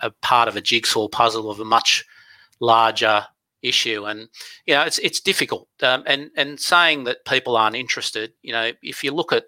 a, 0.00 0.06
a 0.06 0.10
part 0.22 0.46
of 0.46 0.54
a 0.54 0.60
jigsaw 0.60 1.08
puzzle 1.08 1.50
of 1.50 1.58
a 1.58 1.64
much 1.64 2.04
larger 2.60 3.26
issue 3.60 4.04
and 4.04 4.28
you 4.66 4.74
know 4.74 4.82
it's 4.82 4.98
it's 4.98 5.20
difficult 5.20 5.66
um, 5.82 6.02
and 6.06 6.30
and 6.36 6.60
saying 6.60 7.04
that 7.04 7.24
people 7.24 7.56
aren't 7.56 7.74
interested 7.74 8.30
you 8.42 8.52
know 8.52 8.70
if 8.82 9.02
you 9.02 9.10
look 9.10 9.32
at 9.32 9.44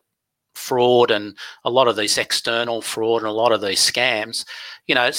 fraud 0.57 1.11
and 1.11 1.37
a 1.65 1.71
lot 1.71 1.89
of 1.89 1.97
these 1.97 2.19
external 2.19 2.83
fraud 2.83 3.23
and 3.23 3.29
a 3.29 3.33
lot 3.33 3.53
of 3.53 3.61
these 3.61 3.81
scams, 3.81 4.45
you 4.87 4.95
know, 4.95 5.11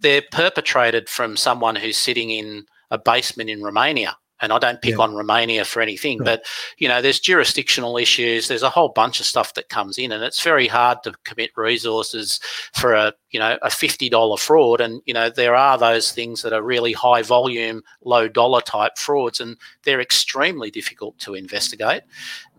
they're 0.00 0.22
perpetrated 0.32 1.08
from 1.08 1.36
someone 1.36 1.76
who's 1.76 1.96
sitting 1.96 2.30
in 2.30 2.66
a 2.90 2.98
basement 2.98 3.50
in 3.50 3.62
Romania. 3.62 4.16
And 4.42 4.52
I 4.52 4.58
don't 4.58 4.82
pick 4.82 4.96
yeah. 4.96 5.02
on 5.02 5.14
Romania 5.14 5.64
for 5.64 5.80
anything, 5.80 6.18
right. 6.18 6.26
but 6.26 6.44
you 6.76 6.88
know, 6.88 7.00
there's 7.00 7.20
jurisdictional 7.20 7.96
issues. 7.96 8.48
There's 8.48 8.62
a 8.62 8.68
whole 8.68 8.90
bunch 8.90 9.18
of 9.18 9.24
stuff 9.24 9.54
that 9.54 9.70
comes 9.70 9.96
in, 9.96 10.12
and 10.12 10.22
it's 10.22 10.42
very 10.42 10.66
hard 10.66 11.02
to 11.04 11.14
commit 11.24 11.52
resources 11.56 12.38
for 12.74 12.92
a 12.92 13.14
you 13.30 13.40
know 13.40 13.56
a 13.62 13.70
fifty 13.70 14.10
dollar 14.10 14.36
fraud. 14.36 14.82
And 14.82 15.00
you 15.06 15.14
know, 15.14 15.30
there 15.30 15.54
are 15.54 15.78
those 15.78 16.12
things 16.12 16.42
that 16.42 16.52
are 16.52 16.62
really 16.62 16.92
high 16.92 17.22
volume, 17.22 17.82
low 18.04 18.28
dollar 18.28 18.60
type 18.60 18.98
frauds, 18.98 19.40
and 19.40 19.56
they're 19.84 20.02
extremely 20.02 20.70
difficult 20.70 21.18
to 21.20 21.32
investigate. 21.32 22.02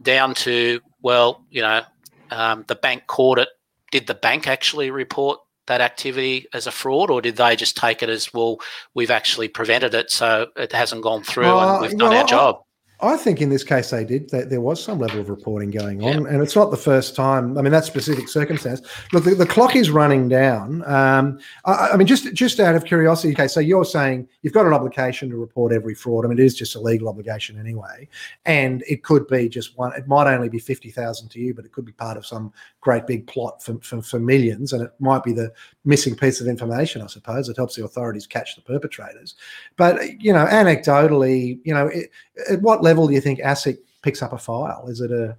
Down 0.01 0.34
to 0.34 0.82
well, 1.03 1.45
you 1.51 1.61
know, 1.61 1.84
um, 2.32 2.65
the 2.67 2.75
bank 2.75 3.07
caught 3.07 3.39
it. 3.39 3.49
Did 3.91 4.07
the 4.07 4.13
bank 4.13 4.47
actually 4.47 4.91
report 4.91 5.39
that 5.67 5.82
activity 5.82 6.47
as 6.53 6.67
a 6.67 6.71
fraud, 6.71 7.09
or 7.09 7.21
did 7.21 7.36
they 7.36 7.55
just 7.55 7.78
take 7.78 8.01
it 8.01 8.09
as 8.09 8.34
well? 8.34 8.59
We've 8.93 9.11
actually 9.11 9.47
prevented 9.49 9.93
it, 9.93 10.11
so 10.11 10.47
it 10.55 10.71
hasn't 10.71 11.03
gone 11.03 11.23
through, 11.23 11.47
uh, 11.47 11.73
and 11.73 11.82
we've 11.82 11.97
done 11.97 12.09
well, 12.09 12.21
our 12.21 12.28
job. 12.28 12.61
I 13.00 13.16
think 13.16 13.41
in 13.41 13.50
this 13.50 13.64
case 13.64 13.91
they 13.91 14.04
did. 14.04 14.30
That 14.32 14.50
there 14.50 14.62
was 14.62 14.84
some 14.84 15.00
level 15.00 15.20
of 15.20 15.30
reporting 15.30 15.70
going 15.70 16.04
on, 16.04 16.24
yeah. 16.24 16.30
and 16.30 16.41
it's 16.41 16.56
not 16.56 16.72
the 16.72 16.78
first 16.78 17.16
time. 17.16 17.58
I 17.58 17.62
mean, 17.62 17.72
that 17.72 17.86
specific 17.86 18.28
circumstance. 18.28 18.82
Look, 19.14 19.24
the, 19.24 19.36
the 19.36 19.45
clock 19.45 19.76
is 19.76 19.89
running 19.91 20.28
down. 20.28 20.84
Um, 20.86 21.39
I, 21.66 21.89
I, 21.93 21.98
mean, 21.98 22.08
just 22.08 22.34
just 22.34 22.60
out 22.60 22.76
of 22.76 22.86
curiosity, 22.86 23.34
okay. 23.34 23.48
So 23.48 23.60
you're 23.60 23.86
saying 23.86 24.28
you've 24.41 24.54
got 24.54 24.66
an 24.66 24.74
obligation 24.74 25.30
to 25.30 25.38
report 25.38 25.72
every 25.72 25.93
fraud. 25.93 26.26
I 26.26 26.30
mean, 26.30 26.39
it 26.39 26.45
is 26.45 26.56
just 26.56 26.76
a 26.76 26.80
legal 26.80 27.08
obligation 27.08 27.60
anyway, 27.60 28.08
and 28.45 28.84
it 28.88 29.04
could 29.04 29.28
be 29.28 29.48
just 29.48 29.78
one. 29.78 29.93
It 29.93 30.08
might 30.08 30.34
only 30.34 30.50
be 30.50 30.60
fifty 30.60 30.89
thousand 30.89 31.30
to 31.30 31.39
you, 31.39 31.54
but 31.54 31.66
it 31.66 31.72
could 31.72 31.86
be 31.86 31.91
part 31.91 32.18
of 32.18 32.26
some 32.26 32.52
great 32.88 33.06
big 33.06 33.28
plot 33.28 33.62
for, 33.62 33.78
for, 33.82 34.02
for 34.02 34.18
millions, 34.18 34.72
and 34.72 34.82
it 34.82 34.94
might 35.00 35.22
be 35.22 35.34
the 35.34 35.52
missing 35.84 36.16
piece 36.16 36.40
of 36.40 36.48
information. 36.48 37.02
I 37.02 37.08
suppose 37.08 37.50
it 37.50 37.58
helps 37.58 37.76
the 37.76 37.84
authorities 37.84 38.26
catch 38.26 38.56
the 38.56 38.62
perpetrators. 38.62 39.36
But 39.76 40.22
you 40.22 40.32
know, 40.32 40.46
anecdotally, 40.46 41.60
you 41.66 41.74
know, 41.74 41.88
it, 41.88 42.10
at 42.50 42.62
what 42.62 42.84
level 42.84 43.06
do 43.06 43.14
you 43.14 43.20
think 43.20 43.40
ASIC 43.40 43.80
picks 44.04 44.22
up 44.22 44.32
a 44.32 44.38
file? 44.38 44.86
Is 44.88 45.02
it 45.02 45.12
a 45.12 45.36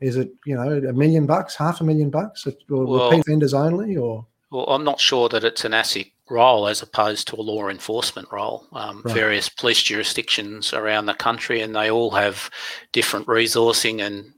is 0.00 0.16
it 0.16 0.32
you 0.44 0.56
know 0.56 0.72
a 0.88 0.92
million 0.92 1.24
bucks, 1.24 1.54
half 1.54 1.80
a 1.80 1.84
million 1.84 2.10
bucks, 2.10 2.44
or 2.48 2.54
well, 2.68 3.10
repeat 3.10 3.20
offenders 3.20 3.54
only, 3.54 3.96
or? 3.96 4.26
Well, 4.50 4.66
I'm 4.66 4.82
not 4.82 4.98
sure 4.98 5.28
that 5.28 5.44
it's 5.44 5.64
an 5.64 5.70
ASIC 5.70 6.10
role 6.28 6.66
as 6.66 6.82
opposed 6.82 7.28
to 7.28 7.36
a 7.36 7.42
law 7.42 7.68
enforcement 7.68 8.26
role. 8.32 8.66
Um, 8.72 9.02
right. 9.04 9.14
Various 9.14 9.48
police 9.48 9.82
jurisdictions 9.84 10.72
around 10.72 11.06
the 11.06 11.14
country, 11.14 11.60
and 11.60 11.76
they 11.76 11.92
all 11.92 12.10
have 12.10 12.50
different 12.90 13.26
resourcing 13.26 14.04
and 14.04 14.32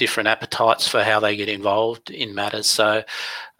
different 0.00 0.28
appetites 0.28 0.88
for 0.88 1.04
how 1.04 1.20
they 1.20 1.36
get 1.36 1.48
involved 1.48 2.10
in 2.10 2.34
matters. 2.34 2.66
So 2.66 3.04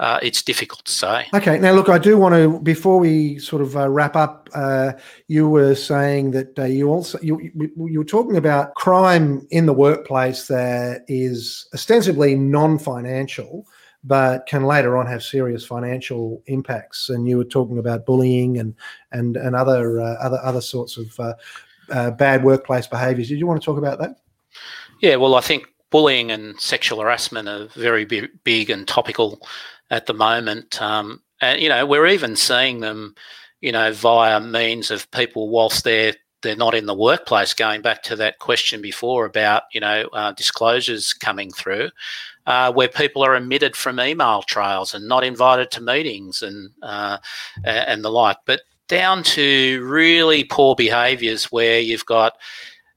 uh, 0.00 0.18
it's 0.22 0.42
difficult 0.42 0.86
to 0.86 0.92
say. 0.92 1.28
Okay. 1.34 1.58
Now, 1.58 1.72
look, 1.72 1.90
I 1.90 1.98
do 1.98 2.16
want 2.16 2.34
to 2.34 2.58
before 2.60 2.98
we 2.98 3.38
sort 3.38 3.60
of 3.60 3.76
uh, 3.76 3.90
wrap 3.90 4.16
up. 4.16 4.48
Uh, 4.54 4.92
you 5.28 5.48
were 5.48 5.74
saying 5.74 6.30
that 6.30 6.58
uh, 6.58 6.64
you 6.64 6.88
also 6.88 7.18
you 7.20 7.38
you 7.54 7.98
were 7.98 8.12
talking 8.16 8.38
about 8.38 8.74
crime 8.74 9.46
in 9.50 9.66
the 9.66 9.74
workplace 9.74 10.46
that 10.48 11.04
is 11.06 11.68
ostensibly 11.74 12.34
non-financial. 12.34 13.66
But 14.02 14.46
can 14.46 14.64
later 14.64 14.96
on 14.96 15.06
have 15.06 15.22
serious 15.22 15.62
financial 15.66 16.42
impacts, 16.46 17.10
and 17.10 17.28
you 17.28 17.36
were 17.36 17.44
talking 17.44 17.78
about 17.78 18.06
bullying 18.06 18.58
and 18.58 18.74
and 19.12 19.36
and 19.36 19.54
other 19.54 20.00
uh, 20.00 20.16
other 20.26 20.40
other 20.42 20.62
sorts 20.62 20.96
of 20.96 21.20
uh, 21.20 22.10
bad 22.12 22.42
workplace 22.42 22.86
behaviours. 22.86 23.28
Did 23.28 23.38
you 23.38 23.46
want 23.46 23.60
to 23.60 23.66
talk 23.66 23.76
about 23.76 23.98
that? 23.98 24.16
Yeah, 25.02 25.16
well, 25.16 25.34
I 25.34 25.42
think 25.42 25.64
bullying 25.90 26.30
and 26.30 26.58
sexual 26.60 27.00
harassment 27.00 27.48
are 27.48 27.66
very 27.68 28.04
big 28.04 28.70
and 28.70 28.86
topical 28.86 29.46
at 29.90 30.06
the 30.06 30.14
moment. 30.14 30.80
Um, 30.80 31.22
and 31.40 31.60
you 31.60 31.68
know, 31.68 31.84
we're 31.86 32.06
even 32.06 32.36
seeing 32.36 32.80
them, 32.80 33.14
you 33.60 33.72
know, 33.72 33.92
via 33.92 34.40
means 34.40 34.90
of 34.90 35.10
people 35.10 35.48
whilst 35.48 35.84
they're 35.84 36.14
they're 36.42 36.56
not 36.56 36.74
in 36.74 36.86
the 36.86 36.94
workplace. 36.94 37.52
Going 37.52 37.82
back 37.82 38.02
to 38.04 38.16
that 38.16 38.38
question 38.38 38.80
before 38.80 39.26
about 39.26 39.64
you 39.72 39.80
know 39.80 40.08
uh, 40.12 40.32
disclosures 40.32 41.12
coming 41.12 41.50
through, 41.50 41.90
uh, 42.46 42.72
where 42.72 42.88
people 42.88 43.22
are 43.22 43.36
omitted 43.36 43.76
from 43.76 44.00
email 44.00 44.42
trails 44.42 44.94
and 44.94 45.06
not 45.06 45.24
invited 45.24 45.70
to 45.72 45.82
meetings 45.82 46.42
and 46.42 46.70
uh, 46.82 47.18
and 47.64 48.04
the 48.04 48.10
like. 48.10 48.38
But 48.46 48.62
down 48.88 49.22
to 49.22 49.86
really 49.86 50.44
poor 50.44 50.74
behaviours 50.74 51.44
where 51.44 51.78
you've 51.78 52.06
got, 52.06 52.36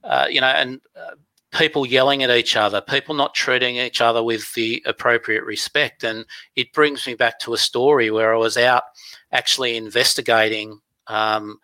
uh, 0.03 0.25
you 0.27 0.41
know, 0.41 0.47
and 0.47 0.81
uh, 0.95 1.11
people 1.53 1.85
yelling 1.85 2.23
at 2.23 2.31
each 2.31 2.55
other, 2.55 2.81
people 2.81 3.15
not 3.15 3.35
treating 3.35 3.77
each 3.77 4.01
other 4.01 4.23
with 4.23 4.53
the 4.53 4.83
appropriate 4.85 5.43
respect. 5.43 6.03
And 6.03 6.25
it 6.55 6.73
brings 6.73 7.05
me 7.05 7.13
back 7.13 7.39
to 7.39 7.53
a 7.53 7.57
story 7.57 8.11
where 8.11 8.33
I 8.33 8.37
was 8.37 8.57
out 8.57 8.83
actually 9.31 9.77
investigating, 9.77 10.79
um, 11.07 11.59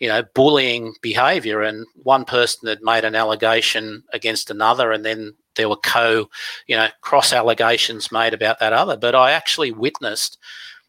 you 0.00 0.08
know, 0.08 0.22
bullying 0.34 0.94
behavior. 1.02 1.62
And 1.62 1.86
one 2.02 2.24
person 2.24 2.68
had 2.68 2.82
made 2.82 3.04
an 3.04 3.14
allegation 3.14 4.02
against 4.12 4.50
another, 4.50 4.92
and 4.92 5.04
then 5.04 5.34
there 5.54 5.68
were 5.68 5.76
co, 5.76 6.28
you 6.66 6.76
know, 6.76 6.88
cross 7.00 7.32
allegations 7.32 8.12
made 8.12 8.34
about 8.34 8.58
that 8.58 8.72
other. 8.72 8.96
But 8.96 9.14
I 9.14 9.32
actually 9.32 9.72
witnessed 9.72 10.38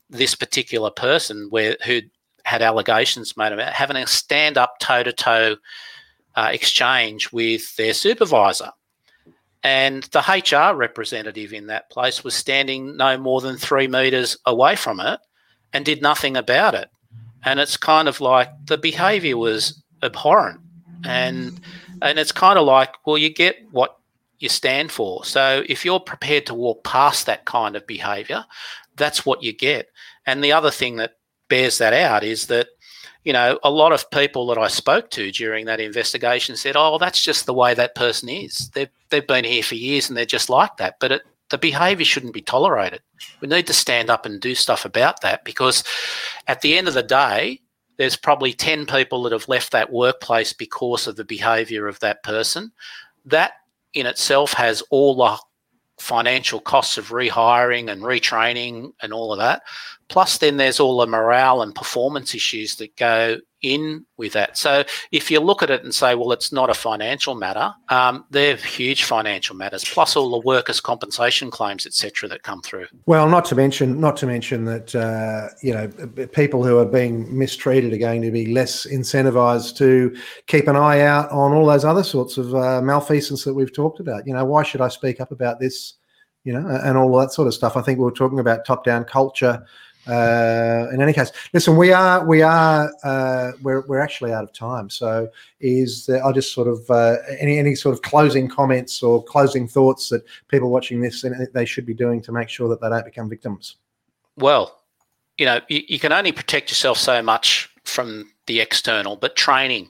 this 0.09 0.33
particular 0.33 0.89
person 0.89 1.47
where 1.51 1.77
who 1.85 2.01
had 2.45 2.61
allegations 2.63 3.37
made 3.37 3.51
about 3.51 3.73
having 3.73 3.97
a 3.97 4.07
stand 4.07 4.57
up 4.57 4.79
toe 4.79 5.03
to 5.03 5.13
toe 5.13 5.55
uh, 6.35 6.49
exchange 6.51 7.31
with 7.31 7.75
their 7.75 7.93
supervisor. 7.93 8.71
And 9.63 10.03
the 10.03 10.21
HR 10.21 10.75
representative 10.75 11.51
in 11.51 11.67
that 11.67 11.89
place 11.89 12.23
was 12.23 12.33
standing 12.33 12.95
no 12.95 13.17
more 13.17 13.41
than 13.41 13.57
three 13.57 13.87
meters 13.87 14.37
away 14.45 14.75
from 14.75 14.99
it 14.99 15.19
and 15.73 15.83
did 15.83 16.01
nothing 16.01 16.37
about 16.37 16.75
it. 16.75 16.89
And 17.43 17.59
it's 17.59 17.77
kind 17.77 18.07
of 18.07 18.21
like 18.21 18.49
the 18.67 18.77
behavior 18.77 19.37
was 19.37 19.81
abhorrent. 20.01 20.61
And 21.03 21.59
and 22.01 22.17
it's 22.17 22.31
kind 22.31 22.57
of 22.57 22.65
like, 22.65 22.95
well, 23.05 23.17
you 23.17 23.29
get 23.29 23.57
what 23.71 23.99
you 24.39 24.47
stand 24.47 24.91
for. 24.91 25.25
So 25.25 25.63
if 25.67 25.83
you're 25.83 25.99
prepared 25.99 26.45
to 26.45 26.53
walk 26.53 26.83
past 26.83 27.25
that 27.25 27.45
kind 27.45 27.75
of 27.75 27.85
behavior, 27.85 28.45
that's 28.95 29.25
what 29.25 29.43
you 29.43 29.53
get. 29.53 29.89
And 30.25 30.43
the 30.43 30.53
other 30.53 30.71
thing 30.71 30.95
that 30.97 31.17
bears 31.49 31.77
that 31.79 31.93
out 31.93 32.23
is 32.23 32.47
that 32.47 32.67
you 33.23 33.33
know, 33.33 33.59
a 33.63 33.69
lot 33.69 33.91
of 33.91 34.09
people 34.11 34.47
that 34.47 34.57
I 34.57 34.67
spoke 34.67 35.09
to 35.11 35.31
during 35.31 35.65
that 35.65 35.79
investigation 35.79 36.55
said, 36.55 36.75
"Oh, 36.77 36.97
that's 36.97 37.23
just 37.23 37.45
the 37.45 37.53
way 37.53 37.73
that 37.73 37.95
person 37.95 38.29
is. 38.29 38.69
They've 38.73 38.89
they've 39.09 39.27
been 39.27 39.43
here 39.43 39.63
for 39.63 39.75
years 39.75 40.09
and 40.09 40.17
they're 40.17 40.25
just 40.25 40.49
like 40.49 40.77
that." 40.77 40.95
But 40.99 41.11
it, 41.11 41.21
the 41.49 41.57
behaviour 41.57 42.05
shouldn't 42.05 42.33
be 42.33 42.41
tolerated. 42.41 43.01
We 43.41 43.47
need 43.47 43.67
to 43.67 43.73
stand 43.73 44.09
up 44.09 44.25
and 44.25 44.39
do 44.39 44.55
stuff 44.55 44.85
about 44.85 45.21
that 45.21 45.43
because, 45.43 45.83
at 46.47 46.61
the 46.61 46.77
end 46.77 46.87
of 46.87 46.93
the 46.93 47.03
day, 47.03 47.61
there's 47.97 48.15
probably 48.15 48.53
ten 48.53 48.85
people 48.85 49.23
that 49.23 49.33
have 49.33 49.49
left 49.49 49.71
that 49.73 49.91
workplace 49.91 50.53
because 50.53 51.07
of 51.07 51.17
the 51.17 51.25
behaviour 51.25 51.87
of 51.87 51.99
that 51.99 52.23
person. 52.23 52.71
That 53.25 53.53
in 53.93 54.05
itself 54.05 54.53
has 54.53 54.81
all 54.91 55.15
the 55.15 55.37
financial 55.97 56.61
costs 56.61 56.97
of 56.97 57.09
rehiring 57.09 57.91
and 57.91 58.01
retraining 58.01 58.93
and 59.01 59.13
all 59.13 59.33
of 59.33 59.39
that. 59.39 59.63
Plus, 60.09 60.39
then 60.39 60.57
there's 60.57 60.79
all 60.79 60.97
the 60.97 61.07
morale 61.07 61.61
and 61.61 61.73
performance 61.73 62.33
issues 62.33 62.75
that 62.77 62.95
go 62.97 63.37
in 63.61 64.05
with 64.17 64.33
that. 64.33 64.57
So, 64.57 64.83
if 65.11 65.29
you 65.29 65.39
look 65.39 65.61
at 65.61 65.69
it 65.69 65.83
and 65.83 65.93
say, 65.93 66.15
well, 66.15 66.31
it's 66.31 66.51
not 66.51 66.69
a 66.69 66.73
financial 66.73 67.35
matter, 67.35 67.73
um, 67.89 68.25
they're 68.31 68.55
huge 68.55 69.03
financial 69.03 69.55
matters. 69.55 69.85
Plus, 69.85 70.15
all 70.15 70.31
the 70.31 70.39
workers' 70.39 70.81
compensation 70.81 71.51
claims, 71.51 71.85
etc., 71.85 72.27
that 72.29 72.41
come 72.41 72.61
through. 72.61 72.87
Well, 73.05 73.29
not 73.29 73.45
to 73.45 73.55
mention, 73.55 73.99
not 73.99 74.17
to 74.17 74.25
mention 74.25 74.65
that 74.65 74.95
uh, 74.95 75.49
you 75.61 75.73
know 75.73 75.87
people 76.27 76.63
who 76.63 76.79
are 76.79 76.85
being 76.85 77.37
mistreated 77.37 77.93
are 77.93 77.97
going 77.97 78.21
to 78.23 78.31
be 78.31 78.47
less 78.47 78.87
incentivized 78.87 79.77
to 79.77 80.15
keep 80.47 80.67
an 80.67 80.75
eye 80.75 81.01
out 81.01 81.29
on 81.29 81.53
all 81.53 81.65
those 81.65 81.85
other 81.85 82.03
sorts 82.03 82.37
of 82.37 82.55
uh, 82.55 82.81
malfeasance 82.81 83.43
that 83.43 83.53
we've 83.53 83.73
talked 83.73 83.99
about. 83.99 84.25
You 84.25 84.33
know, 84.33 84.45
why 84.45 84.63
should 84.63 84.81
I 84.81 84.87
speak 84.87 85.21
up 85.21 85.31
about 85.31 85.59
this? 85.59 85.95
You 86.45 86.53
know, 86.53 86.67
and 86.67 86.97
all 86.97 87.15
that 87.17 87.33
sort 87.33 87.47
of 87.47 87.53
stuff. 87.53 87.75
I 87.75 87.81
think 87.81 87.99
we 87.99 88.05
were 88.05 88.11
talking 88.11 88.39
about 88.39 88.65
top-down 88.65 89.03
culture 89.03 89.61
uh, 90.09 90.87
in 90.91 91.01
any 91.01 91.13
case, 91.13 91.31
listen, 91.53 91.77
we 91.77 91.93
are 91.93 92.25
we 92.25 92.41
are 92.41 92.91
uh, 93.03 93.51
we're 93.61 93.81
we're 93.81 93.99
actually 93.99 94.33
out 94.33 94.43
of 94.43 94.51
time. 94.51 94.89
So 94.89 95.29
is 95.59 96.07
there, 96.07 96.23
I'll 96.25 96.33
just 96.33 96.51
sort 96.51 96.67
of 96.67 96.89
uh, 96.89 97.17
any 97.39 97.59
any 97.59 97.75
sort 97.75 97.93
of 97.93 98.01
closing 98.01 98.47
comments 98.47 99.03
or 99.03 99.23
closing 99.23 99.67
thoughts 99.67 100.09
that 100.09 100.23
people 100.47 100.71
watching 100.71 100.99
this 100.99 101.23
they 101.53 101.65
should 101.65 101.85
be 101.85 101.93
doing 101.93 102.21
to 102.23 102.31
make 102.31 102.49
sure 102.49 102.67
that 102.69 102.81
they 102.81 102.89
don't 102.89 103.05
become 103.05 103.29
victims. 103.29 103.75
Well, 104.35 104.81
you 105.37 105.45
know, 105.45 105.61
you, 105.67 105.83
you 105.87 105.99
can 105.99 106.11
only 106.11 106.31
protect 106.31 106.71
yourself 106.71 106.97
so 106.97 107.21
much 107.21 107.69
from 107.83 108.31
the 108.47 108.61
external, 108.61 109.15
but 109.15 109.35
training, 109.35 109.89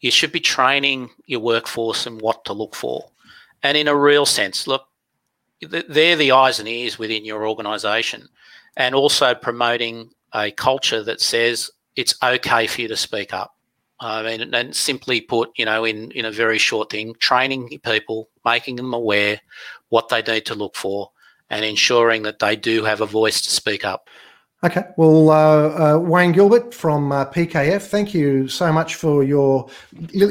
you 0.00 0.10
should 0.10 0.32
be 0.32 0.40
training 0.40 1.10
your 1.26 1.40
workforce 1.40 2.06
and 2.06 2.20
what 2.22 2.46
to 2.46 2.54
look 2.54 2.74
for. 2.74 3.10
And 3.62 3.76
in 3.76 3.88
a 3.88 3.94
real 3.94 4.24
sense, 4.24 4.66
look, 4.66 4.86
they're 5.60 6.16
the 6.16 6.32
eyes 6.32 6.58
and 6.58 6.68
ears 6.68 6.98
within 6.98 7.26
your 7.26 7.46
organization 7.46 8.26
and 8.76 8.94
also 8.94 9.34
promoting 9.34 10.10
a 10.32 10.50
culture 10.52 11.02
that 11.02 11.20
says 11.20 11.70
it's 11.96 12.14
okay 12.22 12.66
for 12.66 12.82
you 12.82 12.88
to 12.88 12.96
speak 12.96 13.32
up. 13.32 13.54
I 14.00 14.22
mean, 14.22 14.54
and 14.54 14.74
simply 14.74 15.20
put, 15.20 15.50
you 15.56 15.66
know, 15.66 15.84
in, 15.84 16.10
in 16.12 16.24
a 16.24 16.32
very 16.32 16.56
short 16.56 16.90
thing, 16.90 17.14
training 17.18 17.80
people, 17.84 18.30
making 18.44 18.76
them 18.76 18.94
aware 18.94 19.40
what 19.90 20.08
they 20.08 20.22
need 20.22 20.46
to 20.46 20.54
look 20.54 20.74
for, 20.74 21.10
and 21.50 21.64
ensuring 21.64 22.22
that 22.22 22.38
they 22.38 22.56
do 22.56 22.84
have 22.84 23.02
a 23.02 23.06
voice 23.06 23.42
to 23.42 23.50
speak 23.50 23.84
up. 23.84 24.08
Okay. 24.62 24.84
Well, 24.98 25.30
uh, 25.30 25.94
uh, 25.94 25.98
Wayne 25.98 26.32
Gilbert 26.32 26.74
from 26.74 27.12
uh, 27.12 27.24
PKF, 27.24 27.86
thank 27.86 28.12
you 28.12 28.46
so 28.46 28.70
much 28.70 28.96
for 28.96 29.24
your 29.24 29.70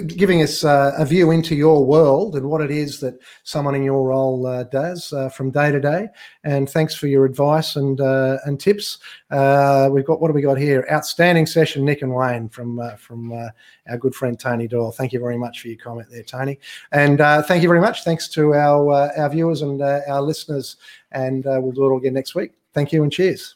giving 0.06 0.44
us 0.44 0.64
uh, 0.64 0.94
a 1.00 1.04
view 1.04 1.32
into 1.32 1.56
your 1.56 1.84
world 1.84 2.36
and 2.36 2.48
what 2.48 2.62
it 2.62 2.70
is 2.70 3.00
that 3.00 3.18
someone 3.42 3.74
in 3.74 3.82
your 3.82 4.06
role 4.06 4.46
uh, 4.46 4.66
does 4.66 5.12
uh, 5.14 5.30
from 5.30 5.50
day 5.50 5.72
to 5.72 5.80
day. 5.80 6.10
And 6.44 6.70
thanks 6.70 6.94
for 6.94 7.08
your 7.08 7.26
advice 7.26 7.76
and 7.76 8.00
and 8.00 8.60
tips. 8.60 9.00
we've 9.32 10.06
got 10.06 10.22
what 10.22 10.28
have 10.28 10.36
we 10.36 10.44
got 10.44 10.60
here? 10.60 10.86
Outstanding 10.92 11.48
session, 11.48 11.84
Nick 11.84 12.04
and 12.04 12.14
Wayne 12.14 12.50
from 12.50 12.80
from 13.00 13.32
our 13.34 13.98
good 13.98 14.14
friend 14.14 14.40
Tony 14.40 14.68
Doyle. 14.68 14.92
Thank 14.92 15.12
you 15.12 15.20
very 15.20 15.40
much 15.40 15.60
for 15.60 15.70
your 15.70 15.78
comment 15.78 16.08
there, 16.12 16.22
Tony. 16.22 16.60
And 16.92 17.18
thank 17.18 17.64
you 17.64 17.68
very 17.68 17.82
much. 17.82 18.04
Thanks 18.04 18.28
to 18.30 18.54
our 18.54 19.12
our 19.18 19.30
viewers 19.32 19.64
and 19.64 19.82
our 19.82 20.22
listeners. 20.22 20.78
And 21.12 21.46
we'll 21.46 21.72
do 21.72 21.86
it 21.86 21.90
all 21.90 21.98
again 21.98 22.14
next 22.14 22.36
week. 22.36 22.52
Thank 22.76 22.94
you 22.94 23.02
and 23.02 23.12
cheers. 23.12 23.56